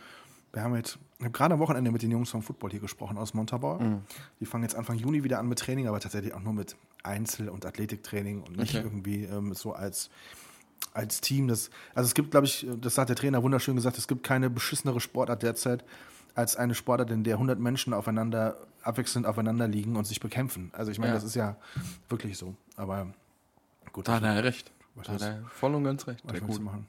wir 0.54 0.64
haben 0.64 0.76
jetzt, 0.76 0.98
ich 1.20 1.26
habe 1.26 1.32
gerade 1.32 1.54
am 1.54 1.60
Wochenende 1.60 1.92
mit 1.92 2.02
den 2.02 2.12
Jungs 2.12 2.30
vom 2.30 2.42
Football 2.42 2.72
hier 2.72 2.80
gesprochen 2.80 3.18
aus 3.18 3.34
Montabaur. 3.34 4.02
Die 4.40 4.46
fangen 4.46 4.64
jetzt 4.64 4.76
Anfang 4.76 4.98
Juni 4.98 5.24
wieder 5.24 5.40
an 5.40 5.48
mit 5.48 5.60
Training, 5.60 5.88
aber 5.88 6.00
tatsächlich 6.00 6.34
auch 6.34 6.42
nur 6.42 6.54
mit 6.54 6.76
Einzel- 7.04 7.50
und 7.50 7.66
Athletiktraining 7.66 8.42
und 8.42 8.58
nicht 8.58 8.76
Okay. 8.76 8.84
irgendwie 8.84 9.24
ähm, 9.26 9.54
so 9.54 9.74
als, 9.74 10.10
als 10.94 11.22
Team. 11.22 11.48
Das, 11.48 11.70
also 11.94 12.08
es 12.08 12.14
gibt, 12.14 12.32
glaube 12.32 12.48
ich, 12.48 12.68
das 12.82 12.98
hat 12.98 13.10
der 13.10 13.16
Trainer 13.16 13.44
wunderschön 13.44 13.76
gesagt, 13.76 13.98
es 13.98 14.08
gibt 14.08 14.24
keine 14.24 14.50
beschissenere 14.50 15.00
Sportart 15.00 15.44
derzeit 15.44 15.84
als 16.36 16.56
eine 16.56 16.74
Sportart, 16.76 17.12
in 17.12 17.24
der 17.24 17.36
100 17.36 17.60
Menschen 17.60 17.94
aufeinander, 17.94 18.58
abwechselnd 18.84 19.26
aufeinander 19.28 19.68
liegen 19.68 19.96
und 19.98 20.06
sich 20.06 20.20
bekämpfen. 20.20 20.72
Also 20.74 20.92
ich 20.92 21.00
meine, 21.00 21.12
Ja. 21.12 21.16
das 21.16 21.24
ist 21.26 21.36
ja 21.36 21.58
wirklich 22.10 22.38
so. 22.38 22.56
Aber 22.76 23.08
gut, 23.94 24.08
Da 24.08 24.16
hat 24.16 24.24
er 24.24 24.44
recht. 24.44 24.72
Da 25.04 25.14
hat 25.14 25.22
er 25.22 25.44
voll 25.50 25.76
und 25.76 25.84
ganz 25.84 26.08
recht. 26.08 26.24
was 26.26 26.40
gut. 26.42 26.62
machen? 26.62 26.88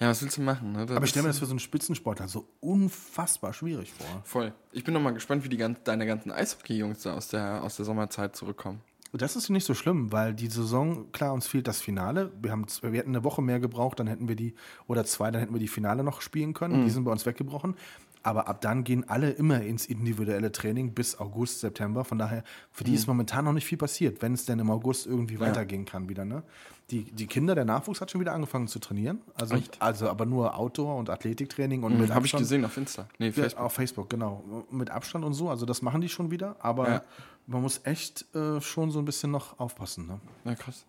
Ja, 0.00 0.08
was 0.08 0.22
willst 0.22 0.36
du 0.36 0.42
machen? 0.42 0.72
Ne? 0.72 0.80
Aber 0.82 1.04
ich 1.04 1.10
stelle 1.10 1.24
mir 1.24 1.28
das 1.28 1.38
für 1.38 1.46
so 1.46 1.52
einen 1.52 1.60
Spitzensportler 1.60 2.28
so 2.28 2.48
unfassbar 2.60 3.52
schwierig 3.52 3.92
vor. 3.92 4.22
Voll. 4.24 4.52
Ich 4.72 4.84
bin 4.84 4.94
noch 4.94 5.00
mal 5.00 5.12
gespannt, 5.12 5.44
wie 5.44 5.48
die 5.48 5.56
ganz, 5.56 5.78
deine 5.84 6.06
ganzen 6.06 6.32
Eishockey-Jungs 6.32 7.02
da 7.02 7.14
aus 7.14 7.28
der, 7.28 7.62
aus 7.62 7.76
der 7.76 7.84
Sommerzeit 7.84 8.34
zurückkommen. 8.34 8.80
Das 9.12 9.36
ist 9.36 9.48
nicht 9.48 9.64
so 9.64 9.74
schlimm, 9.74 10.10
weil 10.10 10.34
die 10.34 10.48
Saison, 10.48 11.12
klar, 11.12 11.32
uns 11.32 11.46
fehlt 11.46 11.68
das 11.68 11.80
Finale. 11.80 12.32
Wir, 12.42 12.50
haben, 12.50 12.66
wir 12.82 12.98
hätten 12.98 13.10
eine 13.10 13.22
Woche 13.22 13.42
mehr 13.42 13.60
gebraucht, 13.60 14.00
dann 14.00 14.08
hätten 14.08 14.26
wir 14.26 14.34
die, 14.34 14.54
oder 14.88 15.04
zwei, 15.04 15.30
dann 15.30 15.40
hätten 15.40 15.54
wir 15.54 15.60
die 15.60 15.68
Finale 15.68 16.02
noch 16.02 16.20
spielen 16.20 16.52
können. 16.52 16.80
Mhm. 16.80 16.84
Die 16.86 16.90
sind 16.90 17.04
bei 17.04 17.12
uns 17.12 17.24
weggebrochen. 17.24 17.76
Aber 18.24 18.48
ab 18.48 18.62
dann 18.62 18.84
gehen 18.84 19.08
alle 19.08 19.30
immer 19.30 19.60
ins 19.60 19.84
individuelle 19.86 20.50
Training 20.50 20.92
bis 20.94 21.20
August, 21.20 21.60
September. 21.60 22.04
Von 22.04 22.18
daher, 22.18 22.42
für 22.72 22.82
die 22.82 22.92
Mhm. 22.92 22.96
ist 22.96 23.06
momentan 23.06 23.44
noch 23.44 23.52
nicht 23.52 23.66
viel 23.66 23.76
passiert, 23.78 24.22
wenn 24.22 24.32
es 24.32 24.46
denn 24.46 24.58
im 24.58 24.70
August 24.70 25.06
irgendwie 25.06 25.38
weitergehen 25.38 25.84
kann 25.84 26.08
wieder. 26.08 26.24
Ne? 26.24 26.42
Die, 26.90 27.04
die 27.04 27.26
Kinder, 27.26 27.54
der 27.54 27.66
Nachwuchs 27.66 28.00
hat 28.00 28.10
schon 28.10 28.20
wieder 28.22 28.32
angefangen 28.32 28.66
zu 28.66 28.78
trainieren. 28.78 29.20
Also, 29.34 29.54
Echt? 29.56 29.80
also 29.80 30.08
aber 30.08 30.24
nur 30.26 30.56
Outdoor- 30.58 30.96
und 30.96 31.10
Athletiktraining 31.10 31.82
und 31.82 31.98
mit 31.98 32.10
Habe 32.10 32.20
Mhm, 32.20 32.26
ich 32.26 32.32
gesehen 32.32 32.64
auf 32.64 32.76
Insta. 32.78 33.06
Nee, 33.18 33.26
Ja, 33.26 33.32
Facebook. 33.32 33.62
auf 33.64 33.72
Facebook, 33.74 34.10
genau. 34.10 34.64
Mit 34.70 34.88
Abstand 34.90 35.24
und 35.24 35.34
so. 35.34 35.50
Also 35.50 35.66
das 35.66 35.82
machen 35.82 36.00
die 36.00 36.08
schon 36.08 36.30
wieder. 36.30 36.56
Aber 36.60 36.88
Ja. 36.88 37.02
man 37.46 37.60
muss 37.62 37.80
echt 37.84 38.24
äh, 38.34 38.58
schon 38.62 38.90
so 38.90 38.98
ein 39.00 39.04
bisschen 39.04 39.30
noch 39.30 39.58
aufpassen. 39.60 40.06
Ne? 40.06 40.18
Ja, 40.46 40.54
krass. 40.54 40.86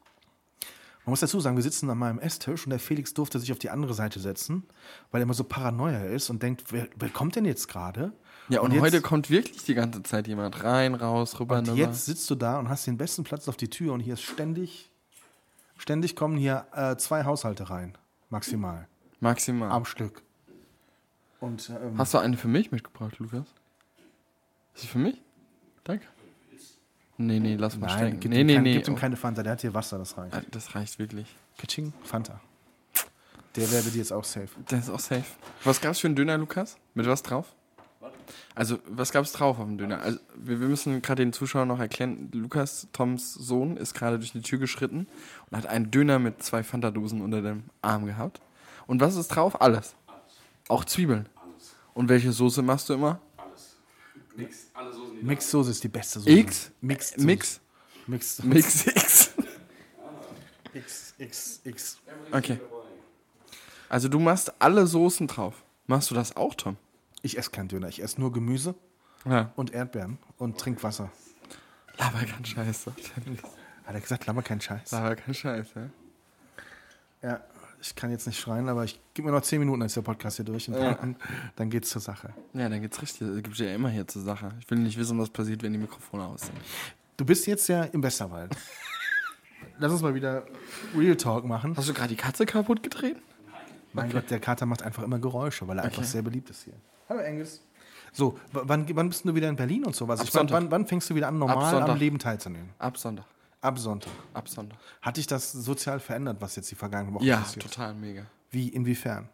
Man 1.06 1.12
muss 1.12 1.20
dazu 1.20 1.39
sagen, 1.39 1.56
wir 1.56 1.62
sitzen 1.62 1.88
an 1.91 2.00
meinem 2.00 2.18
Esstisch 2.18 2.65
und 2.65 2.72
der 2.72 2.80
Felix 2.80 3.13
durfte 3.13 3.39
sich 3.39 3.52
auf 3.52 3.60
die 3.60 3.70
andere 3.70 3.94
Seite 3.94 4.20
setzen, 4.20 4.63
weil 5.12 5.22
er 5.22 5.24
immer 5.24 5.36
so 5.36 5.44
paranoia 5.44 6.00
ist 6.06 6.32
und 6.32 6.41
denkt, 6.41 6.72
wer, 6.72 6.88
wer 6.96 7.10
kommt 7.10 7.36
denn 7.36 7.46
jetzt 7.46 7.68
gerade? 7.68 8.12
Ja, 8.50 8.62
und, 8.62 8.72
jetzt, 8.72 8.82
heute 8.82 9.02
kommt 9.02 9.30
wirklich 9.30 9.63
die 9.65 9.76
ganze 9.76 10.02
Zeit 10.02 10.28
jemand 10.28 10.63
rein, 10.63 10.96
raus, 10.96 11.39
rüber, 11.39 11.60
und 11.60 11.76
jetzt 11.76 12.06
sitzt 12.06 12.28
du 12.32 12.36
da 12.36 12.58
und 12.58 12.70
hast 12.70 12.88
den 12.88 12.98
besten 12.98 13.24
Platz 13.24 13.48
auf 13.48 13.56
die 13.56 13.70
Tür 13.70 13.94
und 13.94 14.00
hier 14.00 14.15
ist 14.15 14.24
ständig, 14.24 14.89
ständig 15.78 16.15
kommen 16.15 16.38
hier 16.38 16.65
äh, 16.74 16.96
zwei 16.98 17.24
Haushalte 17.24 17.70
rein, 17.70 17.96
maximal, 18.32 18.88
Maximal. 19.20 19.72
am 19.72 19.86
Stück. 19.86 20.24
Und 21.39 21.70
ähm, 21.70 22.00
Hast 22.00 22.15
du 22.15 22.18
eine 22.18 22.38
für 22.38 22.48
mich 22.48 22.72
mitgebracht, 22.72 23.20
Lukas? 23.20 23.46
Ist 24.74 24.82
sie 24.82 24.88
für 24.88 25.00
mich? 25.00 25.22
Danke. 25.84 26.08
Nee, 27.17 27.39
nee, 27.39 27.56
lass 27.56 27.78
mal 27.78 27.88
nein, 27.88 27.97
stecken. 28.17 28.30
Nee, 28.30 28.41
ihm 28.41 28.47
nee, 28.47 28.54
kein, 28.56 28.63
nee. 28.63 28.73
gib 28.75 28.88
ihm 28.88 28.95
keine 28.95 29.15
Fanta, 29.15 29.41
der 29.41 29.54
hat 29.54 29.62
hier 29.62 29.73
Wasser, 29.73 29.97
das 29.97 30.17
reicht. 30.17 30.36
Ah, 30.36 30.41
Das 30.51 30.75
reicht 30.75 30.99
wirklich. 30.99 31.28
Kaching, 31.58 31.93
Fanta. 32.04 32.39
Der 33.56 33.71
wäre 33.71 33.84
dir 33.84 33.99
jetzt 33.99 34.12
auch 34.12 34.25
safe. 34.25 34.49
Das 34.67 34.86
ist 34.86 34.89
auch 34.89 34.99
safe. 34.99 35.23
Was 35.63 35.80
gab's 35.80 35.99
für 35.99 36.08
einen 36.08 36.15
Döner, 36.15 36.38
Lukas? 36.38 36.78
Mit 36.93 37.06
was 37.08 37.23
drauf? 37.23 37.54
Also, 38.54 38.80
was 38.88 39.12
gab's 39.12 39.32
drauf 39.32 39.60
auf 39.60 39.65
dem 39.65 39.78
Döner? 39.78 40.01
Also, 40.01 40.19
wir, 40.36 40.60
wir 40.60 40.67
müssen 40.67 41.01
gerade 41.01 41.23
den 41.23 41.32
Zuschauern 41.32 41.67
noch 41.67 41.80
erklären, 41.80 42.30
Lukas, 42.34 42.88
Toms 42.91 43.34
Sohn, 43.34 43.78
ist 43.78 43.93
gerade 43.93 44.19
durch 44.19 44.34
die 44.34 44.41
Tür 44.41 44.60
geschritten 44.60 45.08
und 45.49 45.58
hat 45.58 45.67
einen 45.67 45.91
Döner 45.91 46.19
mit 46.19 46.43
zwei 46.43 46.63
Fanta-Dosen 46.63 47.22
unter 47.22 47.41
dem 47.41 47.63
Arm 47.82 48.05
gehabt. 48.05 48.41
Und 48.88 48.99
was 48.99 49.16
ist 49.16 49.30
drauf? 49.30 49.61
Alles. 49.61 49.95
Auch 50.68 50.84
Zwiebeln. 50.84 51.28
Und 51.93 52.09
welche 52.09 52.32
Soße 52.34 52.61
machst 52.61 52.89
du 52.89 52.93
immer? 52.93 53.20
Alles. 53.38 53.78
Nix. 54.36 54.68
Alle 54.74 54.84
Die 55.22 55.26
Mixsoße 55.26 55.72
ist 55.72 55.84
die 55.84 55.88
beste 55.88 56.20
Soße. 56.20 56.30
X? 56.32 56.72
Mixed 56.82 57.18
Mix? 57.20 57.59
Mix. 58.07 58.43
Mix 58.43 58.86
X. 58.88 59.32
X, 60.74 61.13
X, 61.18 61.61
X. 61.63 61.97
Okay. 62.32 62.59
Also 63.88 64.09
du 64.09 64.20
machst 64.20 64.51
alle 64.59 64.86
Soßen 64.86 65.28
drauf. 65.28 65.63
Machst 65.88 66.11
du 66.11 66.16
das 66.16 66.36
auch, 66.36 66.53
Tom? 66.53 66.76
Ich 67.22 67.38
esse 67.38 67.49
keinen 67.49 67.70
Döner. 67.70 67.88
Ich 67.88 68.01
esse 68.01 68.20
nur 68.20 68.34
Gemüse 68.34 68.76
Ja. 69.26 69.51
und 69.55 69.74
Erdbeeren 69.74 70.18
und 70.38 70.57
trink 70.59 70.84
Wasser. 70.84 71.11
Laber 71.97 72.20
kein 72.26 72.43
Scheiß. 72.43 72.88
Hat 72.88 73.93
er 73.95 74.01
gesagt, 74.01 74.26
laber 74.26 74.41
kein 74.43 74.59
Scheiß. 74.59 74.91
Laber 74.91 75.16
kein 75.16 75.34
Scheiß, 75.34 75.68
ja. 75.76 75.89
Ja. 77.22 77.43
Ich 77.86 77.95
kann 77.95 78.09
jetzt 78.11 78.25
nicht 78.25 78.39
schreien, 78.39 78.67
aber 78.67 78.83
ich 78.83 78.99
gebe 79.13 79.27
mir 79.27 79.33
noch 79.36 79.41
zehn 79.43 79.59
Minuten, 79.59 79.79
dann 79.81 79.88
ist 79.88 79.95
der 79.95 80.01
Podcast 80.01 80.38
hier 80.38 80.45
durch 80.45 80.67
und 80.67 80.75
dann, 80.75 81.15
dann 81.55 81.69
geht's 81.69 81.89
zur 81.89 82.01
Sache. 82.01 82.33
Ja, 82.53 82.67
dann 82.69 82.81
geht's 82.81 83.01
richtig. 83.01 83.27
Das 83.27 83.43
gibt 83.43 83.57
ja 83.57 83.73
immer 83.73 83.89
hier 83.89 84.07
zur 84.07 84.21
Sache. 84.23 84.49
Ich 84.59 84.69
will 84.69 84.79
nicht 84.79 84.97
wissen, 84.97 85.19
was 85.19 85.29
passiert, 85.29 85.61
wenn 85.63 85.71
die 85.73 85.77
Mikrofone 85.79 86.25
aus 86.25 86.41
sind. 86.41 86.57
Du 87.17 87.25
bist 87.25 87.45
jetzt 87.47 87.67
ja 87.67 87.83
im 87.83 88.01
Westerwald. 88.03 88.55
Lass 89.77 89.91
uns 89.91 90.01
mal 90.01 90.15
wieder 90.15 90.45
Real 90.97 91.15
Talk 91.15 91.45
machen. 91.45 91.75
Hast 91.77 91.89
du 91.89 91.93
gerade 91.93 92.09
die 92.09 92.15
Katze 92.15 92.45
kaputt 92.45 92.81
getreten? 92.81 93.21
Mein 93.93 94.11
Gott, 94.11 94.29
der 94.29 94.39
Kater 94.39 94.65
macht 94.65 94.83
einfach 94.83 95.03
immer 95.03 95.19
Geräusche, 95.19 95.67
weil 95.67 95.77
er 95.77 95.86
einfach 95.86 96.03
sehr 96.03 96.21
beliebt 96.21 96.49
ist 96.49 96.63
hier. 96.63 96.73
Hallo 97.07 97.21
Engels. 97.21 97.61
So, 98.11 98.39
wann, 98.51 98.86
wann 98.95 99.09
bist 99.09 99.25
du 99.25 99.36
wieder 99.36 99.49
in 99.49 99.55
Berlin 99.57 99.86
und 99.86 99.95
sowas? 99.95 100.19
Ab 100.19 100.25
Ich 100.25 100.31
Sonntag. 100.31 100.55
wann, 100.55 100.71
wann 100.71 100.88
fängst 100.88 101.09
du 101.09 101.15
wieder 101.15 101.27
an, 101.27 101.38
normal 101.38 101.81
am 101.83 101.97
Leben 101.97 102.17
teilzunehmen? 102.17 102.69
Ab 102.79 102.97
Sonntag. 102.97 103.25
Ab 103.66 103.80
Sonntag. 103.80 104.11
Ab 104.34 104.47
Sonntag. 104.47 104.78
Hat 105.01 105.18
dich 105.18 105.26
das 105.26 105.51
sozial 105.51 105.99
verändert, 105.99 106.38
was 106.39 106.55
jetzt 106.55 106.70
die 106.70 106.76
vergangenen 106.76 107.16
Wochen 107.16 107.24
Ja, 107.24 107.38
passiert 107.38 107.66
ist? 107.66 107.74
total 107.74 107.95
mega. 107.95 108.26
Wie, 108.51 108.70
inwiefern? 108.70 109.28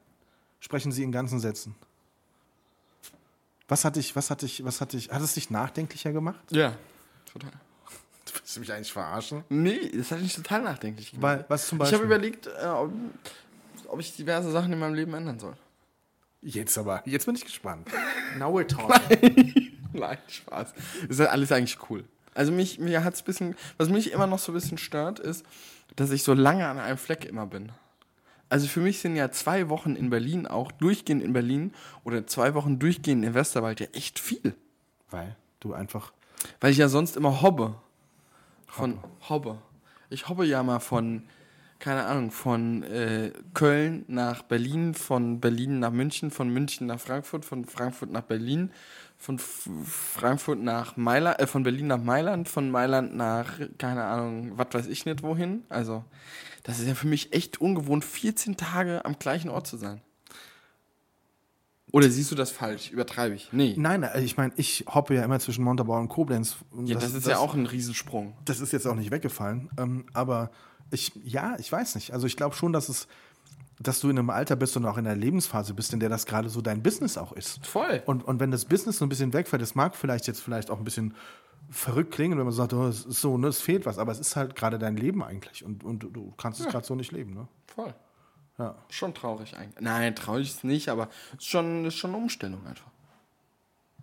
Sprechen 0.61 0.91
Sie 0.93 1.03
in 1.03 1.11
ganzen 1.11 1.39
Sätzen. 1.41 1.75
Was 3.67 3.83
hat 3.85 3.95
dich, 3.97 4.15
was 4.15 4.29
hat 4.29 4.41
dich, 4.41 4.63
was 4.63 4.79
hat 4.81 4.93
dich, 4.93 5.09
hat 5.11 5.21
es 5.21 5.33
dich 5.33 5.49
nachdenklicher 5.49 6.11
gemacht? 6.11 6.39
Ja, 6.51 6.75
total. 7.31 7.51
Du 8.25 8.33
willst 8.39 8.59
mich 8.59 8.71
eigentlich 8.71 8.93
verarschen? 8.93 9.43
Nee, 9.49 9.91
das 9.93 10.11
hat 10.11 10.21
mich 10.21 10.33
total 10.33 10.61
nachdenklich 10.61 11.11
gemacht. 11.11 11.39
Weil, 11.39 11.45
was 11.49 11.67
zum 11.67 11.77
ich 11.77 11.79
Beispiel? 11.79 11.97
habe 11.97 12.05
überlegt, 12.05 12.47
äh, 12.47 12.65
ob, 12.67 12.91
ob 13.87 13.99
ich 13.99 14.15
diverse 14.15 14.49
Sachen 14.51 14.71
in 14.71 14.79
meinem 14.79 14.93
Leben 14.93 15.13
ändern 15.13 15.39
soll. 15.39 15.55
jetzt 16.41 16.77
aber, 16.77 17.01
jetzt 17.05 17.25
bin 17.25 17.35
ich 17.35 17.43
gespannt. 17.43 17.89
Now 18.37 18.57
we're 18.57 18.65
talking. 18.67 19.77
Nein, 19.91 20.17
Spaß. 20.27 20.73
Das 21.07 21.19
ist 21.19 21.21
alles 21.27 21.51
eigentlich 21.51 21.77
cool. 21.89 22.05
Also 22.33 22.51
mich, 22.51 22.79
mir 22.79 23.03
hat's 23.03 23.21
bisschen, 23.21 23.55
was 23.77 23.89
mich 23.89 24.11
immer 24.11 24.27
noch 24.27 24.39
so 24.39 24.51
ein 24.51 24.55
bisschen 24.55 24.77
stört, 24.77 25.19
ist, 25.19 25.45
dass 25.95 26.11
ich 26.11 26.23
so 26.23 26.33
lange 26.33 26.67
an 26.67 26.79
einem 26.79 26.97
Fleck 26.97 27.25
immer 27.25 27.45
bin. 27.45 27.71
Also 28.49 28.67
für 28.67 28.81
mich 28.81 28.99
sind 28.99 29.15
ja 29.15 29.31
zwei 29.31 29.69
Wochen 29.69 29.95
in 29.95 30.09
Berlin 30.09 30.45
auch 30.45 30.71
durchgehend 30.73 31.23
in 31.23 31.31
Berlin 31.31 31.73
oder 32.03 32.27
zwei 32.27 32.53
Wochen 32.53 32.79
durchgehend 32.79 33.23
im 33.23 33.33
Westerwald 33.33 33.79
ja 33.79 33.87
echt 33.93 34.19
viel. 34.19 34.55
Weil 35.09 35.35
du 35.61 35.73
einfach, 35.73 36.11
Weil 36.59 36.71
ich 36.71 36.77
ja 36.77 36.89
sonst 36.89 37.15
immer 37.15 37.41
hobbe. 37.41 37.75
Von 38.67 38.99
hobbe. 39.29 39.57
Ich 40.09 40.27
hobbe 40.27 40.45
ja 40.45 40.63
mal 40.63 40.79
von, 40.79 41.23
keine 41.79 42.05
Ahnung, 42.05 42.31
von 42.31 42.83
äh, 42.83 43.31
Köln 43.53 44.03
nach 44.07 44.41
Berlin, 44.43 44.93
von 44.93 45.39
Berlin 45.39 45.79
nach 45.79 45.91
München, 45.91 46.31
von 46.31 46.49
München 46.49 46.87
nach 46.87 46.99
Frankfurt, 46.99 47.45
von 47.45 47.65
Frankfurt 47.65 48.11
nach 48.11 48.23
Berlin, 48.23 48.71
von 49.21 49.37
Frankfurt 49.37 50.59
nach 50.59 50.97
Mailand, 50.97 51.39
äh, 51.39 51.45
von 51.45 51.61
Berlin 51.61 51.85
nach 51.85 52.01
Mailand, 52.01 52.49
von 52.49 52.71
Mailand 52.71 53.15
nach, 53.15 53.59
keine 53.77 54.03
Ahnung, 54.03 54.53
was 54.55 54.67
weiß 54.71 54.87
ich 54.87 55.05
nicht 55.05 55.21
wohin. 55.21 55.63
Also, 55.69 56.03
das 56.63 56.79
ist 56.79 56.87
ja 56.87 56.95
für 56.95 57.05
mich 57.05 57.31
echt 57.31 57.61
ungewohnt, 57.61 58.03
14 58.03 58.57
Tage 58.57 59.05
am 59.05 59.19
gleichen 59.19 59.49
Ort 59.49 59.67
zu 59.67 59.77
sein. 59.77 60.01
Oder 61.91 62.09
siehst 62.09 62.31
du 62.31 62.35
das 62.35 62.49
falsch? 62.49 62.89
Übertreibe 62.89 63.35
ich? 63.35 63.49
Nee. 63.51 63.75
nein, 63.77 64.01
äh, 64.01 64.21
ich 64.21 64.37
meine, 64.37 64.53
ich 64.55 64.85
hoppe 64.87 65.13
ja 65.13 65.23
immer 65.23 65.39
zwischen 65.39 65.63
Montabaur 65.63 65.99
und 65.99 66.09
Koblenz. 66.09 66.55
Und 66.71 66.87
Ja, 66.87 66.97
das, 66.97 67.13
ist 67.13 67.27
ja 67.27 67.37
auch 67.37 67.53
ein 67.53 67.67
Riesensprung. 67.67 68.35
das 68.45 68.59
ist 68.59 68.73
jetzt 68.73 68.87
auch 68.87 68.95
nicht 68.95 69.11
weggefallen. 69.11 69.69
Ähm, 69.77 70.05
aber 70.13 70.49
ich, 70.89 71.11
ja, 71.23 71.57
ich 71.59 71.71
weiß 71.71 71.93
nicht. 71.93 72.11
Also 72.11 72.25
ich 72.25 72.37
glaube 72.37 72.55
schon, 72.55 72.73
dass 72.73 72.89
es, 72.89 73.07
dass 73.81 73.99
du 73.99 74.09
in 74.09 74.17
einem 74.19 74.29
Alter 74.29 74.55
bist 74.55 74.77
und 74.77 74.85
auch 74.85 74.97
in 74.97 75.07
einer 75.07 75.15
Lebensphase 75.15 75.73
bist, 75.73 75.93
in 75.93 75.99
der 75.99 76.09
das 76.09 76.25
gerade 76.25 76.49
so 76.49 76.61
dein 76.61 76.83
Business 76.83 77.17
auch 77.17 77.31
ist. 77.31 77.65
Voll. 77.65 78.03
Und, 78.05 78.23
und 78.23 78.39
wenn 78.39 78.51
das 78.51 78.65
Business 78.65 78.97
so 78.97 79.05
ein 79.05 79.09
bisschen 79.09 79.33
wegfällt, 79.33 79.61
das 79.61 79.75
mag 79.75 79.95
vielleicht 79.95 80.27
jetzt 80.27 80.39
vielleicht 80.41 80.69
auch 80.69 80.77
ein 80.77 80.83
bisschen 80.83 81.15
verrückt 81.69 82.11
klingen, 82.11 82.37
wenn 82.37 82.45
man 82.45 82.53
sagt, 82.53 82.73
oh, 82.73 82.85
es 82.87 83.05
ist 83.05 83.21
so, 83.21 83.37
ne, 83.37 83.47
es 83.47 83.61
fehlt 83.61 83.85
was, 83.85 83.97
aber 83.97 84.11
es 84.11 84.19
ist 84.19 84.35
halt 84.35 84.55
gerade 84.55 84.77
dein 84.77 84.97
Leben 84.97 85.23
eigentlich 85.23 85.63
und, 85.63 85.83
und 85.83 85.99
du- 85.99 86.33
kannst 86.37 86.59
es 86.59 86.67
gerade 86.67 86.85
so 86.85 86.95
nicht 86.95 87.11
leben, 87.11 87.33
ne? 87.33 87.47
Voll. 87.67 87.93
Ja. 88.57 88.75
Schon 88.89 89.13
traurig 89.13 89.55
eigentlich. 89.57 89.79
Nein, 89.81 90.15
traurig 90.15 90.47
ist 90.49 90.63
nicht, 90.63 90.89
aber 90.89 91.07
es 91.33 91.39
ist 91.39 91.47
schon, 91.49 91.85
ist 91.85 91.95
schon 91.95 92.11
eine 92.11 92.19
Umstellung 92.21 92.65
einfach. 92.67 92.85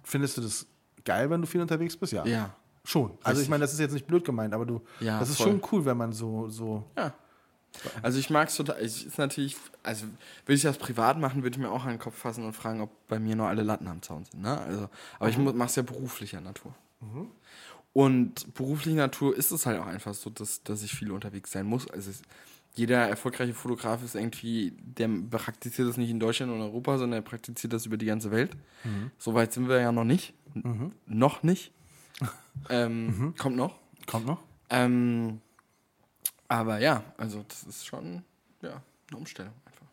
Findest 0.02 0.36
du 0.36 0.40
das 0.40 0.66
geil, 1.04 1.28
wenn 1.30 1.40
du 1.42 1.46
viel 1.46 1.60
unterwegs 1.60 1.96
bist? 1.96 2.12
Ja. 2.12 2.24
Ja. 2.24 2.54
Schon. 2.84 3.18
Also 3.22 3.42
ich 3.42 3.48
meine, 3.50 3.60
das 3.60 3.72
ist 3.74 3.80
jetzt 3.80 3.92
nicht 3.92 4.06
blöd 4.06 4.24
gemeint, 4.24 4.54
aber 4.54 4.64
du, 4.64 4.80
Ja, 5.00 5.18
das 5.20 5.28
ist 5.30 5.36
voll. 5.36 5.48
schon 5.48 5.62
cool, 5.70 5.84
wenn 5.84 5.96
man 5.98 6.12
so, 6.12 6.48
so, 6.48 6.84
Ja. 6.96 7.12
Also 8.02 8.18
ich 8.18 8.30
mag 8.30 8.48
es 8.48 8.56
total. 8.56 8.78
Es 8.80 9.02
ist 9.04 9.18
natürlich, 9.18 9.56
also 9.82 10.06
würde 10.46 10.56
ich 10.56 10.62
das 10.62 10.78
privat 10.78 11.18
machen, 11.18 11.42
würde 11.42 11.56
ich 11.56 11.62
mir 11.62 11.70
auch 11.70 11.84
an 11.84 11.90
den 11.90 11.98
Kopf 11.98 12.16
fassen 12.16 12.44
und 12.44 12.52
fragen, 12.54 12.80
ob 12.80 12.90
bei 13.08 13.18
mir 13.18 13.36
noch 13.36 13.46
alle 13.46 13.62
Latten 13.62 13.86
am 13.88 14.02
Zaun 14.02 14.24
sind. 14.24 14.42
Ne? 14.42 14.58
Also, 14.58 14.88
aber 15.18 15.28
ich 15.28 15.38
mache 15.38 15.68
es 15.68 15.76
ja 15.76 15.82
beruflicher 15.82 16.40
Natur. 16.40 16.74
Und 17.92 18.54
beruflicher 18.54 18.96
Natur 18.96 19.36
ist 19.36 19.50
es 19.50 19.66
halt 19.66 19.80
auch 19.80 19.86
einfach 19.86 20.14
so, 20.14 20.30
dass, 20.30 20.62
dass 20.62 20.82
ich 20.82 20.92
viel 20.94 21.10
unterwegs 21.10 21.50
sein 21.52 21.66
muss. 21.66 21.88
Also 21.90 22.10
es, 22.10 22.22
jeder 22.74 23.08
erfolgreiche 23.08 23.54
Fotograf 23.54 24.04
ist 24.04 24.14
irgendwie, 24.14 24.72
der 24.80 25.08
praktiziert 25.30 25.88
das 25.88 25.96
nicht 25.96 26.10
in 26.10 26.20
Deutschland 26.20 26.52
und 26.52 26.60
Europa, 26.60 26.98
sondern 26.98 27.18
er 27.20 27.22
praktiziert 27.22 27.72
das 27.72 27.86
über 27.86 27.96
die 27.96 28.06
ganze 28.06 28.30
Welt. 28.30 28.56
So 29.18 29.34
weit 29.34 29.52
sind 29.52 29.68
wir 29.68 29.80
ja 29.80 29.90
noch 29.90 30.04
nicht. 30.04 30.32
N- 30.54 30.92
Noch 31.06 31.42
nicht. 31.42 31.72
ähm, 32.68 33.34
Kommt 33.38 33.56
noch. 33.56 33.78
kommt 34.06 34.26
noch? 34.26 34.42
Ähm, 34.70 35.40
aber 36.48 36.78
ja, 36.80 37.02
also 37.16 37.44
das 37.48 37.64
ist 37.64 37.86
schon 37.86 38.24
ja, 38.62 38.82
eine 39.10 39.16
Umstellung 39.18 39.52
einfach. 39.66 39.86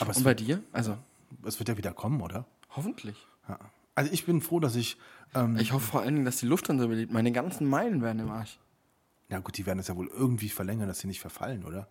Aber 0.00 0.16
Und 0.16 0.24
bei 0.24 0.34
dir? 0.34 0.62
Also 0.72 0.96
Es 1.44 1.58
wird 1.58 1.68
ja 1.68 1.76
wieder 1.76 1.92
kommen, 1.92 2.20
oder? 2.20 2.44
hoffentlich. 2.70 3.16
Ja. 3.48 3.58
Also 3.94 4.12
ich 4.12 4.26
bin 4.26 4.40
froh, 4.42 4.60
dass 4.60 4.76
ich. 4.76 4.98
Ähm, 5.34 5.56
Ich 5.56 5.72
hoffe 5.72 5.86
vor 5.86 6.02
allen 6.02 6.14
Dingen, 6.14 6.24
dass 6.26 6.36
die 6.36 6.46
Lufthansa 6.46 6.84
überlebt. 6.84 7.10
Meine 7.12 7.32
ganzen 7.32 7.66
Meilen 7.66 8.02
werden 8.02 8.18
im 8.20 8.30
Arsch. 8.30 8.58
na 9.28 9.38
gut, 9.38 9.56
die 9.56 9.64
werden 9.66 9.78
es 9.78 9.88
ja 9.88 9.96
wohl 9.96 10.08
irgendwie 10.08 10.50
verlängern, 10.50 10.88
dass 10.88 10.98
sie 11.00 11.06
nicht 11.06 11.20
verfallen, 11.20 11.64
oder? 11.64 11.88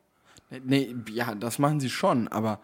Nee, 0.63 0.95
ja, 1.11 1.33
das 1.33 1.57
machen 1.59 1.79
sie 1.79 1.89
schon, 1.89 2.27
aber 2.27 2.59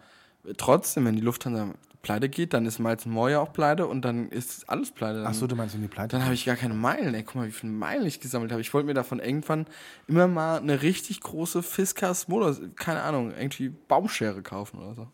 trotzdem, 0.56 1.04
wenn 1.04 1.16
die 1.16 1.20
Lufthansa 1.22 1.74
pleite 2.02 2.28
geht, 2.28 2.52
dann 2.52 2.66
ist 2.66 2.78
Miles 2.80 3.04
ja 3.06 3.40
auch 3.40 3.52
pleite 3.52 3.86
und 3.86 4.02
dann 4.02 4.28
ist 4.28 4.68
alles 4.68 4.90
pleite. 4.90 5.18
Dann, 5.22 5.28
Ach 5.28 5.34
so, 5.34 5.46
du 5.46 5.54
meinst, 5.54 5.74
wenn 5.74 5.82
die 5.82 5.88
pleite 5.88 6.16
dann 6.16 6.24
habe 6.24 6.34
ich 6.34 6.44
gar 6.44 6.56
keine 6.56 6.74
Meilen. 6.74 7.14
Ey, 7.14 7.22
guck 7.22 7.36
mal, 7.36 7.46
wie 7.46 7.52
viele 7.52 7.72
Meilen 7.72 8.04
ich 8.06 8.18
gesammelt 8.20 8.50
habe. 8.50 8.60
Ich 8.60 8.74
wollte 8.74 8.86
mir 8.86 8.94
davon 8.94 9.20
irgendwann 9.20 9.66
immer 10.08 10.26
mal 10.26 10.58
eine 10.58 10.82
richtig 10.82 11.20
große 11.20 11.62
Fiskas 11.62 12.26
Motor, 12.28 12.56
keine 12.76 13.02
Ahnung, 13.02 13.30
irgendwie 13.30 13.68
Baumschere 13.68 14.42
kaufen 14.42 14.78
oder 14.80 14.94
so. 14.94 15.08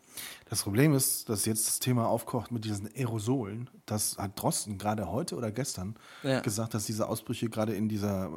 Das 0.49 0.63
Problem 0.63 0.95
ist, 0.95 1.29
dass 1.29 1.45
jetzt 1.45 1.67
das 1.67 1.77
Thema 1.79 2.07
aufkocht 2.07 2.51
mit 2.51 2.65
diesen 2.65 2.89
Aerosolen. 2.95 3.69
Das 3.85 4.17
hat 4.17 4.41
Drosten 4.41 4.79
gerade 4.79 5.11
heute 5.11 5.35
oder 5.35 5.51
gestern 5.51 5.95
Ja. 6.23 6.39
gesagt, 6.39 6.73
dass 6.73 6.85
diese 6.85 7.07
Ausbrüche 7.07 7.49
gerade 7.49 7.73
in 7.75 7.87
dieser 7.87 8.31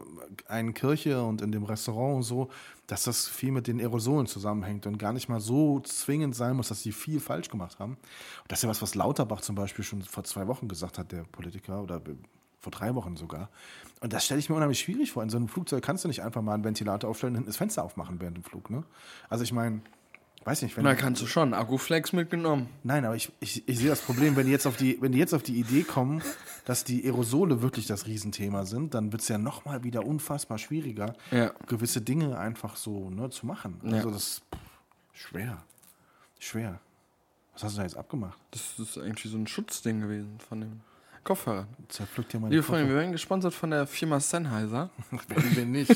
einen 0.46 0.74
Kirche 0.74 1.22
und 1.22 1.40
in 1.40 1.52
dem 1.52 1.64
Restaurant 1.64 2.16
und 2.16 2.22
so, 2.22 2.50
dass 2.92 3.04
das 3.04 3.26
viel 3.26 3.52
mit 3.52 3.68
den 3.68 3.80
Aerosolen 3.80 4.26
zusammenhängt 4.26 4.86
und 4.86 4.98
gar 4.98 5.14
nicht 5.14 5.26
mal 5.26 5.40
so 5.40 5.80
zwingend 5.80 6.36
sein 6.36 6.54
muss, 6.54 6.68
dass 6.68 6.82
sie 6.82 6.92
viel 6.92 7.20
falsch 7.20 7.48
gemacht 7.48 7.78
haben. 7.78 7.92
Und 7.92 8.52
das 8.52 8.58
ist 8.58 8.64
ja 8.64 8.68
was, 8.68 8.82
was 8.82 8.94
Lauterbach 8.94 9.40
zum 9.40 9.54
Beispiel 9.54 9.82
schon 9.82 10.02
vor 10.02 10.24
zwei 10.24 10.46
Wochen 10.46 10.68
gesagt 10.68 10.98
hat, 10.98 11.10
der 11.10 11.22
Politiker, 11.24 11.82
oder 11.82 12.02
vor 12.58 12.70
drei 12.70 12.94
Wochen 12.94 13.16
sogar. 13.16 13.48
Und 14.02 14.12
das 14.12 14.26
stelle 14.26 14.40
ich 14.40 14.50
mir 14.50 14.56
unheimlich 14.56 14.80
schwierig 14.80 15.10
vor. 15.10 15.22
In 15.22 15.30
so 15.30 15.38
einem 15.38 15.48
Flugzeug 15.48 15.82
kannst 15.82 16.04
du 16.04 16.08
nicht 16.08 16.22
einfach 16.22 16.42
mal 16.42 16.52
einen 16.52 16.64
Ventilator 16.64 17.08
aufstellen 17.08 17.34
und 17.36 17.48
das 17.48 17.56
Fenster 17.56 17.82
aufmachen 17.82 18.20
während 18.20 18.36
dem 18.36 18.44
Flug. 18.44 18.68
Ne? 18.68 18.84
Also 19.30 19.42
ich 19.42 19.54
meine, 19.54 19.80
weiß 20.44 20.62
nicht, 20.62 20.76
wenn 20.76 20.84
Na, 20.84 20.94
kannst 20.94 21.22
du 21.22 21.26
schon. 21.26 21.54
Akkuflex 21.54 22.12
mitgenommen. 22.12 22.68
Nein, 22.82 23.04
aber 23.04 23.14
ich, 23.16 23.30
ich, 23.40 23.66
ich 23.68 23.78
sehe 23.78 23.88
das 23.88 24.00
Problem, 24.00 24.36
wenn 24.36 24.46
die, 24.46 24.52
jetzt 24.52 24.66
auf 24.66 24.76
die, 24.76 24.98
wenn 25.00 25.12
die 25.12 25.18
jetzt 25.18 25.34
auf 25.34 25.42
die 25.42 25.58
Idee 25.58 25.82
kommen, 25.82 26.22
dass 26.64 26.84
die 26.84 27.04
Aerosole 27.04 27.62
wirklich 27.62 27.86
das 27.86 28.06
Riesenthema 28.06 28.64
sind, 28.64 28.94
dann 28.94 29.12
wird 29.12 29.22
es 29.22 29.28
ja 29.28 29.38
nochmal 29.38 29.84
wieder 29.84 30.04
unfassbar 30.06 30.58
schwieriger, 30.58 31.14
Ja. 31.30 31.52
gewisse 31.66 32.00
Dinge 32.00 32.38
einfach 32.38 32.76
so 32.76 33.10
ne, 33.10 33.30
zu 33.30 33.46
machen. 33.46 33.80
Ja. 33.84 33.96
Also 33.98 34.10
das 34.10 34.22
ist 34.22 34.42
pff, 34.54 34.58
schwer. 35.12 35.62
Schwer. 36.38 36.80
Was 37.52 37.64
hast 37.64 37.74
du 37.74 37.78
da 37.78 37.82
jetzt 37.84 37.96
abgemacht? 37.96 38.38
Das 38.50 38.78
ist 38.78 38.96
irgendwie 38.96 39.28
so 39.28 39.36
ein 39.36 39.46
Schutzding 39.46 40.00
gewesen 40.00 40.38
von 40.48 40.60
dem 40.62 40.80
Kopfhörer. 41.22 41.68
Zerpflückt 41.88 42.32
dir 42.32 42.40
meine 42.40 42.50
Liebe 42.54 42.64
Freunde, 42.64 42.88
wir 42.88 42.96
werden 42.96 43.12
gesponsert 43.12 43.54
von 43.54 43.70
der 43.70 43.86
Firma 43.86 44.18
Sennheiser. 44.18 44.90
Wenn 45.28 45.56
wir 45.56 45.66
nicht. 45.66 45.94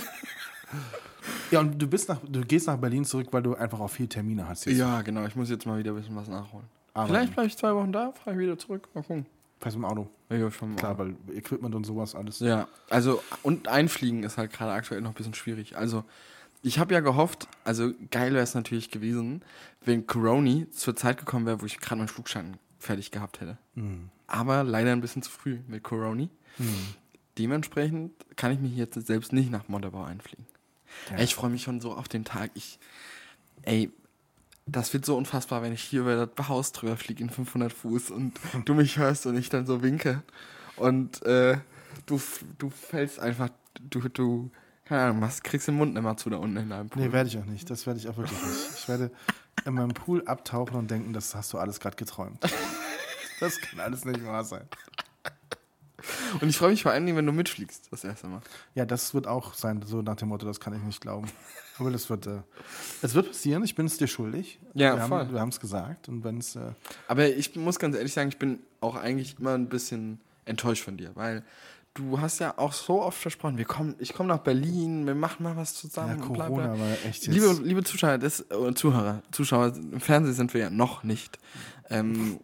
Ja, 1.50 1.60
und 1.60 1.78
du 1.80 1.86
bist 1.86 2.08
nach, 2.08 2.18
du 2.26 2.40
gehst 2.40 2.66
nach 2.66 2.76
Berlin 2.78 3.04
zurück, 3.04 3.28
weil 3.30 3.42
du 3.42 3.54
einfach 3.54 3.80
auch 3.80 3.90
viel 3.90 4.08
Termine 4.08 4.48
hast 4.48 4.64
jetzt. 4.66 4.78
Ja, 4.78 5.02
genau. 5.02 5.24
Ich 5.26 5.36
muss 5.36 5.50
jetzt 5.50 5.66
mal 5.66 5.78
wieder 5.78 5.92
ein 5.92 5.96
bisschen 5.96 6.16
was 6.16 6.28
nachholen. 6.28 6.66
Aber- 6.94 7.08
Vielleicht 7.08 7.34
bleibe 7.34 7.48
ich 7.48 7.56
zwei 7.56 7.74
Wochen 7.74 7.92
da, 7.92 8.12
fahre 8.12 8.32
ich 8.36 8.42
wieder 8.42 8.58
zurück. 8.58 8.88
Mal 8.94 9.02
gucken. 9.02 9.26
Fährst 9.60 9.76
mit 9.76 9.84
dem 9.84 9.90
Auto. 9.90 10.08
Ja, 10.30 10.50
schon 10.50 10.70
mal. 10.70 10.76
Klar, 10.76 10.98
weil 10.98 11.14
Equipment 11.34 11.74
und 11.74 11.84
sowas 11.84 12.14
alles. 12.14 12.40
Ja, 12.40 12.68
also 12.90 13.22
und 13.42 13.68
einfliegen 13.68 14.22
ist 14.22 14.36
halt 14.38 14.52
gerade 14.52 14.72
aktuell 14.72 15.00
noch 15.00 15.10
ein 15.10 15.14
bisschen 15.14 15.34
schwierig. 15.34 15.76
Also 15.76 16.04
ich 16.62 16.78
habe 16.78 16.92
ja 16.94 17.00
gehofft, 17.00 17.48
also 17.64 17.92
geil 18.10 18.32
wäre 18.32 18.42
es 18.42 18.54
natürlich 18.54 18.90
gewesen, 18.90 19.42
wenn 19.84 20.06
Coroni 20.06 20.68
zur 20.70 20.96
Zeit 20.96 21.18
gekommen 21.18 21.46
wäre, 21.46 21.60
wo 21.62 21.66
ich 21.66 21.78
gerade 21.80 21.96
meinen 21.98 22.08
Flugschein 22.08 22.56
fertig 22.78 23.10
gehabt 23.12 23.40
hätte. 23.40 23.56
Aber 24.26 24.64
leider 24.64 24.92
ein 24.92 25.00
bisschen 25.00 25.22
zu 25.22 25.30
früh 25.30 25.58
mit 25.68 25.82
Coroni. 25.84 26.28
Dementsprechend 27.38 28.12
kann 28.36 28.52
ich 28.52 28.58
mich 28.60 28.74
jetzt 28.76 28.94
selbst 29.06 29.32
nicht 29.32 29.50
nach 29.50 29.68
Montabaur 29.68 30.06
einfliegen. 30.06 30.46
Ey, 31.14 31.24
Ich 31.24 31.34
freue 31.34 31.50
mich 31.50 31.62
schon 31.62 31.80
so 31.80 31.92
auf 31.92 32.08
den 32.08 32.24
Tag. 32.24 32.50
Ich, 32.54 32.78
ey, 33.62 33.90
das 34.66 34.92
wird 34.92 35.04
so 35.06 35.16
unfassbar, 35.16 35.62
wenn 35.62 35.72
ich 35.72 35.82
hier 35.82 36.00
über 36.00 36.26
das 36.26 36.48
Haus 36.48 36.72
drüber 36.72 36.96
fliege 36.96 37.22
in 37.22 37.30
500 37.30 37.72
Fuß 37.72 38.10
und 38.10 38.34
du 38.64 38.74
mich 38.74 38.98
hörst 38.98 39.26
und 39.26 39.36
ich 39.36 39.48
dann 39.48 39.66
so 39.66 39.82
winke. 39.82 40.22
Und 40.76 41.22
äh, 41.22 41.58
du, 42.06 42.20
du 42.58 42.70
fällst 42.70 43.20
einfach, 43.20 43.48
du, 43.80 44.00
du, 44.08 44.50
keine 44.84 45.02
Ahnung, 45.02 45.20
machst, 45.20 45.44
kriegst 45.44 45.68
den 45.68 45.76
Mund 45.76 45.96
immer 45.96 46.16
zu 46.16 46.30
da 46.30 46.36
unten 46.36 46.56
in 46.56 46.70
deinem 46.70 46.88
Pool. 46.88 47.02
Nee, 47.02 47.12
werde 47.12 47.28
ich 47.28 47.38
auch 47.38 47.44
nicht. 47.44 47.70
Das 47.70 47.86
werde 47.86 47.98
ich 48.00 48.08
auch 48.08 48.16
wirklich 48.16 48.40
nicht. 48.42 48.78
Ich 48.78 48.88
werde, 48.88 49.10
in 49.64 49.74
meinem 49.74 49.94
Pool 49.94 50.22
abtauchen 50.26 50.76
und 50.76 50.90
denken, 50.90 51.12
das 51.12 51.34
hast 51.34 51.52
du 51.52 51.58
alles 51.58 51.80
gerade 51.80 51.96
geträumt. 51.96 52.38
Das 53.38 53.60
kann 53.60 53.80
alles 53.80 54.06
nicht 54.06 54.24
wahr 54.24 54.44
sein. 54.44 54.66
Und 56.40 56.48
ich 56.48 56.56
freue 56.56 56.70
mich 56.70 56.82
vor 56.82 56.92
allen 56.92 57.06
Dingen, 57.06 57.16
wenn 57.16 57.26
du 57.26 57.32
mitfliegst, 57.32 57.88
das 57.90 58.04
erste 58.04 58.28
Mal. 58.28 58.40
Ja, 58.74 58.84
das 58.84 59.14
wird 59.14 59.26
auch 59.26 59.54
sein, 59.54 59.82
so 59.84 60.02
nach 60.02 60.16
dem 60.16 60.28
Motto, 60.28 60.46
das 60.46 60.60
kann 60.60 60.74
ich 60.74 60.82
nicht 60.82 61.00
glauben. 61.00 61.28
Aber 61.78 61.90
das 61.90 62.08
wird, 62.08 62.26
äh, 62.26 62.40
es 63.02 63.14
wird 63.14 63.28
passieren, 63.28 63.62
ich 63.64 63.74
bin 63.74 63.86
es 63.86 63.98
dir 63.98 64.06
schuldig. 64.06 64.58
Ja, 64.74 64.96
wir 64.96 65.06
voll. 65.06 65.20
Haben, 65.20 65.32
wir 65.32 65.40
haben 65.40 65.50
es 65.50 65.60
gesagt 65.60 66.08
und 66.08 66.24
wenn 66.24 66.38
es, 66.38 66.56
äh, 66.56 66.72
Aber 67.08 67.28
ich 67.28 67.54
muss 67.56 67.78
ganz 67.78 67.96
ehrlich 67.96 68.12
sagen, 68.12 68.28
ich 68.28 68.38
bin 68.38 68.60
auch 68.80 68.96
eigentlich 68.96 69.36
immer 69.38 69.54
ein 69.54 69.68
bisschen 69.68 70.20
enttäuscht 70.46 70.84
von 70.84 70.96
dir, 70.96 71.10
weil 71.14 71.42
du 71.96 72.20
hast 72.20 72.38
ja 72.38 72.54
auch 72.56 72.72
so 72.72 73.02
oft 73.02 73.18
versprochen, 73.18 73.58
wir 73.58 73.64
kommen, 73.64 73.94
ich 73.98 74.12
komme 74.12 74.28
nach 74.28 74.38
Berlin, 74.38 75.06
wir 75.06 75.14
machen 75.14 75.42
mal 75.42 75.56
was 75.56 75.74
zusammen. 75.74 76.18
ja, 76.18 76.24
und 76.24 76.32
bla, 76.32 76.46
Corona 76.46 76.74
bla. 76.74 76.80
war 76.80 76.92
echt 77.04 77.26
jetzt. 77.26 77.28
Liebe, 77.28 77.58
liebe 77.62 77.84
Zuschauer, 77.84 78.18
das, 78.18 78.40
äh, 78.40 78.74
Zuhörer, 78.74 79.22
Zuschauer, 79.32 79.72
im 79.76 80.00
Fernsehen 80.00 80.34
sind 80.34 80.54
wir 80.54 80.60
ja 80.62 80.70
noch 80.70 81.02
nicht. 81.02 81.38
Ähm, 81.88 82.40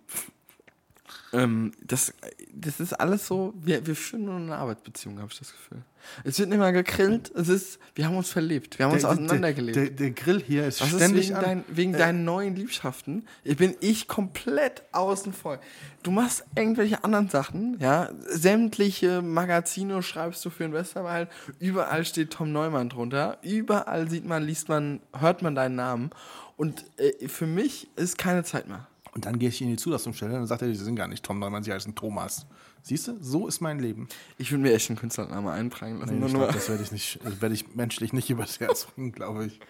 ähm, 1.33 1.72
das, 1.83 2.12
das 2.55 2.78
ist 2.78 2.93
alles 2.93 3.26
so, 3.26 3.55
wir, 3.57 3.87
wir 3.87 3.97
führen 3.97 4.26
nur 4.26 4.37
eine 4.37 4.57
Arbeitsbeziehung, 4.57 5.18
habe 5.18 5.28
ich 5.33 5.39
das 5.39 5.53
Gefühl. 5.53 5.83
Es 6.24 6.39
wird 6.39 6.49
nicht 6.51 6.59
mal 6.59 6.72
gegrillt, 6.72 7.30
es 7.35 7.49
ist, 7.49 7.78
wir 7.95 8.07
haben 8.07 8.16
uns 8.16 8.28
verlebt, 8.28 8.78
wir 8.78 8.87
haben 8.87 8.93
uns 8.93 9.03
der, 9.03 9.12
auseinandergelebt. 9.12 9.76
der, 9.76 9.85
der, 9.85 9.93
der 9.95 10.11
Grill 10.11 10.43
hier 10.43 10.66
ist 10.66 10.80
ist 10.80 10.89
ständig 10.89 11.28
wegen, 11.28 11.37
an. 11.37 11.43
dein, 11.43 11.64
wegen 11.68 11.93
deinen 11.93 12.24
neuen 12.24 12.55
Liebschaften? 12.57 13.26
Ich 13.45 13.57
bin 13.57 13.74
ich 13.80 14.09
komplett 14.09 14.83
außen 14.93 15.33
vor. 15.33 15.59
Du 16.03 16.11
machst 16.11 16.45
irgendwelche 16.55 17.03
anderen 17.05 17.28
Sachen, 17.28 17.78
ja. 17.78 18.11
Sämtliche 18.28 19.22
Magazine 19.22 20.03
schreibst 20.03 20.45
du 20.45 20.51
für 20.51 20.64
den 20.64 20.72
Westerwald. 20.72 21.30
Überall 21.61 22.05
steht 22.05 22.30
Tom 22.30 22.53
Neumann 22.53 22.89
drunter. 22.89 23.39
Überall 23.43 24.11
sieht 24.11 24.26
man, 24.26 24.43
liest 24.43 24.68
man, 24.68 25.01
hört 25.18 25.41
man 25.43 25.55
deinen 25.55 25.76
Namen. 25.76 26.11
Und 26.57 26.85
äh, 26.99 27.28
für 27.28 27.47
mich 27.47 27.89
ist 27.97 28.18
keine 28.18 28.45
Zeit 28.45 28.68
mehr. 28.68 28.87
Und 29.14 29.26
dann 29.26 29.38
gehe 29.38 29.50
ich 29.50 29.60
in 29.60 29.68
die 29.68 29.76
Zulassungsstelle 29.76 30.32
und 30.32 30.38
dann 30.40 30.46
sagt 30.46 30.62
er, 30.62 30.68
sie 30.68 30.82
sind 30.84 30.96
gar 30.96 31.06
nicht 31.06 31.22
Tom 31.22 31.38
Neumann, 31.38 31.62
sie 31.62 31.72
heißen 31.72 31.94
Thomas. 31.94 32.46
Siehst 32.82 33.08
du, 33.08 33.16
so 33.20 33.46
ist 33.46 33.60
mein 33.60 33.78
Leben. 33.78 34.08
Ich 34.38 34.50
würde 34.50 34.62
mir 34.62 34.72
echt 34.74 34.88
einen 34.90 34.98
Künstlernamen 34.98 35.48
eintragen 35.48 35.98
lassen. 36.00 36.14
Nee, 36.14 36.18
nur 36.18 36.28
ich 36.28 36.32
nur. 36.34 36.42
glaub, 36.44 36.54
das 36.54 36.68
werde 36.70 36.82
ich 36.82 36.92
nicht, 36.92 37.20
werde 37.40 37.54
ich 37.54 37.74
menschlich 37.74 38.12
nicht 38.12 38.30
übers 38.30 38.58
Herz 38.58 38.86
bringen, 38.86 39.12
glaube 39.12 39.46
ich. 39.46 39.60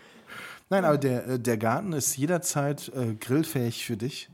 Nein, 0.71 0.85
aber 0.85 0.97
der, 0.97 1.27
äh, 1.27 1.39
der 1.41 1.59
Garten 1.59 1.93
ist 1.93 2.17
jederzeit 2.17 2.89
äh, 2.95 3.15
grillfähig 3.15 3.85
für 3.85 3.97
dich. 3.97 4.31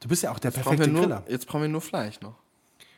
Du 0.00 0.08
bist 0.08 0.22
ja 0.22 0.30
auch 0.32 0.38
der 0.38 0.50
Jetzt 0.50 0.62
perfekte 0.62 0.86
wir 0.86 1.00
Griller. 1.00 1.20
nur, 1.20 1.30
jetzt 1.30 1.46
brauchen 1.46 1.62
wir 1.62 1.68
nur 1.68 1.80
Fleisch 1.82 2.20
noch. 2.22 2.34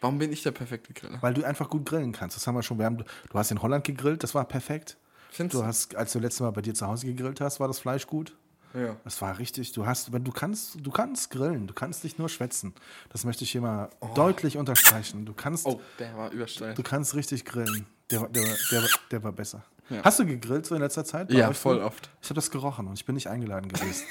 Warum 0.01 0.19
bin 0.19 0.33
ich 0.33 0.43
der 0.45 0.53
perfekte 0.53 0.93
Griller? 0.93 1.19
Weil 1.21 1.35
du 1.35 1.43
einfach 1.43 1.69
gut 1.69 1.85
grillen 1.85 2.13
kannst. 2.13 2.37
Das 2.37 2.47
haben 2.47 2.55
wir 2.55 2.63
schon. 2.63 2.79
Wir 2.79 2.87
haben, 2.87 2.99
du 2.99 3.39
hast 3.39 3.51
in 3.51 3.61
Holland 3.61 3.85
gegrillt, 3.85 4.23
das 4.23 4.35
war 4.35 4.45
perfekt. 4.45 4.97
Findest 5.31 5.61
Du 5.61 5.67
hast, 5.67 5.97
als 5.97 6.13
du 6.13 6.21
letztes 6.21 6.41
Mal 6.41 6.53
bei 6.53 6.63
dir 6.63 6.73
zu 6.73 6.87
Hause 6.87 7.07
gegrillt 7.07 7.41
hast, 7.41 7.59
war 7.61 7.67
das 7.69 7.81
Fleisch 7.81 8.07
gut. 8.07 8.35
Ja. 8.75 8.97
Das 9.05 9.21
war 9.23 9.39
richtig. 9.39 9.73
Du 9.73 9.87
hast, 9.87 10.13
wenn 10.13 10.25
du 10.25 10.31
kannst, 10.33 10.77
du 10.85 10.91
kannst 10.91 11.31
grillen. 11.31 11.67
Du 11.67 11.75
kannst 11.75 12.05
nicht 12.05 12.19
nur 12.19 12.29
schwätzen. 12.29 12.75
Das 13.11 13.25
möchte 13.25 13.45
ich 13.45 13.51
hier 13.51 13.61
mal 13.63 13.89
Oh. 14.01 14.09
deutlich 14.15 14.57
unterstreichen. 14.59 15.25
Du 15.25 15.33
kannst, 15.33 15.67
Oh, 15.67 15.81
der 15.99 16.15
war 16.17 16.31
übersteuert. 16.31 16.77
du 16.77 16.83
kannst 16.83 17.15
richtig 17.15 17.45
grillen. 17.45 17.87
Der, 18.11 18.21
war- 18.23 18.29
der, 18.29 18.45
der, 18.71 18.83
der 19.11 19.23
war 19.25 19.33
besser. 19.33 19.65
Hast 20.05 20.19
du 20.19 20.27
gegrillt 20.27 20.67
so 20.67 20.75
in 20.75 20.83
letzter 20.83 21.05
Zeit? 21.05 21.33
Ja, 21.33 21.51
voll 21.55 21.79
oft. 21.81 22.11
Ich 22.21 22.29
habe 22.29 22.35
das 22.35 22.51
gerochen 22.51 22.87
und 22.89 22.95
ich 22.99 23.07
bin 23.07 23.15
nicht 23.15 23.29
eingeladen 23.29 23.69
gewesen. 23.69 24.05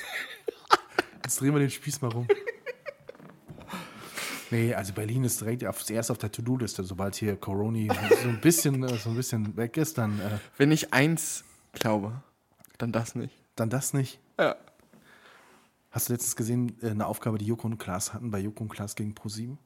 Jetzt 1.24 1.40
drehen 1.40 1.54
wir 1.54 1.60
den 1.60 1.70
Spieß 1.70 2.02
mal 2.02 2.10
rum. 2.12 2.28
Nee, 4.50 4.74
also 4.74 4.94
Berlin 4.94 5.24
ist 5.26 5.42
direkt 5.42 5.66
auf, 5.66 5.84
zuerst 5.84 6.10
auf 6.10 6.18
der 6.18 6.32
To-Do-Liste. 6.32 6.84
Sobald 6.84 7.16
hier 7.16 7.36
Corona 7.36 7.94
so 8.24 8.30
ein 8.30 8.40
bisschen, 8.40 8.82
äh, 8.84 8.98
so 8.98 9.10
ein 9.10 9.16
bisschen 9.18 9.58
weg 9.58 9.76
ist, 9.78 9.98
dann, 9.98 10.20
äh, 10.22 10.38
Wenn 10.58 10.72
ich 10.72 10.94
eins 10.94 11.44
glaube, 11.74 12.22
dann 12.78 12.92
das 12.94 13.14
nicht. 13.16 13.36
Dann 13.60 13.70
das 13.70 13.94
nicht. 13.94 14.20
Ja. 14.40 14.56
Hast 15.92 16.10
du 16.10 16.14
letztens 16.14 16.36
gesehen, 16.36 16.78
äh, 16.82 16.90
eine 16.92 17.06
Aufgabe, 17.06 17.38
die 17.38 17.46
Joko 17.46 17.68
und 17.68 17.78
Klaas 17.78 18.14
hatten, 18.14 18.32
bei 18.32 18.40
Joko 18.40 18.64
und 18.64 18.70
Klaas 18.70 18.96
gegen 18.96 19.16
ProSieben? 19.16 19.58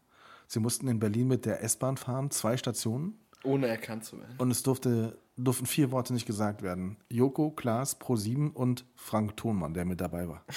Sie 0.48 0.60
mussten 0.60 0.88
in 0.88 1.00
Berlin 1.00 1.28
mit 1.28 1.46
der 1.46 1.64
S-Bahn 1.64 1.98
fahren, 1.98 2.30
zwei 2.32 2.58
Stationen, 2.58 3.18
Ohne 3.44 3.68
erkannt 3.68 4.06
zu 4.06 4.20
werden. 4.20 4.36
und 4.38 4.52
es 4.52 4.64
durfte, 4.64 5.18
durften 5.38 5.66
vier 5.66 5.92
Worte 5.92 6.14
nicht 6.14 6.26
gesagt 6.26 6.62
werden. 6.62 6.98
Joko, 7.10 7.52
Klaas, 7.52 7.96
ProSieben 7.96 8.52
und 8.52 8.86
Frank 8.96 9.38
Thonmann, 9.38 9.74
der 9.74 9.86
mit 9.86 10.02
dabei 10.02 10.28
war. 10.28 10.44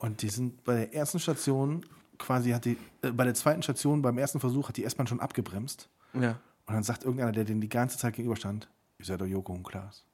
Und 0.00 0.22
die 0.22 0.28
sind 0.28 0.62
bei 0.62 0.76
der 0.76 0.94
ersten 0.94 1.18
Station 1.18 1.84
quasi 2.18 2.50
hat 2.50 2.64
die, 2.64 2.76
äh, 3.02 3.10
bei 3.10 3.24
der 3.24 3.34
zweiten 3.34 3.62
Station, 3.62 4.02
beim 4.02 4.18
ersten 4.18 4.40
Versuch 4.40 4.68
hat 4.68 4.76
die 4.76 4.84
S-Bahn 4.84 5.06
schon 5.06 5.20
abgebremst. 5.20 5.88
Ja. 6.14 6.38
Und 6.66 6.74
dann 6.74 6.82
sagt 6.82 7.04
irgendeiner, 7.04 7.32
der 7.32 7.44
denen 7.44 7.60
die 7.60 7.68
ganze 7.68 7.96
Zeit 7.96 8.14
gegenüberstand, 8.14 8.68
ihr 8.98 9.04
seid 9.04 9.20
doch 9.20 9.26
Joko 9.26 9.52
und 9.52 9.62
Klaas. 9.62 10.04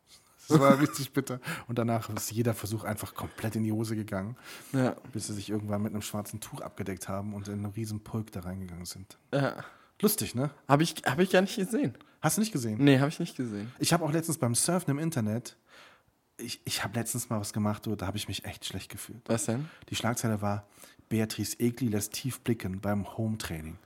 Das 0.49 0.61
war 0.61 0.79
richtig 0.81 1.13
bitter. 1.13 1.41
Und 1.69 1.79
danach 1.79 2.09
ist 2.11 2.31
jeder 2.33 2.55
Versuch 2.55 2.85
einfach 2.85 3.15
komplett 3.15 3.57
in 3.57 3.63
die 3.65 3.73
Hose 3.73 3.97
gegangen, 3.97 4.37
Ja. 4.73 4.97
bis 5.13 5.27
sie 5.29 5.35
sich 5.35 5.51
irgendwann 5.51 5.83
mit 5.83 5.93
einem 5.93 6.03
schwarzen 6.03 6.41
Tuch 6.41 6.61
abgedeckt 6.61 7.09
haben 7.09 7.35
und 7.35 7.49
in 7.49 7.55
einen 7.55 7.67
riesen 7.67 8.01
Pulk 8.03 8.33
da 8.33 8.41
reingegangen 8.41 8.87
sind. 8.87 9.19
ja. 9.33 9.65
Lustig, 10.03 10.35
ne? 10.35 10.51
Habe 10.69 10.83
ich, 10.83 10.97
hab 11.07 11.21
ich 11.21 11.31
gar 11.31 11.41
nicht 11.41 11.55
gesehen. 11.55 11.95
Hast 12.21 12.37
du 12.37 12.41
nicht 12.41 12.51
gesehen? 12.53 12.83
Nee, 12.83 12.99
habe 12.99 13.09
ich 13.09 13.21
nicht 13.21 13.37
gesehen. 13.37 13.73
Ich 13.79 13.93
habe 13.93 14.05
auch 14.05 14.11
letztens 14.13 14.39
beim 14.39 14.55
Surfen 14.57 14.91
im 14.91 14.99
Internet, 14.99 15.57
ich, 16.37 16.61
ich 16.65 16.83
habe 16.83 16.99
letztens 16.99 17.31
mal 17.31 17.39
was 17.41 17.53
gemacht, 17.53 17.87
da 17.97 18.07
habe 18.07 18.17
ich 18.17 18.27
mich 18.27 18.45
echt 18.45 18.65
schlecht 18.65 18.91
gefühlt. 18.91 19.23
Was 19.27 19.45
denn? 19.45 19.69
Die 19.91 19.95
Schlagzeile 19.95 20.43
war, 20.43 20.67
Beatrice 21.09 21.61
Egli 21.61 21.87
lässt 21.89 22.13
tief 22.13 22.41
blicken 22.41 22.81
beim 22.81 23.17
Home-Training. 23.17 23.79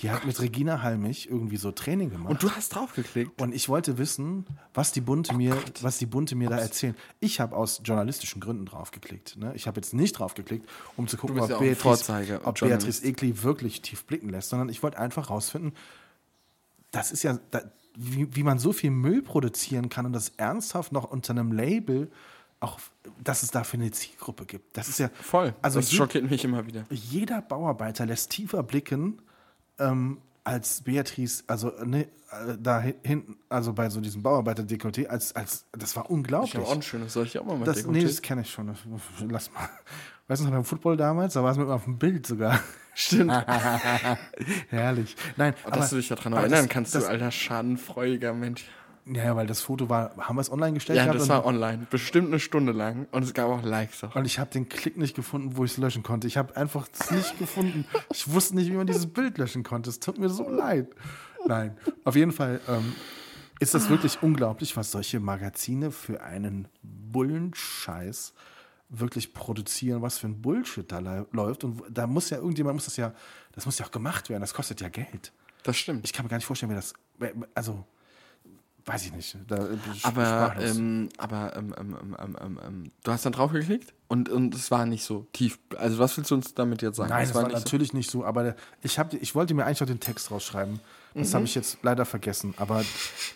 Die 0.00 0.10
hat 0.10 0.24
mit 0.24 0.40
Regina 0.40 0.82
Halmich 0.82 1.28
irgendwie 1.28 1.56
so 1.56 1.72
Training 1.72 2.10
gemacht. 2.10 2.30
Und 2.30 2.42
du 2.42 2.50
hast 2.50 2.74
draufgeklickt? 2.74 3.40
Und 3.40 3.54
ich 3.54 3.68
wollte 3.68 3.98
wissen, 3.98 4.46
was 4.74 4.92
die 4.92 5.00
Bunte 5.00 5.34
mir, 5.34 5.56
was 5.80 5.98
die 5.98 6.06
Bunte 6.06 6.34
mir 6.34 6.48
da 6.48 6.58
erzählen. 6.58 6.94
Ich 7.20 7.40
habe 7.40 7.56
aus 7.56 7.82
journalistischen 7.84 8.40
Gründen 8.40 8.66
draufgeklickt. 8.66 9.36
Ne? 9.36 9.52
Ich 9.54 9.66
habe 9.66 9.80
jetzt 9.80 9.94
nicht 9.94 10.18
draufgeklickt, 10.18 10.68
um 10.96 11.08
zu 11.08 11.16
gucken, 11.16 11.40
ob, 11.40 11.50
ja 11.50 11.58
Beatrice, 11.58 12.40
ob. 12.44 12.60
Beatrice 12.60 13.04
Egli 13.04 13.42
wirklich 13.42 13.82
tief 13.82 14.04
blicken 14.04 14.28
lässt, 14.28 14.50
sondern 14.50 14.68
ich 14.68 14.82
wollte 14.82 14.98
einfach 14.98 15.30
rausfinden, 15.30 15.72
das 16.90 17.10
ist 17.10 17.22
ja, 17.22 17.38
da, 17.50 17.62
wie, 17.96 18.34
wie 18.34 18.42
man 18.42 18.58
so 18.58 18.72
viel 18.72 18.90
Müll 18.90 19.22
produzieren 19.22 19.88
kann 19.88 20.06
und 20.06 20.12
das 20.12 20.30
ernsthaft 20.36 20.92
noch 20.92 21.10
unter 21.10 21.32
einem 21.32 21.52
Label 21.52 22.10
auch, 22.60 22.78
dass 23.22 23.42
es 23.42 23.50
dafür 23.50 23.80
eine 23.80 23.90
Zielgruppe 23.90 24.46
gibt. 24.46 24.76
Das 24.76 24.88
ist 24.88 24.98
ja 24.98 25.10
Voll. 25.20 25.54
Also 25.62 25.80
das 25.80 25.92
schockiert 25.92 26.30
mich 26.30 26.44
immer 26.44 26.66
wieder. 26.66 26.84
jeder 26.90 27.42
Bauarbeiter 27.42 28.06
lässt 28.06 28.30
tiefer 28.30 28.62
blicken 28.62 29.20
ähm, 29.82 30.18
als 30.44 30.82
Beatrice, 30.82 31.44
also 31.46 31.72
ne, 31.84 32.04
äh, 32.30 32.56
da 32.60 32.82
hi- 32.82 32.94
hinten, 33.04 33.36
also 33.48 33.72
bei 33.72 33.88
so 33.90 34.00
diesem 34.00 34.22
Bauarbeiter-Dekolleté, 34.22 35.06
als, 35.06 35.34
als, 35.36 35.66
das 35.72 35.94
war 35.94 36.04
Ich 36.04 36.10
unglaublich. 36.10 36.54
habe 36.56 36.66
auch 36.66 36.72
ein 36.74 36.82
schönes. 36.82 37.12
Soll 37.12 37.26
ich 37.26 37.38
auch 37.38 37.44
mal 37.44 37.56
mit 37.58 37.66
das, 37.68 37.86
nee, 37.86 38.02
das 38.02 38.20
kenne 38.22 38.40
ich 38.42 38.50
schon. 38.50 38.74
Lass 39.28 39.52
mal. 39.52 39.68
Weißt 40.28 40.40
du 40.40 40.46
noch 40.46 40.52
beim 40.52 40.64
Football 40.64 40.96
damals? 40.96 41.34
Da 41.34 41.42
war 41.44 41.52
es 41.52 41.58
mit 41.58 41.68
auf 41.68 41.84
dem 41.84 41.98
Bild 41.98 42.26
sogar. 42.26 42.58
Stimmt. 42.94 43.32
Herrlich. 44.68 45.16
Nein, 45.36 45.54
Aber, 45.64 45.76
dass 45.76 45.90
du 45.90 45.96
dich 45.96 46.08
daran 46.08 46.32
aber 46.32 46.42
erinnern 46.42 46.64
das- 46.66 46.68
kannst, 46.72 46.94
das, 46.94 47.04
du 47.04 47.10
alter 47.10 47.30
schadenfreudiger 47.30 48.32
Mensch. 48.34 48.64
Ja, 49.04 49.34
weil 49.34 49.46
das 49.48 49.60
Foto 49.60 49.88
war, 49.88 50.12
haben 50.16 50.36
wir 50.36 50.42
es 50.42 50.52
online 50.52 50.74
gestellt? 50.74 50.98
Ja, 50.98 51.12
das 51.12 51.28
war 51.28 51.44
online. 51.44 51.86
Bestimmt 51.90 52.28
eine 52.28 52.38
Stunde 52.38 52.72
lang. 52.72 53.06
Und 53.10 53.24
es 53.24 53.34
gab 53.34 53.48
auch 53.48 53.62
Likes 53.62 54.04
auch. 54.04 54.14
Und 54.14 54.26
ich 54.26 54.38
habe 54.38 54.50
den 54.50 54.68
Klick 54.68 54.96
nicht 54.96 55.16
gefunden, 55.16 55.56
wo 55.56 55.64
ich 55.64 55.72
es 55.72 55.76
löschen 55.78 56.04
konnte. 56.04 56.28
Ich 56.28 56.36
habe 56.36 56.56
einfach 56.56 56.86
es 56.92 57.10
nicht 57.10 57.38
gefunden. 57.38 57.84
Ich 58.12 58.32
wusste 58.32 58.54
nicht, 58.54 58.70
wie 58.70 58.76
man 58.76 58.86
dieses 58.86 59.06
Bild 59.06 59.38
löschen 59.38 59.64
konnte. 59.64 59.90
Es 59.90 59.98
tut 59.98 60.18
mir 60.18 60.28
so 60.28 60.48
leid. 60.48 60.88
Nein, 61.44 61.76
auf 62.04 62.14
jeden 62.14 62.30
Fall 62.30 62.60
ähm, 62.68 62.94
ist 63.58 63.74
das 63.74 63.88
wirklich 63.88 64.22
unglaublich, 64.22 64.76
was 64.76 64.92
solche 64.92 65.18
Magazine 65.18 65.90
für 65.90 66.22
einen 66.22 66.68
Bullenscheiß 66.82 68.34
wirklich 68.88 69.34
produzieren, 69.34 70.02
was 70.02 70.18
für 70.18 70.28
ein 70.28 70.40
Bullshit 70.40 70.90
da 70.90 71.26
läuft. 71.32 71.64
Und 71.64 71.82
da 71.90 72.06
muss 72.06 72.30
ja 72.30 72.36
irgendjemand, 72.36 72.76
muss 72.76 72.84
das 72.84 72.96
ja, 72.96 73.12
das 73.52 73.66
muss 73.66 73.78
ja 73.78 73.86
auch 73.86 73.90
gemacht 73.90 74.28
werden. 74.28 74.42
Das 74.42 74.54
kostet 74.54 74.80
ja 74.80 74.88
Geld. 74.88 75.32
Das 75.64 75.76
stimmt. 75.76 76.04
Ich 76.04 76.12
kann 76.12 76.24
mir 76.24 76.30
gar 76.30 76.36
nicht 76.36 76.46
vorstellen, 76.46 76.70
wer 76.70 76.76
das, 76.76 76.94
also, 77.54 77.84
weiß 78.84 79.06
ich 79.06 79.12
nicht. 79.12 79.36
Da, 79.48 79.56
bin 79.56 79.80
ich 79.94 80.04
aber 80.04 80.54
ähm, 80.60 81.08
aber 81.18 81.56
ähm, 81.56 81.74
ähm, 81.78 81.96
ähm, 82.00 82.16
ähm, 82.18 82.36
ähm, 82.40 82.60
ähm, 82.66 82.90
du 83.04 83.12
hast 83.12 83.24
dann 83.24 83.32
draufgeklickt 83.32 83.94
und, 84.08 84.28
und 84.28 84.54
es 84.54 84.70
war 84.70 84.86
nicht 84.86 85.04
so 85.04 85.26
tief. 85.32 85.58
Also 85.76 85.98
was 85.98 86.16
willst 86.16 86.30
du 86.30 86.34
uns 86.34 86.54
damit 86.54 86.82
jetzt 86.82 86.96
sagen? 86.96 87.10
Nein, 87.10 87.22
Es 87.24 87.28
das 87.32 87.36
war, 87.36 87.42
nicht 87.48 87.56
so- 87.56 87.62
natürlich 87.64 87.92
nicht 87.92 88.10
so, 88.10 88.24
aber 88.24 88.54
ich, 88.82 88.98
hab, 88.98 89.12
ich 89.14 89.34
wollte 89.34 89.54
mir 89.54 89.64
eigentlich 89.66 89.80
noch 89.80 89.86
den 89.86 90.00
Text 90.00 90.30
rausschreiben. 90.30 90.80
Das 91.14 91.30
Mhm. 91.30 91.34
habe 91.34 91.44
ich 91.44 91.54
jetzt 91.54 91.78
leider 91.82 92.04
vergessen. 92.06 92.54
Aber 92.56 92.82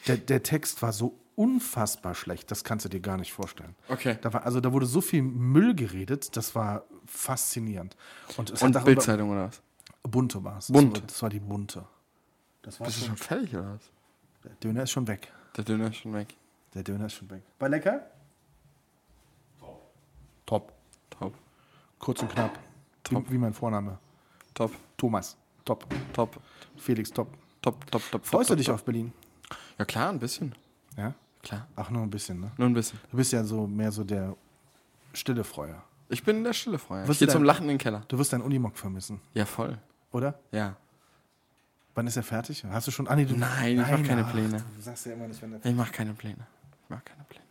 der, 0.06 0.16
der 0.16 0.42
Text 0.42 0.80
war 0.82 0.92
so 0.92 1.18
unfassbar 1.34 2.14
schlecht, 2.14 2.50
das 2.50 2.64
kannst 2.64 2.86
du 2.86 2.88
dir 2.88 3.00
gar 3.00 3.18
nicht 3.18 3.32
vorstellen. 3.34 3.74
Okay. 3.88 4.16
Da 4.22 4.32
war, 4.32 4.44
also 4.46 4.60
da 4.60 4.72
wurde 4.72 4.86
so 4.86 5.02
viel 5.02 5.20
Müll 5.22 5.74
geredet, 5.74 6.34
das 6.36 6.54
war 6.54 6.84
faszinierend. 7.04 7.94
Und, 8.38 8.50
es 8.50 8.62
Und 8.62 8.74
auch 8.76 8.84
Bildzeitung 8.84 9.30
oder 9.30 9.48
was? 9.48 9.60
Bunte 10.10 10.42
war 10.42 10.58
es. 10.58 10.68
Bunte. 10.72 10.92
Das 10.92 11.02
war, 11.02 11.06
das 11.08 11.22
war 11.22 11.28
die 11.28 11.40
Bunte. 11.40 11.84
Das 12.62 12.80
war 12.80 12.86
Bist 12.86 13.00
du 13.02 13.06
schon, 13.06 13.16
schon 13.18 13.26
fertig 13.26 13.54
oder 13.54 13.74
was? 13.74 13.82
der 14.44 14.52
Döner 14.62 14.84
ist 14.84 14.92
schon 14.92 15.06
weg. 15.08 15.30
Der 15.56 15.64
Döner 15.64 15.88
ist 15.88 15.96
schon 15.96 16.12
weg. 16.12 16.34
Der 16.74 16.82
Döner 16.82 17.06
ist 17.06 17.14
schon 17.14 17.30
weg. 17.30 17.42
War 17.58 17.68
lecker? 17.68 18.06
Top. 20.44 20.72
Top. 21.10 21.34
Kurz 21.98 22.22
und 22.22 22.30
knapp. 22.30 22.58
Wie, 23.08 23.30
wie 23.32 23.38
mein 23.38 23.52
Vorname. 23.54 23.98
Top. 24.54 24.72
Thomas. 24.96 25.36
Top. 25.64 25.86
Top. 26.12 26.40
Felix, 26.76 27.10
top. 27.10 27.28
Top, 27.62 27.90
top, 27.90 28.02
top. 28.10 28.24
Freust 28.26 28.48
top, 28.48 28.54
du 28.54 28.56
dich 28.58 28.66
top. 28.66 28.74
auf 28.76 28.84
Berlin? 28.84 29.12
Ja 29.78 29.84
klar, 29.84 30.10
ein 30.10 30.18
bisschen. 30.18 30.54
Ja? 30.96 31.14
Klar. 31.42 31.66
Ach, 31.76 31.90
nur 31.90 32.02
ein 32.02 32.10
bisschen, 32.10 32.40
ne? 32.40 32.52
Nur 32.56 32.68
ein 32.68 32.74
bisschen. 32.74 32.98
Du 33.10 33.16
bist 33.16 33.32
ja 33.32 33.42
so 33.44 33.66
mehr 33.66 33.90
so 33.92 34.04
der 34.04 34.36
stille 35.12 35.42
Freuer. 35.44 35.82
Ich 36.08 36.22
bin 36.22 36.36
in 36.38 36.44
der 36.44 36.52
Stille. 36.52 36.76
Ich 36.76 36.88
Wirst 36.88 37.18
gehe 37.18 37.26
du 37.26 37.32
zum 37.32 37.42
Lachen 37.42 37.62
in 37.64 37.70
den 37.70 37.78
Keller. 37.78 38.04
Du 38.08 38.18
wirst 38.18 38.32
deinen 38.32 38.42
Unimog 38.42 38.76
vermissen, 38.76 39.20
Ja, 39.34 39.44
voll. 39.44 39.78
oder? 40.12 40.38
Ja. 40.52 40.76
Wann 41.96 42.06
ist 42.06 42.16
er 42.18 42.22
fertig? 42.22 42.62
Hast 42.70 42.86
du 42.86 42.90
schon... 42.90 43.08
Ah, 43.08 43.16
nee, 43.16 43.24
du, 43.24 43.34
Nein, 43.34 43.80
ich 43.80 43.90
mach 43.90 44.02
keine 44.04 44.26
ach, 44.26 44.30
Pläne. 44.30 44.62
Du 44.76 44.82
sagst 44.82 45.06
ja 45.06 45.14
immer 45.14 45.26
nicht, 45.28 45.40
wenn 45.40 45.54
er... 45.54 45.64
Ich 45.64 45.74
mache 45.74 45.90
keine 45.92 46.12
Pläne. 46.12 46.46
Ich 46.84 46.90
mache 46.90 47.02
keine 47.02 47.24
Pläne. 47.24 47.44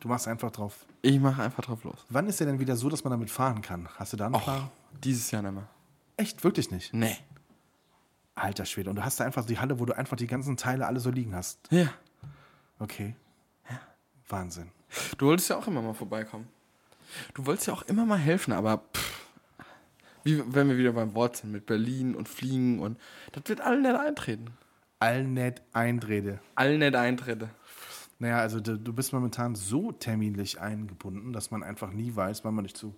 Du 0.00 0.08
machst 0.08 0.26
einfach 0.26 0.50
drauf. 0.50 0.84
Ich 1.02 1.20
mache 1.20 1.40
einfach 1.40 1.62
drauf 1.62 1.84
los. 1.84 2.04
Wann 2.08 2.26
ist 2.26 2.40
er 2.40 2.46
denn 2.46 2.58
wieder 2.58 2.74
so, 2.74 2.88
dass 2.88 3.04
man 3.04 3.12
damit 3.12 3.30
fahren 3.30 3.62
kann? 3.62 3.88
Hast 3.96 4.12
du 4.12 4.16
da 4.16 4.26
einen 4.26 4.34
Och, 4.34 4.42
Plan? 4.42 4.68
dieses 5.04 5.30
Jahr 5.30 5.40
nicht 5.42 5.52
mehr. 5.52 5.68
Echt, 6.16 6.42
wirklich 6.42 6.72
nicht? 6.72 6.92
Nee. 6.92 7.16
Alter 8.34 8.64
Schwede. 8.64 8.90
Und 8.90 8.96
du 8.96 9.04
hast 9.04 9.20
da 9.20 9.24
einfach 9.24 9.46
die 9.46 9.60
Halle, 9.60 9.78
wo 9.78 9.84
du 9.84 9.96
einfach 9.96 10.16
die 10.16 10.26
ganzen 10.26 10.56
Teile 10.56 10.84
alle 10.86 10.98
so 10.98 11.10
liegen 11.10 11.36
hast. 11.36 11.60
Ja. 11.70 11.88
Okay. 12.80 13.14
Wahnsinn. 14.28 14.72
Du 15.16 15.26
wolltest 15.26 15.48
ja 15.48 15.56
auch 15.58 15.68
immer 15.68 15.80
mal 15.80 15.94
vorbeikommen. 15.94 16.48
Du 17.34 17.46
wolltest 17.46 17.68
ja 17.68 17.74
auch 17.74 17.82
immer 17.82 18.04
mal 18.04 18.18
helfen, 18.18 18.52
aber 18.52 18.78
pff, 18.78 19.05
wie 20.26 20.42
wenn 20.46 20.68
wir 20.68 20.76
wieder 20.76 20.92
beim 20.92 21.14
Wort 21.14 21.36
sind 21.38 21.52
mit 21.52 21.64
Berlin 21.66 22.14
und 22.14 22.28
Fliegen 22.28 22.80
und 22.80 22.98
das 23.32 23.44
wird 23.46 23.60
allen 23.62 23.82
nicht 23.82 23.94
eintreten. 23.94 24.46
Allnet 24.98 25.62
Eindrede. 25.72 26.40
Allen 26.54 26.78
nicht 26.80 26.94
eintreten. 26.96 27.50
Naja, 28.18 28.38
also 28.38 28.60
du, 28.60 28.78
du 28.78 28.92
bist 28.92 29.12
momentan 29.12 29.54
so 29.54 29.92
terminlich 29.92 30.60
eingebunden, 30.60 31.32
dass 31.32 31.50
man 31.50 31.62
einfach 31.62 31.92
nie 31.92 32.14
weiß, 32.16 32.44
wann 32.44 32.54
man 32.54 32.64
dich 32.64 32.74
zu. 32.74 32.94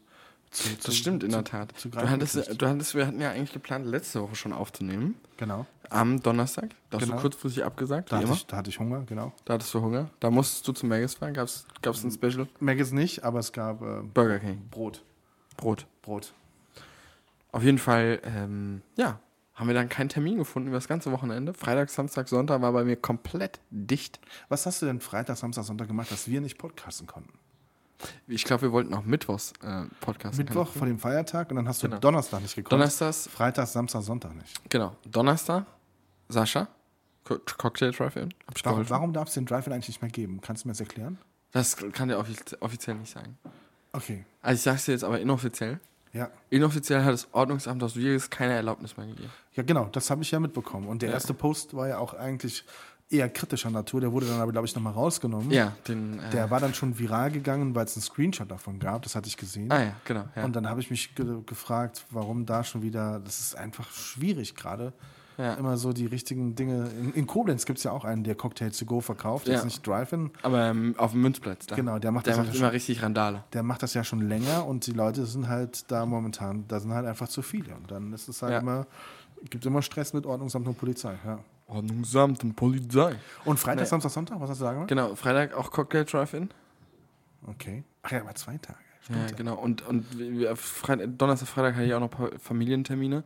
zu 0.50 0.68
Das 0.84 0.94
stimmt 0.96 1.24
in 1.24 1.30
zu, 1.30 1.36
der 1.36 1.44
Tat. 1.44 1.72
Zu 1.76 1.88
Du 1.88 1.98
hattest, 2.08 2.62
du 2.62 2.66
hattest, 2.68 2.94
wir 2.94 3.04
hatten 3.06 3.20
ja 3.20 3.30
eigentlich 3.32 3.52
geplant, 3.52 3.84
letzte 3.84 4.22
Woche 4.22 4.36
schon 4.36 4.52
aufzunehmen. 4.52 5.16
Genau. 5.38 5.66
Am 5.90 6.22
Donnerstag. 6.22 6.70
Da 6.90 6.98
hast 6.98 7.04
Genau. 7.04 7.16
du 7.16 7.22
kurzfristig 7.22 7.64
abgesagt, 7.64 8.12
Da 8.12 8.18
hatte, 8.18 8.32
ich, 8.32 8.46
da 8.46 8.56
hatte 8.58 8.70
ich 8.70 8.78
Hunger, 8.78 9.02
genau. 9.06 9.32
Da 9.44 9.54
hattest 9.54 9.74
du 9.74 9.80
Hunger. 9.80 10.08
Da 10.20 10.30
musstest 10.30 10.68
du 10.68 10.72
zum 10.72 10.88
Maggis 10.88 11.14
fahren. 11.14 11.34
Gab 11.34 11.46
es 11.48 11.66
ein 12.04 12.10
Special? 12.12 12.46
Maggis 12.60 12.92
nicht, 12.92 13.24
aber 13.24 13.40
es 13.40 13.52
gab 13.52 13.82
äh, 13.82 14.02
Burger 14.14 14.38
King. 14.38 14.62
Brot. 14.70 15.02
Brot. 15.56 15.86
Brot. 16.02 16.32
Auf 17.52 17.62
jeden 17.62 17.78
Fall, 17.78 18.20
ähm, 18.24 18.82
ja, 18.96 19.20
haben 19.54 19.66
wir 19.66 19.74
dann 19.74 19.88
keinen 19.88 20.08
Termin 20.08 20.36
gefunden 20.38 20.68
über 20.68 20.76
das 20.76 20.86
ganze 20.86 21.10
Wochenende. 21.10 21.52
Freitag, 21.54 21.90
Samstag, 21.90 22.28
Sonntag 22.28 22.60
war 22.62 22.72
bei 22.72 22.84
mir 22.84 22.96
komplett 22.96 23.60
dicht. 23.70 24.20
Was 24.48 24.66
hast 24.66 24.82
du 24.82 24.86
denn 24.86 25.00
Freitag, 25.00 25.36
Samstag, 25.36 25.64
Sonntag 25.64 25.88
gemacht, 25.88 26.12
dass 26.12 26.28
wir 26.28 26.40
nicht 26.40 26.58
podcasten 26.58 27.06
konnten? 27.06 27.32
Ich 28.28 28.44
glaube, 28.44 28.62
wir 28.62 28.72
wollten 28.72 28.94
auch 28.94 29.02
Mittwochs 29.04 29.52
äh, 29.62 29.86
podcasten. 30.00 30.44
Mittwoch 30.44 30.68
vor 30.68 30.86
dem 30.86 31.00
Feiertag 31.00 31.50
und 31.50 31.56
dann 31.56 31.66
hast 31.66 31.82
du 31.82 31.88
Genau. 31.88 31.98
Donnerstag 31.98 32.42
nicht 32.42 32.54
gekonnt. 32.54 32.72
Donnerstags, 32.72 33.26
Freitag, 33.26 33.66
Samstag, 33.66 34.02
Sonntag 34.02 34.36
nicht. 34.36 34.70
genau. 34.70 34.94
Donnerstag, 35.04 35.64
Sascha, 36.28 36.68
Co 37.24 37.38
Cocktail 37.56 37.90
Drive-In. 37.90 38.32
Warum, 38.62 38.88
warum 38.88 39.12
darf 39.12 39.26
es 39.28 39.34
den 39.34 39.46
Drive 39.46 39.66
eigentlich 39.66 39.88
nicht 39.88 40.00
mehr 40.02 40.10
geben? 40.12 40.40
Kannst 40.40 40.62
du 40.62 40.68
mir 40.68 40.72
das 40.72 40.80
erklären? 40.80 41.18
Das 41.50 41.76
kann 41.92 42.06
der 42.08 42.20
offiz 42.20 42.56
offiziell 42.60 42.94
nicht 42.96 43.10
sagen. 43.12 43.36
Okay. 43.92 44.24
Also 44.42 44.58
ich 44.58 44.62
sag's 44.62 44.84
dir 44.84 44.92
jetzt 44.92 45.02
aber 45.02 45.18
inoffiziell. 45.18 45.80
Ja. 46.12 46.28
Inoffiziell 46.50 47.04
hat 47.04 47.12
das 47.12 47.28
Ordnungsamt 47.32 47.82
aus 47.82 47.96
Virus 47.96 48.30
keine 48.30 48.54
Erlaubnis 48.54 48.96
mehr 48.96 49.06
gegeben. 49.06 49.30
Ja, 49.54 49.62
genau, 49.62 49.86
das 49.92 50.10
habe 50.10 50.22
ich 50.22 50.30
ja 50.30 50.40
mitbekommen. 50.40 50.86
Und 50.88 51.02
der 51.02 51.10
Ja. 51.10 51.14
erste 51.14 51.34
Post 51.34 51.74
war 51.74 51.88
ja 51.88 51.98
auch 51.98 52.14
eigentlich 52.14 52.64
eher 53.10 53.28
kritischer 53.30 53.70
Natur. 53.70 54.00
Der 54.02 54.12
wurde 54.12 54.26
dann 54.26 54.40
aber, 54.40 54.52
glaube 54.52 54.66
ich, 54.66 54.74
nochmal 54.74 54.92
rausgenommen. 54.92 55.50
Ja, 55.50 55.72
den. 55.86 56.18
Äh, 56.18 56.30
Der 56.30 56.50
war 56.50 56.60
dann 56.60 56.74
schon 56.74 56.98
viral 56.98 57.30
gegangen, 57.30 57.74
weil 57.74 57.86
es 57.86 57.96
einen 57.96 58.02
Screenshot 58.02 58.50
davon 58.50 58.78
gab. 58.78 59.02
Das 59.02 59.14
hatte 59.16 59.28
ich 59.28 59.36
gesehen. 59.36 59.70
ah 59.72 59.82
ja, 59.82 59.92
genau. 60.04 60.24
Ja. 60.36 60.44
Und 60.44 60.54
dann 60.56 60.68
habe 60.68 60.80
ich 60.80 60.90
mich 60.90 61.14
ge 61.14 61.42
gefragt, 61.46 62.04
warum 62.10 62.44
da 62.46 62.64
schon 62.64 62.82
wieder. 62.82 63.20
Das 63.20 63.40
ist 63.40 63.56
einfach 63.56 63.90
schwierig 63.90 64.54
gerade. 64.54 64.92
Ja. 65.38 65.54
Immer 65.54 65.76
so 65.78 65.92
die 65.92 66.04
richtigen 66.06 66.54
Dinge. 66.54 66.88
In, 67.00 67.14
in 67.14 67.26
Koblenz 67.26 67.64
gibt 67.64 67.78
es 67.78 67.84
ja 67.84 67.92
auch 67.92 68.04
einen, 68.04 68.24
der 68.24 68.34
Cocktails 68.34 68.76
to 68.78 68.84
go 68.84 69.00
verkauft. 69.00 69.46
Der 69.46 69.54
Ja. 69.54 69.58
ist 69.60 69.64
nicht 69.64 69.86
Drive-In. 69.86 70.30
Aber 70.42 70.66
ähm, 70.66 70.94
auf 70.98 71.12
dem 71.12 71.22
Münzplatz 71.22 71.66
da. 71.66 71.76
Genau, 71.76 71.98
der 71.98 72.10
macht 72.12 72.26
Der 72.26 72.36
das 72.36 72.44
macht 72.46 72.54
ja 72.54 72.60
immer 72.60 72.72
richtig 72.72 73.02
Randale. 73.02 73.44
Der 73.54 73.62
macht 73.62 73.82
das 73.82 73.94
ja 73.94 74.04
schon 74.04 74.20
länger 74.28 74.66
und 74.66 74.86
die 74.86 74.92
Leute 74.92 75.24
sind 75.26 75.48
halt 75.48 75.90
da 75.90 76.04
momentan, 76.04 76.64
da 76.68 76.80
sind 76.80 76.92
halt 76.92 77.06
einfach 77.06 77.28
zu 77.28 77.40
viele. 77.42 77.74
Und 77.76 77.90
dann 77.90 78.12
ist 78.12 78.28
es 78.28 78.42
halt 78.42 78.52
Ja. 78.52 78.58
immer, 78.58 78.86
gibt 79.48 79.64
immer 79.64 79.80
Stress 79.82 80.12
mit 80.12 80.26
Ordnungsamt 80.26 80.66
und 80.68 80.76
Polizei. 80.78 81.14
Ja. 81.24 81.38
Ordnungsamt 81.68 82.42
und 82.44 82.54
Polizei. 82.56 83.14
Und 83.44 83.58
Freitag, 83.60 83.82
Nee. 83.84 83.88
Samstag, 83.88 84.10
Sonntag, 84.10 84.40
was 84.40 84.50
hast 84.50 84.60
du 84.60 84.64
da 84.64 84.72
gemacht? 84.72 84.88
Genau, 84.88 85.14
Freitag 85.14 85.54
auch 85.56 85.70
Cocktail 85.70 86.04
Drive-In. 86.04 86.50
Okay. 87.46 87.84
Ach 88.02 88.10
ja, 88.10 88.20
aber 88.22 88.34
zwei 88.34 88.58
Tage. 88.58 88.78
Stimmt. 89.02 89.30
Ja, 89.30 89.36
genau. 89.36 89.54
Und, 89.56 89.86
und 89.86 90.18
wir- 90.18 90.56
Freitag, 90.56 91.16
Donnerstag, 91.18 91.48
Freitag 91.48 91.76
hatte 91.76 91.84
ich 91.86 91.94
auch 91.94 92.00
noch 92.00 92.10
ein 92.10 92.30
paar 92.30 92.30
Familientermine. 92.38 93.22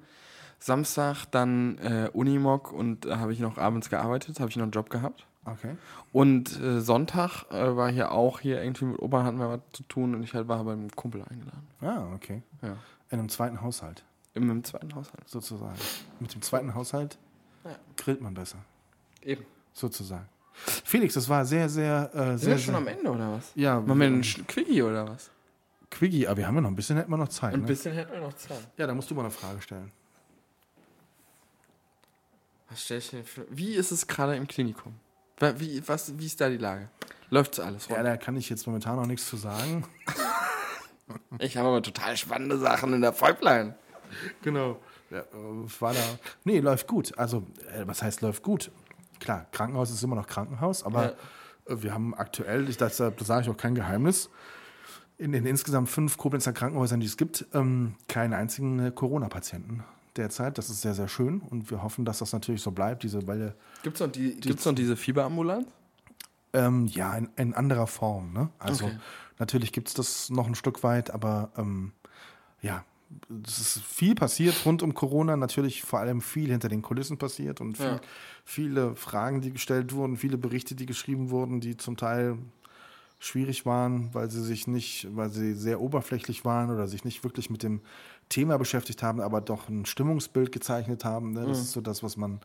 Samstag 0.63 1.25
dann 1.31 1.79
äh, 1.79 2.09
Unimog 2.13 2.73
und 2.73 3.05
da 3.05 3.19
habe 3.19 3.33
ich 3.33 3.41
noch 3.41 3.59
abends 3.59 3.91
gearbeitet, 3.91 4.39
habe 4.41 4.49
ich 4.51 4.57
noch 4.57 4.63
einen 4.63 4.73
Job 4.73 4.91
gehabt. 4.91 5.27
Okay. 5.45 5.77
Und 6.13 6.61
äh, 6.61 6.81
Sonntag 6.81 7.47
äh, 7.51 7.75
war 7.77 7.91
hier 7.91 8.13
auch 8.13 8.39
hier 8.39 8.63
irgendwie 8.63 8.85
mit 8.85 9.01
Opa 9.01 9.25
hatten 9.25 9.39
wir 9.39 9.49
was 9.49 9.61
zu 9.73 9.83
tun 9.85 10.15
und 10.15 10.23
ich 10.23 10.35
halt 10.35 10.47
war 10.47 10.63
beim 10.63 10.89
Kumpel 10.93 11.23
eingeladen. 11.29 11.67
Ah, 11.81 12.15
okay. 12.15 12.43
Ja. 12.63 12.77
In 13.11 13.19
einem 13.19 13.29
zweiten 13.29 13.61
Haushalt, 13.61 14.05
Im, 14.35 14.49
im 14.51 14.63
zweiten 14.63 14.95
Haushalt. 14.95 15.29
sozusagen. 15.29 15.75
Mit 16.21 16.33
dem 16.33 16.43
zweiten 16.43 16.75
Haushalt 16.77 17.19
Ja. 17.65 17.71
grillt 17.97 18.21
man 18.21 18.35
besser, 18.35 18.59
Eben. 19.21 19.45
sozusagen. 19.73 20.29
Felix, 20.55 21.15
das 21.15 21.29
war 21.29 21.45
sehr, 21.45 21.69
sehr, 21.69 22.11
äh, 22.15 22.19
Sind 22.19 22.39
sehr, 22.39 22.49
wir 22.53 22.59
schon 22.59 22.75
sehr 22.75 22.77
am 22.83 22.87
Ende 22.87 23.11
oder 23.11 23.33
was? 23.33 23.51
ja, 23.57 23.81
Machen 23.81 23.99
wir 23.99 24.07
einen 24.07 24.23
Sch- 24.23 24.45
Quickie 24.47 24.83
oder 24.83 25.09
was? 25.09 25.31
Quickie, 25.91 26.29
aber 26.29 26.37
wir 26.39 26.47
haben 26.47 26.55
ja 26.55 26.61
noch 26.61 26.71
ein 26.71 26.77
bisschen, 26.77 26.97
hätten 26.99 27.11
wir 27.11 27.17
noch 27.17 27.29
Zeit. 27.29 27.53
Ein 27.55 27.61
Ne? 27.63 27.67
bisschen 27.67 27.95
hätten 27.95 28.13
wir 28.13 28.21
noch 28.21 28.35
Zeit. 28.35 28.61
Ja, 28.77 28.87
da 28.87 28.95
musst 28.95 29.11
du 29.11 29.15
mal 29.17 29.23
eine 29.23 29.31
Frage 29.31 29.61
stellen. 29.61 29.91
Was 32.73 32.85
stell 32.85 32.99
ich 32.99 33.11
denn 33.11 33.25
für, 33.25 33.47
wie 33.51 33.75
ist 33.75 33.91
es 33.91 34.07
gerade 34.07 34.35
im 34.35 34.49
Klinikum? 34.49 34.95
Wie, 35.57 35.87
was, 35.87 36.19
wie 36.19 36.25
ist 36.25 36.41
da 36.41 36.49
die 36.49 36.57
Lage? 36.57 36.89
Läuft's 37.29 37.61
alles? 37.61 37.89
Ja, 37.89 38.03
da 38.03 38.17
kann 38.17 38.35
ich 38.35 38.49
jetzt 38.49 38.67
momentan 38.67 38.97
noch 38.97 39.07
nichts 39.07 39.29
zu 39.29 39.37
sagen. 39.37 39.85
Ich 41.41 41.59
habe 41.59 41.69
aber 41.69 41.83
total 41.83 42.17
spannende 42.17 42.57
Sachen 42.57 42.95
in 42.95 43.03
der 43.03 43.13
Pipeline. 43.13 43.75
Genau. 44.41 44.81
Ja, 45.11 45.19
äh, 45.19 45.81
war 45.81 45.93
da. 45.93 46.01
Nee, 46.45 46.61
läuft 46.61 46.87
gut. 46.87 47.19
Also, 47.19 47.45
äh, 47.71 47.87
was 47.87 48.03
heißt 48.03 48.23
läuft 48.23 48.43
gut? 48.43 48.71
Klar, 49.21 49.47
Krankenhaus 49.53 49.91
ist 49.91 50.03
immer 50.03 50.17
noch 50.17 50.27
Krankenhaus, 50.27 50.85
aber 50.85 51.13
äh, 51.67 51.77
wir 51.83 51.93
haben 51.93 52.15
aktuell, 52.15 52.67
ich, 52.71 52.79
das, 52.79 52.97
das 52.97 53.15
sage 53.19 53.43
ich 53.43 53.51
auch 53.51 53.59
kein 53.59 53.75
Geheimnis, 53.75 54.31
in 55.19 55.33
den 55.33 55.45
insgesamt 55.45 55.91
fünf 55.91 56.17
Koblenzer 56.17 56.55
Krankenhäusern, 56.55 57.01
die 57.01 57.07
es 57.07 57.19
gibt, 57.19 57.45
ähm, 57.53 57.97
keinen 58.09 58.33
einzigen 58.33 58.95
Corona-Patienten 58.95 59.85
derzeit. 60.17 60.59
Das 60.59 60.71
ist 60.71 60.81
sehr, 60.83 60.95
sehr 60.95 61.09
schön 61.09 61.41
und 61.41 61.71
wir 61.71 61.83
hoffen, 61.83 62.05
dass 62.05 62.19
das 62.19 62.33
natürlich 62.33 62.63
so 62.63 62.71
bleibt, 62.71 63.03
diese 63.03 63.27
Welle. 63.27 63.55
Gibt's 63.83 64.01
noch, 64.01 64.09
die, 64.11 64.37
gibt's 64.37 64.65
noch 64.65 64.75
diese 64.75 64.97
Fieberambulanz? 64.97 65.67
Ähm, 66.55 66.87
ja, 66.87 67.17
in, 67.17 67.29
in 67.37 67.55
anderer 67.55 67.87
Form. 67.87 68.33
Ne? 68.33 68.51
Also 68.59 68.87
Okay. 68.87 68.99
natürlich 69.39 69.73
gibt 69.73 69.89
es 69.89 69.95
das 69.95 70.31
noch 70.31 70.47
ein 70.47 70.55
Stück 70.55 70.83
weit, 70.83 71.11
aber 71.11 71.51
ähm, 71.57 71.93
ja, 72.61 72.85
es 73.47 73.59
ist 73.59 73.83
viel 73.85 74.15
passiert 74.15 74.65
rund 74.65 74.83
um 74.83 74.95
Corona, 74.95 75.37
natürlich 75.37 75.83
vor 75.83 75.99
allem 76.01 76.21
viel 76.21 76.51
hinter 76.51 76.69
den 76.69 76.83
Kulissen 76.83 77.19
passiert 77.19 77.61
und 77.61 77.77
viel, 77.77 77.87
Ja. 77.87 78.01
viele 78.45 78.97
Fragen, 78.97 79.41
die 79.41 79.51
gestellt 79.53 79.93
wurden, 79.95 80.17
viele 80.17 80.39
Berichte, 80.39 80.75
die 80.75 80.87
geschrieben 80.87 81.31
wurden, 81.31 81.61
die 81.61 81.77
zum 81.77 81.97
Teil 81.97 82.39
schwierig 83.23 83.65
waren, 83.67 84.13
weil 84.13 84.29
sie 84.31 84.43
sich 84.43 84.67
nicht, 84.67 85.07
weil 85.15 85.31
sie 85.31 85.55
sehr 85.55 85.81
oberflächlich 85.81 86.45
waren 86.45 86.71
oder 86.71 86.89
sich 86.89 87.05
nicht 87.05 87.23
wirklich 87.23 87.51
mit 87.51 87.63
dem 87.63 87.81
Thema 88.29 88.59
beschäftigt 88.59 89.01
haben, 89.01 89.21
aber 89.21 89.41
doch 89.41 89.69
ein 89.69 89.87
Stimmungsbild 89.87 90.51
gezeichnet 90.51 91.05
haben. 91.05 91.33
Ne? 91.33 91.47
Das 91.47 91.61
ist 91.61 91.71
so 91.71 91.81
das, 91.81 92.03
was 92.03 92.17
man, 92.17 92.41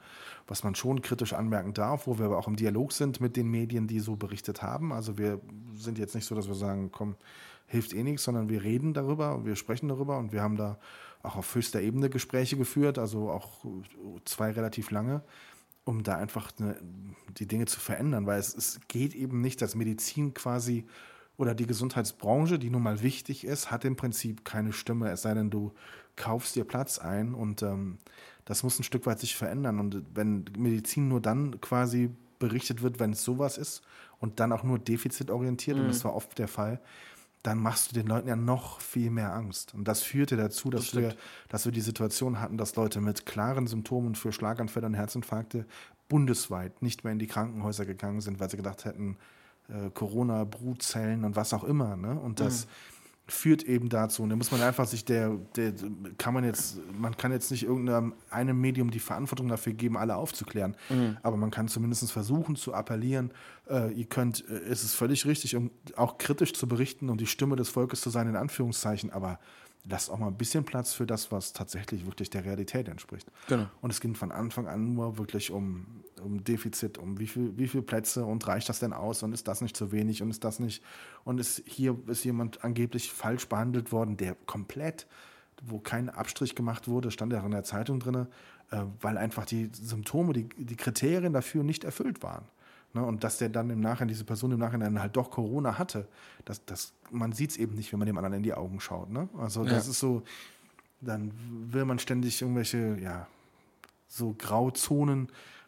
was 0.45 0.63
man 0.63 0.75
schon 0.75 1.01
kritisch 1.01 1.33
anmerken 1.33 1.73
darf, 1.73 2.05
wo 2.05 2.19
wir 2.19 2.27
aber 2.27 2.37
auch 2.37 2.47
im 2.47 2.55
Dialog 2.55 2.93
sind 2.93 3.19
mit 3.21 3.35
den 3.35 3.49
Medien, 3.49 3.87
die 3.87 3.99
so 3.99 4.17
berichtet 4.17 4.61
haben. 4.61 4.93
Also 4.93 5.17
wir 5.17 5.41
sind 5.73 5.97
jetzt 5.97 6.13
nicht 6.13 6.25
so, 6.25 6.35
dass 6.35 6.47
wir 6.47 6.53
sagen, 6.53 6.91
komm, 6.91 7.15
hilft 7.65 7.93
eh 7.93 8.03
nichts, 8.03 8.23
sondern 8.23 8.47
wir 8.47 8.63
reden 8.63 8.93
darüber, 8.93 9.43
wir 9.45 9.55
sprechen 9.55 9.89
darüber 9.89 10.19
und 10.19 10.31
wir 10.31 10.43
haben 10.43 10.57
da 10.57 10.77
auch 11.23 11.37
auf 11.37 11.55
höchster 11.55 11.81
Ebene 11.81 12.11
Gespräche 12.11 12.55
geführt, 12.55 12.99
also 12.99 13.31
auch 13.31 13.65
zwei 14.25 14.51
relativ 14.51 14.91
lange, 14.91 15.23
um 15.87 16.03
da 16.03 16.17
einfach 16.17 16.51
ne, 16.59 16.77
die 17.37 17.47
Dinge 17.47 17.65
zu 17.65 17.79
verändern, 17.79 18.25
weil 18.25 18.39
es, 18.39 18.55
es 18.55 18.79
geht 18.87 19.15
eben 19.15 19.41
nicht, 19.41 19.61
dass 19.61 19.75
Medizin 19.75 20.33
quasi 20.33 20.85
oder 21.37 21.53
die 21.53 21.67
Gesundheitsbranche, 21.67 22.57
die 22.57 22.69
nun 22.69 22.83
mal 22.83 23.01
wichtig 23.01 23.45
ist, 23.45 23.69
hat 23.69 23.85
im 23.85 23.95
Prinzip 23.95 24.43
keine 24.43 24.73
Stimme, 24.73 25.11
es 25.11 25.21
sei 25.21 25.33
denn, 25.33 25.49
du 25.49 25.71
kaufst 26.15 26.55
dir 26.55 26.63
Platz 26.63 26.97
ein 26.97 27.33
und 27.33 27.61
ähm, 27.61 27.99
das 28.45 28.63
muss 28.63 28.79
ein 28.79 28.83
Stück 28.83 29.05
weit 29.05 29.19
sich 29.19 29.35
verändern. 29.35 29.79
Und 29.79 30.03
wenn 30.15 30.45
Medizin 30.57 31.07
nur 31.07 31.21
dann 31.21 31.61
quasi 31.61 32.09
berichtet 32.39 32.81
wird, 32.81 32.99
wenn 32.99 33.11
es 33.11 33.23
sowas 33.23 33.57
ist 33.57 33.83
und 34.19 34.39
dann 34.39 34.51
auch 34.51 34.63
nur 34.63 34.79
defizitorientiert, 34.79 35.77
und 35.77 35.87
das 35.87 36.03
war 36.03 36.15
oft 36.15 36.37
der 36.39 36.47
Fall, 36.47 36.79
dann 37.43 37.59
machst 37.59 37.91
du 37.91 37.95
den 37.95 38.07
Leuten 38.07 38.27
ja 38.27 38.35
noch 38.35 38.81
viel 38.81 39.09
mehr 39.09 39.33
Angst. 39.33 39.73
Und 39.73 39.87
das 39.87 40.01
führte 40.01 40.35
dazu, 40.35 40.69
dass, 40.69 40.95
wir, 40.95 41.15
dass 41.49 41.65
wir 41.65 41.71
die 41.71 41.81
Situation 41.81 42.41
hatten, 42.41 42.57
dass 42.57 42.75
Leute 42.75 42.99
mit 42.99 43.25
klaren 43.25 43.67
Symptomen 43.67 44.15
für 44.15 44.31
Schlaganfälle 44.31 44.87
und 44.87 44.95
Herzinfarkte 44.95 45.65
bundesweit 46.09 46.81
nicht 46.81 47.03
mehr 47.03 47.13
in 47.13 47.19
die 47.19 47.27
Krankenhäuser 47.27 47.85
gegangen 47.85 48.21
sind, 48.21 48.39
weil 48.39 48.49
sie 48.49 48.57
gedacht 48.57 48.85
hätten, 48.85 49.17
äh, 49.69 49.89
Corona, 49.93 50.43
Brutzellen 50.45 51.23
und 51.25 51.35
was 51.35 51.53
auch 51.53 51.63
immer. 51.63 51.95
Ne? 51.95 52.19
Und 52.19 52.39
dass, 52.39 52.67
führt 53.27 53.63
eben 53.63 53.89
dazu. 53.89 54.23
Und 54.23 54.29
da 54.29 54.35
muss 54.35 54.51
man 54.51 54.61
einfach 54.61 54.87
sich 54.87 55.03
der, 55.03 55.37
der, 55.55 55.73
kann 56.17 56.33
man 56.33 56.43
jetzt, 56.43 56.79
man 56.97 57.15
kann 57.17 57.31
jetzt 57.31 57.51
nicht 57.51 57.63
irgendeinem 57.63 58.13
einem 58.29 58.59
Medium 58.59 58.89
die 58.89 58.99
Verantwortung 58.99 59.49
dafür 59.49 59.73
geben, 59.73 59.97
alle 59.97 60.15
aufzuklären. 60.15 60.75
Mhm. 60.89 61.17
Aber 61.23 61.35
man 61.35 61.51
kann 61.51 61.67
zumindest 61.67 62.11
versuchen 62.11 62.55
zu 62.55 62.73
appellieren, 62.73 63.31
äh, 63.69 63.91
ihr 63.91 64.05
könnt, 64.05 64.47
äh, 64.49 64.53
es 64.69 64.83
ist 64.83 64.93
völlig 64.93 65.25
richtig, 65.25 65.55
um 65.55 65.71
auch 65.95 66.17
kritisch 66.17 66.53
zu 66.53 66.67
berichten 66.67 67.09
und 67.09 67.19
die 67.19 67.27
Stimme 67.27 67.55
des 67.55 67.69
Volkes 67.69 68.01
zu 68.01 68.09
sein, 68.09 68.29
in 68.29 68.35
Anführungszeichen, 68.35 69.11
aber 69.11 69.39
lasst 69.89 70.09
auch 70.09 70.19
mal 70.19 70.27
ein 70.27 70.37
bisschen 70.37 70.63
Platz 70.63 70.93
für 70.93 71.05
das, 71.05 71.31
was 71.31 71.53
tatsächlich 71.53 72.05
wirklich 72.05 72.29
der 72.29 72.45
Realität 72.45 72.87
entspricht. 72.87 73.31
Genau. 73.47 73.67
Und 73.81 73.91
es 73.91 74.01
ging 74.01 74.15
von 74.15 74.31
Anfang 74.31 74.67
an 74.67 74.93
nur 74.93 75.17
wirklich 75.17 75.51
um, 75.51 76.03
um 76.27 76.43
Defizit, 76.43 76.97
um 76.97 77.19
wie 77.19 77.27
viel, 77.27 77.57
wie 77.57 77.67
viele 77.67 77.83
Plätze 77.83 78.25
und 78.25 78.45
reicht 78.47 78.69
das 78.69 78.79
denn 78.79 78.93
aus 78.93 79.23
und 79.23 79.33
ist 79.33 79.47
das 79.47 79.61
nicht 79.61 79.75
zu 79.75 79.91
wenig 79.91 80.21
und 80.21 80.29
ist 80.29 80.43
das 80.43 80.59
nicht. 80.59 80.83
Und 81.23 81.39
ist 81.39 81.63
hier 81.65 81.97
ist 82.07 82.23
jemand 82.23 82.63
angeblich 82.63 83.11
falsch 83.11 83.47
behandelt 83.47 83.91
worden, 83.91 84.17
der 84.17 84.35
komplett, 84.45 85.07
wo 85.63 85.79
kein 85.79 86.09
Abstrich 86.09 86.53
gemacht 86.53 86.87
wurde, 86.87 87.09
stand 87.09 87.33
ja 87.33 87.43
in 87.43 87.51
der 87.51 87.63
Zeitung 87.63 87.99
drin, 87.99 88.27
äh, 88.71 88.83
weil 89.01 89.17
einfach 89.17 89.45
die 89.45 89.69
Symptome, 89.73 90.33
die, 90.33 90.49
die 90.57 90.75
Kriterien 90.75 91.33
dafür 91.33 91.63
nicht 91.63 91.83
erfüllt 91.83 92.21
waren. 92.21 92.45
Ne, 92.93 93.03
und 93.03 93.23
dass 93.23 93.37
der 93.37 93.49
dann 93.49 93.69
im 93.69 93.81
Nachhinein, 93.81 94.07
diese 94.07 94.23
Person 94.23 94.51
im 94.51 94.59
Nachhinein 94.59 95.01
halt 95.01 95.15
doch 95.17 95.29
Corona 95.29 95.77
hatte, 95.77 96.07
das, 96.45 96.63
das, 96.65 96.93
man 97.11 97.31
sieht 97.31 97.51
es 97.51 97.57
eben 97.57 97.75
nicht, 97.75 97.91
wenn 97.91 97.99
man 97.99 98.05
dem 98.05 98.17
anderen 98.17 98.35
in 98.35 98.43
die 98.43 98.53
Augen 98.53 98.79
schaut. 98.79 99.09
Ne? 99.09 99.27
Also 99.37 99.63
das 99.63 99.85
ja. 99.85 99.91
ist 99.91 99.99
so, 99.99 100.23
dann 101.01 101.31
will 101.71 101.85
man 101.85 101.99
ständig 101.99 102.41
irgendwelche, 102.41 102.97
ja, 102.99 103.27
so 104.07 104.33
Grauzonen, 104.37 105.27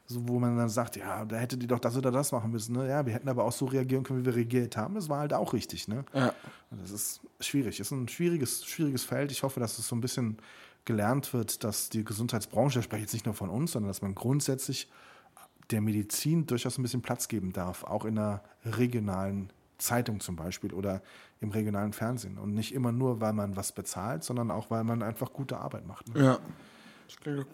so, 0.10 0.28
wo 0.28 0.40
man 0.40 0.58
dann 0.58 0.70
sagt, 0.70 0.96
ja, 0.96 1.24
da 1.24 1.36
hätte 1.36 1.56
die 1.56 1.68
doch 1.68 1.78
das 1.78 1.96
oder 1.96 2.10
das 2.10 2.32
machen 2.32 2.50
müssen. 2.50 2.76
Ne? 2.76 2.90
Ja, 2.90 3.06
wir 3.06 3.14
hätten 3.14 3.30
aber 3.30 3.44
auch 3.44 3.52
so 3.52 3.66
reagieren 3.66 4.04
können, 4.04 4.22
wie 4.22 4.26
wir 4.26 4.36
reagiert 4.36 4.76
haben. 4.76 4.96
Das 4.96 5.08
war 5.08 5.20
halt 5.20 5.34
auch 5.34 5.54
richtig. 5.54 5.88
Ne? 5.88 6.04
Ja. 6.16 6.34
Das 6.72 6.90
ist 6.90 7.22
schwierig. 7.40 7.78
Das 7.78 7.88
ist 7.88 7.92
ein 7.92 8.08
schwieriges, 8.08 8.66
schwieriges 8.66 9.04
Feld. 9.04 9.32
Ich 9.32 9.44
hoffe, 9.44 9.60
dass 9.60 9.78
es 9.78 9.88
so 9.88 9.96
ein 9.96 10.02
bisschen 10.02 10.38
gelernt 10.86 11.32
wird, 11.32 11.64
dass 11.64 11.90
die 11.90 12.04
Gesundheitsbranche, 12.04 12.80
ich 12.80 12.86
spreche 12.86 13.04
jetzt 13.04 13.14
nicht 13.14 13.28
nur 13.28 13.36
von 13.36 13.52
uns, 13.52 13.74
sondern 13.74 13.90
dass 13.90 14.02
man 14.02 14.16
grundsätzlich 14.16 14.90
der 15.70 15.82
Medizin 15.82 16.48
durchaus 16.48 16.80
ein 16.80 16.82
bisschen 16.82 17.04
Platz 17.04 17.28
geben 17.28 17.54
darf, 17.54 17.84
auch 17.84 18.04
in 18.04 18.18
einer 18.18 18.42
regionalen 18.66 19.52
Zeitung 19.78 20.22
zum 20.22 20.36
Beispiel 20.36 20.74
oder 20.74 21.04
im 21.40 21.52
regionalen 21.52 21.94
Fernsehen. 21.94 22.40
Und 22.40 22.56
nicht 22.56 22.74
immer 22.74 22.92
nur, 22.92 23.22
weil 23.22 23.34
man 23.34 23.56
was 23.56 23.74
bezahlt, 23.74 24.24
sondern 24.24 24.50
auch, 24.50 24.72
weil 24.72 24.84
man 24.84 25.04
einfach 25.04 25.32
gute 25.32 25.60
Arbeit 25.60 25.86
macht. 25.86 26.12
Ne? 26.16 26.24
Ja. 26.24 26.40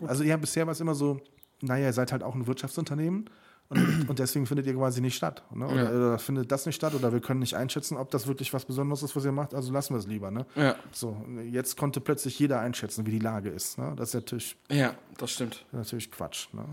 Also 0.08 0.24
ja, 0.24 0.38
bisher 0.38 0.66
war 0.66 0.72
es 0.72 0.80
immer 0.80 0.95
so, 0.95 1.20
naja, 1.62 1.88
ihr 1.88 1.93
seid 1.93 2.12
halt 2.12 2.24
auch 2.24 2.36
ein 2.36 2.47
Wirtschaftsunternehmen 2.47 3.30
und, 3.70 3.80
und 4.10 4.20
deswegen 4.20 4.45
findet 4.45 4.68
ihr 4.68 4.76
quasi 4.76 5.01
nicht 5.01 5.16
statt. 5.16 5.43
Ne? 5.53 5.66
Oder, 5.66 5.84
ja. 5.84 5.89
oder, 5.89 6.20
findet 6.20 6.51
das 6.51 6.66
nicht 6.66 6.76
statt 6.76 6.93
oder 6.93 7.14
wir 7.14 7.20
können 7.20 7.39
nicht 7.39 7.56
einschätzen, 7.56 7.97
ob 7.97 8.12
das 8.12 8.28
wirklich 8.28 8.53
was 8.53 8.66
Besonderes 8.66 9.03
ist, 9.03 9.16
was 9.16 9.26
ihr 9.26 9.32
macht, 9.32 9.53
also 9.53 9.72
lassen 9.72 9.93
wir 9.93 9.99
es 9.99 10.08
lieber. 10.08 10.32
Ne? 10.32 10.45
Ja. 10.56 10.76
So, 10.91 11.26
jetzt 11.49 11.78
konnte 11.78 12.01
plötzlich 12.01 12.38
jeder 12.39 12.60
einschätzen, 12.60 13.06
wie 13.06 13.12
die 13.12 13.20
Lage 13.20 13.49
ist. 13.49 13.78
Ne? 13.78 13.93
Das 13.95 14.10
ist 14.10 14.16
natürlich. 14.16 14.58
Ja, 14.70 14.93
das 15.18 15.32
stimmt. 15.32 15.66
Natürlich 15.72 16.12
Quatsch. 16.12 16.53
Ne? 16.53 16.64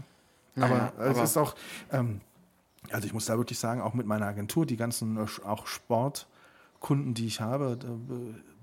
Naja, 0.54 0.92
aber, 0.96 1.10
aber 1.10 1.22
es 1.22 1.30
ist 1.30 1.36
auch, 1.36 1.54
ähm, 1.90 2.20
also 2.90 3.06
ich 3.06 3.14
muss 3.14 3.26
da 3.26 3.38
wirklich 3.38 3.58
sagen, 3.58 3.80
auch 3.80 3.94
mit 3.94 4.06
meiner 4.06 4.26
Agentur, 4.26 4.66
die 4.66 4.76
ganzen 4.76 5.16
äh, 5.16 5.26
auch 5.44 5.66
Sportkunden, 5.66 7.14
die 7.14 7.26
ich 7.26 7.40
habe, 7.40 7.78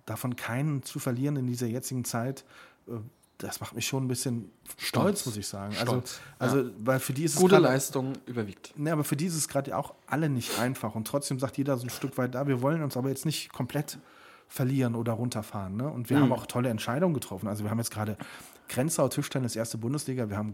davon 0.06 0.36
keinen 0.36 0.84
zu 0.84 1.00
verlieren 1.00 1.36
in 1.36 1.48
dieser 1.48 1.68
jetzigen 1.68 2.06
Zeit, 2.06 2.46
äh, 2.88 2.92
das 3.40 3.62
macht 3.62 3.74
mich 3.74 3.88
schon 3.88 4.04
ein 4.04 4.08
bisschen 4.08 4.52
stolz, 4.78 4.88
stolz 4.88 5.26
muss 5.26 5.38
ich 5.38 5.48
sagen. 5.48 5.74
Also, 5.80 5.94
stolz. 5.94 6.20
Also, 6.40 6.58
also 6.58 6.70
ja. 6.70 6.76
weil 6.80 7.00
für 7.00 7.14
die 7.14 7.24
ist 7.24 7.38
Gute 7.38 7.56
es 7.56 7.62
grade, 7.62 7.74
Leistung 7.74 8.14
überwiegt. 8.26 8.78
Ne, 8.78 8.92
aber 8.92 9.04
für 9.04 9.16
die 9.16 9.26
ist 9.26 9.36
es 9.36 9.48
gerade 9.48 9.76
auch 9.78 9.94
alle 10.08 10.30
nicht 10.30 10.60
einfach. 10.60 10.94
Und 10.94 11.08
trotzdem 11.08 11.40
sagt 11.40 11.58
jeder 11.58 11.78
so 11.78 11.86
ein 11.86 11.90
Stück 11.90 12.18
weit 12.18 12.36
da, 12.36 12.48
wir 12.48 12.62
wollen 12.62 12.84
uns 12.84 12.98
aber 12.98 13.10
jetzt 13.10 13.26
nicht 13.26 13.52
komplett 13.54 13.98
verlieren 14.50 14.96
oder 14.96 15.14
runterfahren. 15.14 15.78
Ne? 15.78 15.90
Und 15.90 16.10
wir 16.10 16.18
mhm. 16.18 16.24
haben 16.24 16.34
auch 16.34 16.48
tolle 16.48 16.70
Entscheidungen 16.70 17.14
getroffen. 17.14 17.48
Also 17.48 17.64
wir 17.64 17.72
haben 17.72 17.78
jetzt 17.78 17.92
gerade 17.92 18.18
Grenzau 18.68 19.08
Tischtennis 19.08 19.56
erste 19.56 19.78
Bundesliga. 19.78 20.30
Wir 20.30 20.38
haben 20.38 20.54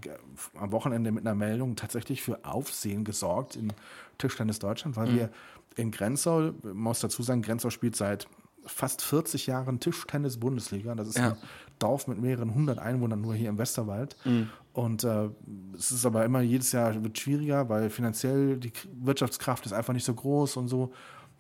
am 0.54 0.72
Wochenende 0.72 1.12
mit 1.12 1.26
einer 1.26 1.36
Meldung 1.36 1.76
tatsächlich 1.76 2.22
für 2.22 2.46
Aufsehen 2.46 3.04
gesorgt 3.04 3.56
in 3.56 3.74
Tischtennis 4.20 4.60
Deutschland, 4.60 4.96
weil 4.96 5.08
mhm. 5.08 5.16
wir 5.16 5.30
in 5.76 5.92
Grenzau, 5.92 6.52
man 6.64 6.78
muss 6.78 7.00
dazu 7.00 7.24
sagen, 7.24 7.42
Grenzau 7.42 7.72
spielt 7.72 7.96
seit 7.96 8.28
fast 8.66 9.02
40 9.02 9.48
Jahren 9.48 9.80
Tischtennis 9.80 10.40
Bundesliga. 10.40 10.96
Das 10.96 11.08
ist 11.08 11.18
ja. 11.18 11.32
ein 11.32 11.38
Dorf 11.80 12.08
mit 12.08 12.20
mehreren 12.20 12.54
hundert 12.54 12.80
Einwohnern 12.80 13.22
nur 13.22 13.36
hier 13.36 13.50
im 13.50 13.58
Westerwald. 13.58 14.16
Mhm. 14.26 14.50
Und 14.74 15.04
äh, 15.04 15.30
es 15.78 15.92
ist 15.92 16.06
aber 16.06 16.26
immer 16.26 16.42
jedes 16.42 16.72
Jahr 16.72 17.02
wird 17.04 17.18
schwieriger, 17.18 17.70
weil 17.70 17.90
finanziell 17.90 18.58
die 18.58 18.74
Wirtschaftskraft 19.02 19.66
ist 19.66 19.74
einfach 19.74 19.94
nicht 19.94 20.06
so 20.06 20.14
groß 20.14 20.58
und 20.58 20.68
so. 20.68 20.94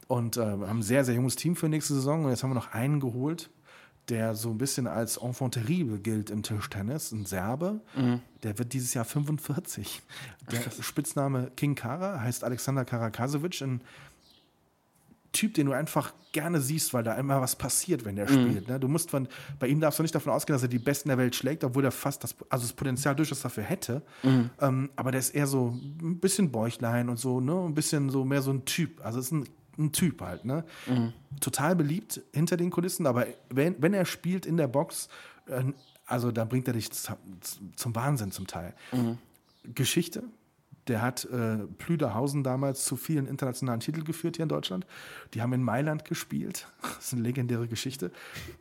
Und 0.07 0.37
äh, 0.37 0.41
haben 0.41 0.63
ein 0.63 0.83
sehr, 0.83 1.03
sehr 1.03 1.15
junges 1.15 1.35
Team 1.35 1.55
für 1.55 1.67
nächste 1.67 1.95
Saison. 1.95 2.25
Und 2.25 2.29
jetzt 2.29 2.43
haben 2.43 2.51
wir 2.51 2.55
noch 2.55 2.73
einen 2.73 2.99
geholt, 2.99 3.49
der 4.09 4.35
so 4.35 4.51
ein 4.51 4.57
bisschen 4.57 4.87
als 4.87 5.17
Enfant 5.17 5.55
terrible 5.55 5.99
gilt 5.99 6.29
im 6.29 6.43
Tischtennis, 6.43 7.11
ein 7.11 7.25
Serbe. 7.25 7.81
Mhm. 7.95 8.21
Der 8.43 8.57
wird 8.57 8.73
dieses 8.73 8.93
Jahr 8.93 9.05
45. 9.05 10.01
Der 10.51 10.61
Spitzname 10.81 11.51
King 11.55 11.75
Kara 11.75 12.21
heißt 12.21 12.43
Alexander 12.43 12.85
Karakasevic, 12.85 13.61
ein 13.61 13.81
Typ, 15.35 15.53
den 15.53 15.67
du 15.67 15.73
einfach 15.73 16.13
gerne 16.31 16.59
siehst, 16.59 16.93
weil 16.93 17.03
da 17.03 17.13
immer 17.15 17.39
was 17.41 17.55
passiert, 17.55 18.05
wenn 18.05 18.15
der 18.15 18.29
mhm. 18.29 18.33
spielt. 18.33 18.67
Ne? 18.67 18.79
Du 18.79 18.87
musst 18.87 19.11
von, 19.11 19.27
bei 19.59 19.67
ihm 19.67 19.79
darfst 19.79 19.99
du 19.99 20.03
nicht 20.03 20.15
davon 20.15 20.33
ausgehen, 20.33 20.55
dass 20.55 20.63
er 20.63 20.69
die 20.69 20.79
Besten 20.79 21.09
der 21.09 21.17
Welt 21.17 21.35
schlägt, 21.35 21.63
obwohl 21.63 21.85
er 21.85 21.91
fast 21.91 22.23
das, 22.23 22.35
also 22.49 22.65
das 22.65 22.73
Potenzial 22.73 23.15
durchaus 23.15 23.41
dafür 23.41 23.63
hätte. 23.63 24.01
Mhm. 24.23 24.49
Ähm, 24.59 24.89
aber 24.95 25.11
der 25.11 25.19
ist 25.19 25.35
eher 25.35 25.47
so 25.47 25.77
ein 26.01 26.19
bisschen 26.19 26.51
Bäuchlein 26.51 27.09
und 27.09 27.17
so, 27.17 27.39
ne? 27.39 27.53
Ein 27.65 27.73
bisschen 27.73 28.09
so 28.09 28.25
mehr 28.25 28.41
so 28.41 28.51
ein 28.51 28.65
Typ. 28.65 29.05
Also 29.05 29.19
ist 29.19 29.31
ein 29.31 29.45
ein 29.77 29.91
Typ 29.91 30.21
halt, 30.21 30.45
ne? 30.45 30.63
Mhm. 30.87 31.13
Total 31.39 31.75
beliebt 31.75 32.21
hinter 32.33 32.57
den 32.57 32.69
Kulissen, 32.69 33.05
aber 33.07 33.27
wenn, 33.49 33.75
wenn 33.81 33.93
er 33.93 34.05
spielt 34.05 34.45
in 34.45 34.57
der 34.57 34.67
Box, 34.67 35.09
äh, 35.47 35.63
also 36.05 36.31
da 36.31 36.45
bringt 36.45 36.67
er 36.67 36.73
dich 36.73 36.89
zum 36.91 37.95
Wahnsinn 37.95 38.31
zum 38.31 38.47
Teil. 38.47 38.73
Mhm. 38.91 39.17
Geschichte, 39.73 40.23
der 40.87 41.01
hat 41.01 41.25
äh, 41.25 41.57
Plüderhausen 41.77 42.43
damals 42.43 42.85
zu 42.85 42.95
vielen 42.95 43.25
internationalen 43.25 43.79
Titeln 43.79 44.05
geführt 44.05 44.35
hier 44.35 44.43
in 44.43 44.49
Deutschland. 44.49 44.85
Die 45.33 45.41
haben 45.41 45.53
in 45.53 45.63
Mailand 45.63 46.05
gespielt. 46.05 46.67
Das 46.95 47.07
ist 47.07 47.13
eine 47.13 47.23
legendäre 47.23 47.67
Geschichte. 47.67 48.11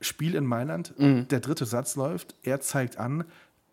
Spiel 0.01 0.35
in 0.35 0.45
Mailand, 0.45 0.99
mhm. 0.99 1.29
der 1.29 1.41
dritte 1.41 1.66
Satz 1.66 1.95
läuft, 1.95 2.35
er 2.43 2.61
zeigt 2.61 2.99
an, 2.99 3.25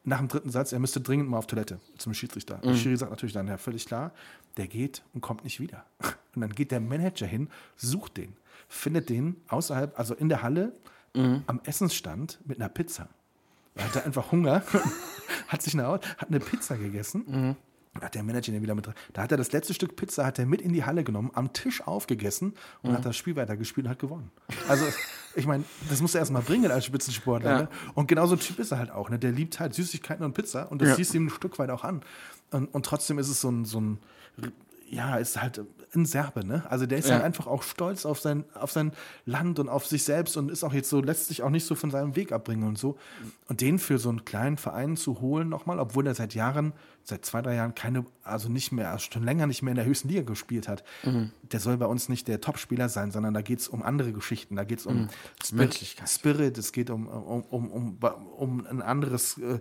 nach 0.03 0.19
dem 0.19 0.27
dritten 0.27 0.49
Satz, 0.49 0.71
er 0.71 0.79
müsste 0.79 1.01
dringend 1.01 1.29
mal 1.29 1.37
auf 1.37 1.47
Toilette 1.47 1.79
zum 1.97 2.13
Schiedsrichter. 2.13 2.57
Mhm. 2.57 2.61
Der 2.61 2.75
Schiri 2.75 2.97
sagt 2.97 3.11
natürlich 3.11 3.33
dann, 3.33 3.47
ja, 3.47 3.57
völlig 3.57 3.85
klar, 3.85 4.11
der 4.57 4.67
geht 4.67 5.03
und 5.13 5.21
kommt 5.21 5.43
nicht 5.43 5.59
wieder. 5.59 5.85
Und 6.35 6.41
dann 6.41 6.51
geht 6.51 6.71
der 6.71 6.79
Manager 6.79 7.25
hin, 7.25 7.49
sucht 7.75 8.15
den, 8.15 8.37
findet 8.69 9.09
den 9.09 9.35
außerhalb, 9.49 9.99
also 9.99 10.13
in 10.13 10.29
der 10.29 10.41
Halle, 10.41 10.71
mhm. 11.13 11.43
am 11.45 11.59
Essensstand 11.65 12.39
mit 12.45 12.57
einer 12.57 12.69
Pizza. 12.69 13.09
Er 13.75 13.85
hatte 13.85 14.05
einfach 14.05 14.31
Hunger, 14.31 14.63
hat 15.49 15.61
sich 15.61 15.73
eine, 15.73 15.87
hat 15.87 16.27
eine 16.29 16.39
Pizza 16.39 16.77
gegessen. 16.77 17.23
Mhm 17.27 17.55
hat 17.99 18.15
der 18.15 18.23
Manager 18.23 18.53
den 18.53 18.61
wieder 18.61 18.75
mit. 18.75 18.87
Da 19.13 19.21
hat 19.21 19.31
er 19.31 19.37
das 19.37 19.51
letzte 19.51 19.73
Stück 19.73 19.95
Pizza 19.97 20.25
hat 20.25 20.39
er 20.39 20.45
mit 20.45 20.61
in 20.61 20.71
die 20.71 20.85
Halle 20.85 21.03
genommen, 21.03 21.31
am 21.33 21.51
Tisch 21.51 21.85
aufgegessen 21.85 22.53
und 22.81 22.91
mhm. 22.91 22.95
hat 22.95 23.05
das 23.05 23.17
Spiel 23.17 23.35
weitergespielt 23.35 23.85
und 23.85 23.91
hat 23.91 23.99
gewonnen. 23.99 24.31
Also, 24.69 24.85
ich 25.35 25.45
meine, 25.45 25.65
das 25.89 26.01
muss 26.01 26.15
er 26.15 26.19
erstmal 26.19 26.41
bringen 26.41 26.71
als 26.71 26.85
Spitzensportler. 26.85 27.51
Ja. 27.51 27.61
Ne? 27.63 27.69
Und 27.93 28.07
genauso 28.07 28.35
ein 28.35 28.39
Typ 28.39 28.59
ist 28.59 28.71
er 28.71 28.77
halt 28.77 28.91
auch. 28.91 29.09
Ne? 29.09 29.19
Der 29.19 29.31
liebt 29.31 29.59
halt 29.59 29.73
Süßigkeiten 29.73 30.23
und 30.23 30.33
Pizza 30.33 30.71
und 30.71 30.81
das 30.81 30.89
ja. 30.89 30.95
siehst 30.95 31.13
du 31.13 31.17
ihm 31.17 31.25
ein 31.25 31.29
Stück 31.31 31.59
weit 31.59 31.69
auch 31.69 31.83
an. 31.83 32.01
Und, 32.51 32.73
und 32.73 32.85
trotzdem 32.85 33.19
ist 33.19 33.27
es 33.27 33.41
so 33.41 33.49
ein, 33.49 33.65
so 33.65 33.81
ein 33.81 33.99
ja, 34.91 35.15
ist 35.15 35.41
halt 35.41 35.61
ein 35.95 36.05
Serbe, 36.05 36.45
ne? 36.45 36.63
Also 36.69 36.85
der 36.85 36.97
ist 36.97 37.07
ja. 37.07 37.15
halt 37.15 37.23
einfach 37.23 37.47
auch 37.47 37.63
stolz 37.63 38.05
auf 38.05 38.19
sein, 38.19 38.43
auf 38.53 38.71
sein 38.71 38.91
Land 39.25 39.57
und 39.59 39.69
auf 39.69 39.85
sich 39.85 40.03
selbst 40.03 40.35
und 40.35 40.51
ist 40.51 40.65
auch 40.65 40.73
jetzt 40.73 40.89
so, 40.89 41.01
lässt 41.01 41.27
sich 41.27 41.43
auch 41.43 41.49
nicht 41.49 41.65
so 41.65 41.75
von 41.75 41.91
seinem 41.91 42.17
Weg 42.17 42.33
abbringen 42.33 42.67
und 42.67 42.77
so. 42.77 42.97
Und 43.47 43.61
den 43.61 43.79
für 43.79 43.97
so 43.97 44.09
einen 44.09 44.25
kleinen 44.25 44.57
Verein 44.57 44.97
zu 44.97 45.21
holen 45.21 45.47
nochmal, 45.47 45.79
obwohl 45.79 46.07
er 46.07 46.13
seit 46.13 46.33
Jahren, 46.33 46.73
seit 47.03 47.25
zwei, 47.25 47.41
drei 47.41 47.55
Jahren 47.55 47.73
keine, 47.73 48.05
also 48.23 48.49
nicht 48.49 48.73
mehr, 48.73 48.91
also 48.91 49.07
schon 49.11 49.23
länger 49.23 49.47
nicht 49.47 49.61
mehr 49.61 49.71
in 49.71 49.77
der 49.77 49.85
höchsten 49.85 50.09
Liga 50.09 50.23
gespielt 50.23 50.67
hat, 50.67 50.83
mhm. 51.03 51.31
der 51.41 51.61
soll 51.61 51.77
bei 51.77 51.85
uns 51.85 52.09
nicht 52.09 52.27
der 52.27 52.41
Topspieler 52.41 52.89
sein, 52.89 53.11
sondern 53.11 53.33
da 53.33 53.41
geht 53.41 53.59
es 53.59 53.69
um 53.69 53.81
andere 53.81 54.11
Geschichten. 54.11 54.57
Da 54.57 54.65
geht 54.65 54.79
es 54.79 54.85
um 54.85 55.03
mhm. 55.03 55.09
Spirit, 55.41 56.03
Spirit, 56.05 56.57
es 56.57 56.73
geht 56.73 56.89
um, 56.89 57.07
um, 57.07 57.43
um, 57.43 57.71
um, 57.71 57.97
um 58.37 58.65
ein 58.65 58.81
anderes 58.81 59.37
äh, 59.37 59.59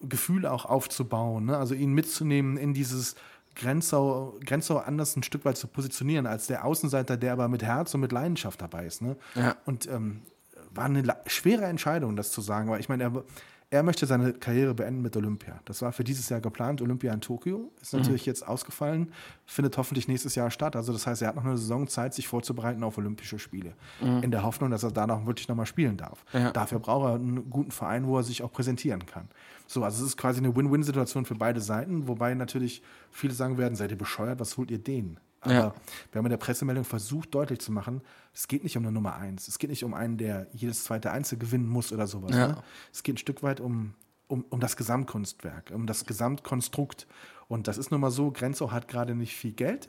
Gefühl 0.00 0.44
auch 0.44 0.66
aufzubauen, 0.66 1.46
ne? 1.46 1.56
Also 1.56 1.74
ihn 1.74 1.92
mitzunehmen 1.92 2.58
in 2.58 2.74
dieses 2.74 3.14
Grenzau, 3.56 4.38
Grenzau 4.44 4.76
anders 4.78 5.16
ein 5.16 5.22
Stück 5.22 5.44
weit 5.44 5.56
zu 5.56 5.66
positionieren, 5.66 6.26
als 6.26 6.46
der 6.46 6.64
Außenseiter, 6.64 7.16
der 7.16 7.32
aber 7.32 7.48
mit 7.48 7.62
Herz 7.62 7.94
und 7.94 8.00
mit 8.00 8.12
Leidenschaft 8.12 8.60
dabei 8.60 8.86
ist. 8.86 9.02
Ne? 9.02 9.16
Ja. 9.34 9.56
Und 9.64 9.88
ähm, 9.88 10.22
war 10.70 10.84
eine 10.84 11.02
schwere 11.26 11.64
Entscheidung, 11.64 12.16
das 12.16 12.30
zu 12.30 12.40
sagen, 12.40 12.70
weil 12.70 12.80
ich 12.80 12.88
meine, 12.88 13.04
er, 13.04 13.24
er 13.68 13.82
möchte 13.82 14.06
seine 14.06 14.32
Karriere 14.32 14.74
beenden 14.74 15.02
mit 15.02 15.16
Olympia. 15.16 15.60
Das 15.64 15.82
war 15.82 15.92
für 15.92 16.04
dieses 16.04 16.28
Jahr 16.28 16.40
geplant. 16.40 16.80
Olympia 16.80 17.12
in 17.12 17.20
Tokio 17.20 17.72
ist 17.80 17.92
mhm. 17.92 18.00
natürlich 18.00 18.22
mhm. 18.22 18.30
jetzt 18.30 18.46
ausgefallen, 18.46 19.12
findet 19.44 19.76
hoffentlich 19.76 20.06
nächstes 20.06 20.36
Jahr 20.36 20.52
statt. 20.52 20.76
Also 20.76 20.92
das 20.92 21.06
heißt, 21.06 21.22
er 21.22 21.28
hat 21.28 21.36
noch 21.36 21.44
eine 21.44 21.56
Saison 21.56 21.88
Zeit, 21.88 22.14
sich 22.14 22.28
vorzubereiten 22.28 22.84
auf 22.84 22.96
Olympische 22.96 23.40
Spiele. 23.40 23.74
Mhm. 24.00 24.22
In 24.22 24.30
der 24.30 24.44
Hoffnung, 24.44 24.70
dass 24.70 24.84
er 24.84 24.92
danach 24.92 25.26
wirklich 25.26 25.48
nochmal 25.48 25.66
spielen 25.66 25.96
darf. 25.96 26.24
Ja. 26.32 26.52
Dafür 26.52 26.78
braucht 26.78 27.08
er 27.08 27.14
einen 27.16 27.50
guten 27.50 27.72
Verein, 27.72 28.06
wo 28.06 28.16
er 28.16 28.22
sich 28.22 28.44
auch 28.44 28.52
präsentieren 28.52 29.04
kann. 29.04 29.28
So, 29.66 29.82
also 29.82 30.04
es 30.04 30.10
ist 30.10 30.16
quasi 30.16 30.38
eine 30.38 30.54
Win-Win-Situation 30.54 31.24
für 31.24 31.34
beide 31.34 31.60
Seiten, 31.60 32.06
wobei 32.06 32.34
natürlich 32.34 32.82
viele 33.10 33.34
sagen 33.34 33.58
werden, 33.58 33.74
seid 33.74 33.90
ihr 33.90 33.98
bescheuert, 33.98 34.38
was 34.38 34.56
holt 34.56 34.70
ihr 34.70 34.78
den? 34.78 35.18
Aber 35.40 35.54
Ja. 35.54 35.74
wir 36.12 36.18
haben 36.18 36.26
in 36.26 36.30
der 36.30 36.36
Pressemeldung 36.38 36.84
versucht, 36.84 37.34
deutlich 37.34 37.60
zu 37.60 37.72
machen, 37.72 38.02
es 38.32 38.48
geht 38.48 38.64
nicht 38.64 38.76
um 38.76 38.82
eine 38.84 38.92
Nummer 38.92 39.14
eins. 39.16 39.48
Es 39.48 39.58
geht 39.58 39.70
nicht 39.70 39.84
um 39.84 39.94
einen, 39.94 40.16
der 40.18 40.46
jedes 40.52 40.84
zweite 40.84 41.10
Einzel 41.10 41.38
gewinnen 41.38 41.68
muss 41.68 41.92
oder 41.92 42.06
sowas. 42.06 42.34
Ja. 42.36 42.48
Ne? 42.48 42.62
Es 42.92 43.02
geht 43.02 43.14
ein 43.14 43.18
Stück 43.18 43.42
weit 43.42 43.60
um, 43.60 43.94
um, 44.26 44.44
um 44.50 44.60
das 44.60 44.76
Gesamtkunstwerk, 44.76 45.70
um 45.74 45.86
das 45.86 46.04
Gesamtkonstrukt. 46.06 47.06
Und 47.48 47.68
das 47.68 47.78
ist 47.78 47.90
nun 47.90 48.00
mal 48.00 48.10
so, 48.10 48.30
Grenzau 48.32 48.72
hat 48.72 48.88
gerade 48.88 49.14
nicht 49.14 49.36
viel 49.36 49.52
Geld, 49.52 49.88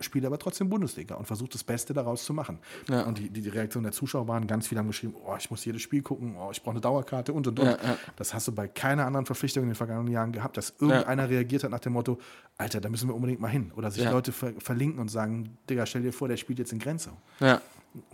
spielt 0.00 0.24
aber 0.24 0.38
trotzdem 0.38 0.70
Bundesliga 0.70 1.16
und 1.16 1.26
versucht 1.26 1.54
das 1.54 1.62
Beste 1.62 1.92
daraus 1.92 2.24
zu 2.24 2.32
machen. 2.32 2.58
Ja. 2.88 3.02
Und 3.02 3.18
die, 3.18 3.28
die, 3.28 3.42
die 3.42 3.48
Reaktion 3.50 3.82
der 3.82 3.92
Zuschauer 3.92 4.26
waren, 4.26 4.46
ganz 4.46 4.66
viele 4.66 4.78
haben 4.78 4.86
geschrieben, 4.86 5.14
oh, 5.26 5.34
ich 5.38 5.50
muss 5.50 5.64
jedes 5.64 5.82
Spiel 5.82 6.00
gucken, 6.00 6.36
oh, 6.38 6.50
ich 6.50 6.62
brauche 6.62 6.72
eine 6.72 6.80
Dauerkarte 6.80 7.34
und 7.34 7.46
und 7.46 7.60
und. 7.60 7.66
Ja, 7.66 7.72
ja. 7.72 7.98
Das 8.16 8.32
hast 8.32 8.48
du 8.48 8.52
bei 8.52 8.66
keiner 8.66 9.04
anderen 9.04 9.26
Verpflichtung 9.26 9.64
in 9.64 9.68
den 9.68 9.74
vergangenen 9.74 10.10
Jahren 10.10 10.32
gehabt, 10.32 10.56
dass 10.56 10.74
irgendeiner 10.78 11.28
reagiert 11.28 11.64
hat 11.64 11.70
nach 11.70 11.80
dem 11.80 11.92
Motto, 11.92 12.18
Alter, 12.56 12.80
da 12.80 12.88
müssen 12.88 13.08
wir 13.08 13.14
unbedingt 13.14 13.40
mal 13.40 13.48
hin. 13.48 13.70
Oder 13.76 13.90
sich. 13.90 14.04
Leute 14.08 14.32
ver 14.32 14.52
verlinken 14.58 15.00
und 15.00 15.08
sagen, 15.08 15.58
Digga, 15.68 15.84
stell 15.84 16.02
dir 16.02 16.12
vor, 16.12 16.28
der 16.28 16.38
spielt 16.38 16.58
jetzt 16.58 16.72
in 16.72 16.78
Grenzau. 16.78 17.12
Ja, 17.40 17.60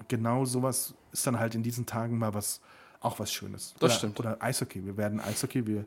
Genau 0.09 0.45
sowas 0.45 0.95
ist 1.13 1.27
dann 1.27 1.39
halt 1.39 1.55
in 1.55 1.63
diesen 1.63 1.87
Tagen 1.87 2.19
mal 2.19 2.35
was, 2.35 2.61
auch 3.01 3.19
was 3.19 3.33
Schönes. 3.33 3.75
Das 3.75 3.83
oder, 3.83 3.99
stimmt. 3.99 4.21
Oder 4.21 4.43
Eishockey. 4.43 4.85
Wir 4.85 4.97
werden 4.97 5.21
Eishockey, 5.21 5.67
wir 5.67 5.85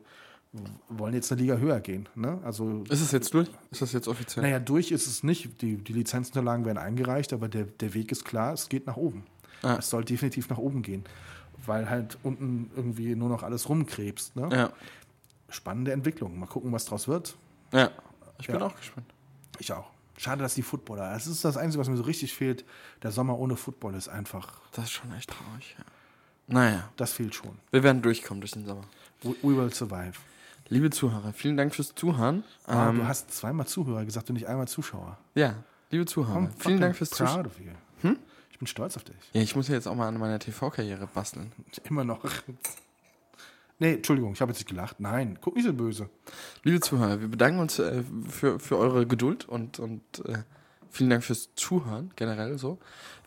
wollen 0.88 1.14
jetzt 1.14 1.30
eine 1.30 1.40
Liga 1.40 1.56
höher 1.56 1.80
gehen. 1.80 2.08
Ne? 2.14 2.38
Also 2.44 2.82
ist 2.88 3.00
es 3.00 3.12
jetzt 3.12 3.32
durch? 3.34 3.48
Ist 3.70 3.82
das 3.82 3.92
jetzt 3.92 4.08
offiziell? 4.08 4.42
naja, 4.44 4.58
durch 4.58 4.90
ist 4.90 5.06
es 5.06 5.22
nicht. 5.22 5.60
Die, 5.62 5.76
die 5.76 5.92
Lizenzunterlagen 5.92 6.64
werden 6.64 6.78
eingereicht, 6.78 7.32
aber 7.32 7.48
der, 7.48 7.64
der 7.64 7.94
Weg 7.94 8.10
ist 8.12 8.24
klar, 8.24 8.54
es 8.54 8.68
geht 8.68 8.86
nach 8.86 8.96
oben. 8.96 9.24
Ah. 9.62 9.76
Es 9.78 9.90
soll 9.90 10.04
definitiv 10.04 10.48
nach 10.48 10.58
oben 10.58 10.82
gehen. 10.82 11.04
Weil 11.66 11.90
halt 11.90 12.16
unten 12.22 12.70
irgendwie 12.76 13.14
nur 13.14 13.28
noch 13.28 13.42
alles 13.42 13.68
rumkrebst. 13.68 14.36
Ne? 14.36 14.48
Ja, 14.52 14.72
Spannende 15.50 15.92
Entwicklung. 15.92 16.38
Mal 16.38 16.46
gucken, 16.46 16.72
was 16.72 16.84
draus 16.86 17.08
wird. 17.08 17.36
ja. 17.72 17.90
Ich 18.40 18.46
bin 18.46 18.54
Ja. 18.56 18.66
auch 18.66 18.76
gespannt. 18.76 19.06
Ich 19.58 19.72
auch. 19.72 19.90
Schade, 20.16 20.42
dass 20.42 20.54
die 20.54 20.62
Footballer. 20.62 21.10
Das 21.12 21.26
ist 21.26 21.44
das 21.44 21.56
Einzige, 21.56 21.80
was 21.80 21.88
mir 21.88 21.96
so 21.96 22.04
richtig 22.04 22.32
fehlt. 22.34 22.64
Der 23.02 23.10
Sommer 23.10 23.36
ohne 23.36 23.56
Football 23.56 23.94
ist 23.96 24.08
einfach. 24.08 24.60
Das 24.72 24.84
ist 24.84 24.90
schon 24.92 25.12
echt 25.14 25.30
traurig, 25.30 25.74
ja. 25.76 25.84
Naja, 26.46 26.88
Das 26.96 27.12
fehlt 27.12 27.34
schon. 27.34 27.58
wir 27.72 27.82
werden 27.82 28.00
durchkommen 28.00 28.40
durch 28.40 28.52
den 28.52 28.64
Sommer. 28.64 28.84
We, 29.22 29.34
we 29.42 29.56
will 29.56 29.72
survive. 29.74 30.12
Liebe 30.70 30.90
Zuhörer, 30.90 31.32
vielen 31.32 31.56
Dank 31.56 31.74
fürs 31.74 31.94
Zuhören. 31.94 32.44
Ah, 32.66 32.90
Ähm, 32.90 32.98
du 32.98 33.06
hast 33.08 33.30
zweimal 33.32 33.66
Zuhörer 33.66 34.04
gesagt 34.04 34.28
und 34.28 34.34
nicht 34.34 34.46
einmal 34.48 34.68
Zuschauer. 34.68 35.18
ja, 35.34 35.54
liebe 35.90 36.04
Zuhörer, 36.04 36.50
vielen 36.58 36.80
Dank 36.80 36.96
fürs 36.96 37.10
Zuschauen. 37.10 37.48
Hm? 38.02 38.18
Ich 38.50 38.58
bin 38.58 38.66
stolz 38.66 38.96
auf 38.96 39.04
dich. 39.04 39.16
Ja, 39.32 39.40
ich 39.40 39.56
muss 39.56 39.68
ja 39.68 39.74
jetzt 39.74 39.86
auch 39.88 39.94
mal 39.94 40.08
an 40.08 40.18
meiner 40.18 40.38
TV-Karriere 40.38 41.06
basteln. 41.12 41.52
Immer 41.84 42.04
noch. 42.04 42.20
Nee, 43.80 43.92
Entschuldigung, 43.94 44.32
ich 44.32 44.40
habe 44.40 44.50
jetzt 44.50 44.58
nicht 44.58 44.68
gelacht. 44.70 44.98
Nein, 44.98 45.38
guck 45.40 45.54
nicht 45.54 45.64
so 45.64 45.72
böse. 45.72 46.10
Liebe 46.64 46.80
Zuhörer, 46.80 47.20
wir 47.20 47.28
bedanken 47.28 47.60
uns 47.60 47.78
äh, 47.78 48.02
für, 48.28 48.58
für 48.58 48.76
eure 48.76 49.06
Geduld 49.06 49.48
und, 49.48 49.78
und 49.78 50.02
äh, 50.26 50.38
vielen 50.90 51.10
Dank 51.10 51.22
fürs 51.22 51.54
Zuhören, 51.54 52.10
generell 52.16 52.58
so. 52.58 52.78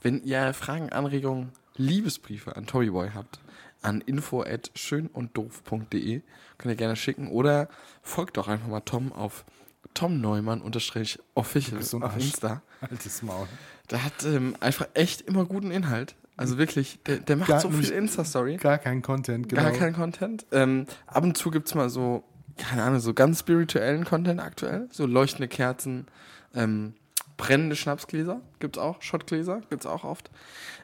Wenn 0.02 0.22
ihr 0.26 0.54
Fragen, 0.54 0.90
Anregungen, 0.92 1.54
Liebesbriefe 1.78 2.54
an 2.58 2.68
Tobyboy 2.68 3.12
habt, 3.16 3.40
an 3.82 4.02
info 4.02 4.42
at 4.42 4.72
schönunddoof.de 4.76 6.22
könnt 6.58 6.72
ihr 6.72 6.76
gerne 6.76 6.96
schicken 6.96 7.28
oder 7.28 7.70
folgt 8.02 8.38
doch 8.38 8.48
einfach 8.48 8.68
mal 8.68 8.82
Tom 8.82 9.12
auf 9.12 9.46
Tom 9.94 10.22
Neumann 10.22 10.62
unterstrich 10.62 11.20
official 11.36 11.82
so 11.82 12.00
auf. 12.00 12.16
Insta. 12.16 12.62
Altes 12.82 13.22
Maul. 13.22 13.48
Der 13.90 14.04
hat 14.04 14.24
ähm, 14.26 14.56
einfach 14.60 14.88
echt 14.94 15.22
immer 15.22 15.46
guten 15.46 15.72
Inhalt. 15.72 16.16
Also 16.38 16.58
wirklich, 16.58 17.00
der, 17.06 17.18
der 17.18 17.36
macht 17.36 17.50
Gar 17.50 17.60
so 17.60 17.70
viel 17.70 17.90
Insta-Story. 17.92 18.58
Gar 18.58 18.78
kein 18.78 19.02
Content, 19.02 19.50
genau. 19.50 19.64
Gar 19.64 19.74
kein 19.74 19.94
Content. 19.94 20.46
Ähm, 20.52 20.88
ab 21.06 21.24
und 21.24 21.38
zu 21.38 21.52
gibt 21.52 21.68
es 21.68 21.76
mal 21.76 21.90
so, 21.90 22.24
keine 22.58 22.84
Ahnung, 22.84 23.00
so 23.00 23.14
ganz 23.14 23.40
spirituellen 23.40 24.06
Content 24.06 24.40
aktuell. 24.40 24.88
So 24.92 25.06
leuchtende 25.06 25.48
Kerzen, 25.48 26.08
ähm, 26.56 26.94
brennende 27.38 27.76
Schnapsgläser 27.76 28.42
gibt's 28.60 28.78
auch, 28.78 29.02
Schottgläser 29.02 29.62
gibt's 29.70 29.86
auch 29.86 30.04
oft. 30.04 30.32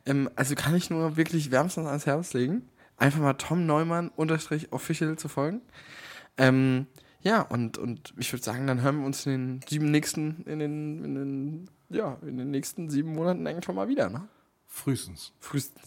Ähm, 0.05 0.29
also 0.35 0.53
kann 0.53 0.75
ich 0.75 0.89
nur 0.89 1.17
wirklich 1.17 1.49
wärmstens 1.49 1.87
ans 1.87 2.05
Herz 2.05 2.33
legen. 2.33 2.67
Einfach 2.97 3.19
mal 3.19 3.33
Tom 3.33 3.65
Neumann 3.65 4.09
unterstrich 4.09 4.71
official 4.73 5.17
zu 5.17 5.29
folgen. 5.29 5.61
Ähm, 6.37 6.87
ja, 7.21 7.41
und, 7.41 7.77
und 7.77 8.13
ich 8.17 8.31
würde 8.31 8.43
sagen, 8.43 8.67
dann 8.67 8.81
hören 8.81 8.99
wir 8.99 9.05
uns 9.05 9.25
in 9.25 9.59
den 9.59 9.59
sieben 9.67 9.91
nächsten, 9.91 10.43
in 10.43 10.59
den, 10.59 11.03
in 11.03 11.15
den, 11.15 11.69
ja, 11.89 12.17
in 12.21 12.37
den 12.37 12.51
nächsten 12.51 12.89
sieben 12.89 13.13
Monaten 13.13 13.45
irgendwann 13.45 13.75
mal 13.75 13.87
wieder, 13.87 14.09
ne? 14.09 14.27
Frühestens. 14.65 15.33
Frühestens. 15.39 15.81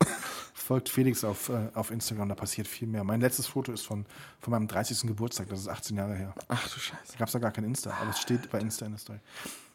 Folgt 0.54 0.88
Felix 0.88 1.24
auf, 1.24 1.48
äh, 1.48 1.68
auf 1.74 1.90
Instagram, 1.90 2.28
da 2.28 2.34
passiert 2.34 2.68
viel 2.68 2.88
mehr. 2.88 3.04
Mein 3.04 3.20
letztes 3.20 3.46
Foto 3.46 3.72
ist 3.72 3.84
von, 3.84 4.06
von 4.40 4.52
meinem 4.52 4.68
30. 4.68 5.06
Geburtstag, 5.08 5.48
das 5.48 5.60
ist 5.60 5.68
18 5.68 5.96
Jahre 5.96 6.14
her. 6.14 6.34
Ach 6.48 6.68
du 6.68 6.78
Scheiße. 6.78 7.12
Da 7.12 7.18
gab 7.18 7.28
es 7.28 7.32
da 7.32 7.38
gar 7.38 7.50
kein 7.50 7.64
Insta, 7.64 7.90
aber 8.00 8.10
es 8.10 8.20
steht 8.20 8.50
bei 8.50 8.58
Insta 8.60 8.86
in 8.86 8.92
der 8.92 8.98
Story. 8.98 9.18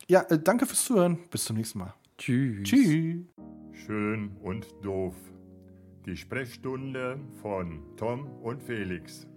Ja, 0.08 0.22
äh, 0.22 0.40
danke 0.40 0.66
fürs 0.66 0.86
Zuhören. 0.86 1.20
Bis 1.30 1.46
zum 1.46 1.58
nächsten 1.58 1.80
Mal. 1.80 1.94
Tschüss. 2.18 2.68
Tschüss. 2.68 3.26
Schön 3.86 4.36
und 4.42 4.66
doof. 4.82 5.16
Die 6.08 6.16
Sprechstunde 6.16 7.20
von 7.41 7.84
Tom 7.97 8.28
und 8.41 8.64
Felix. 8.64 9.28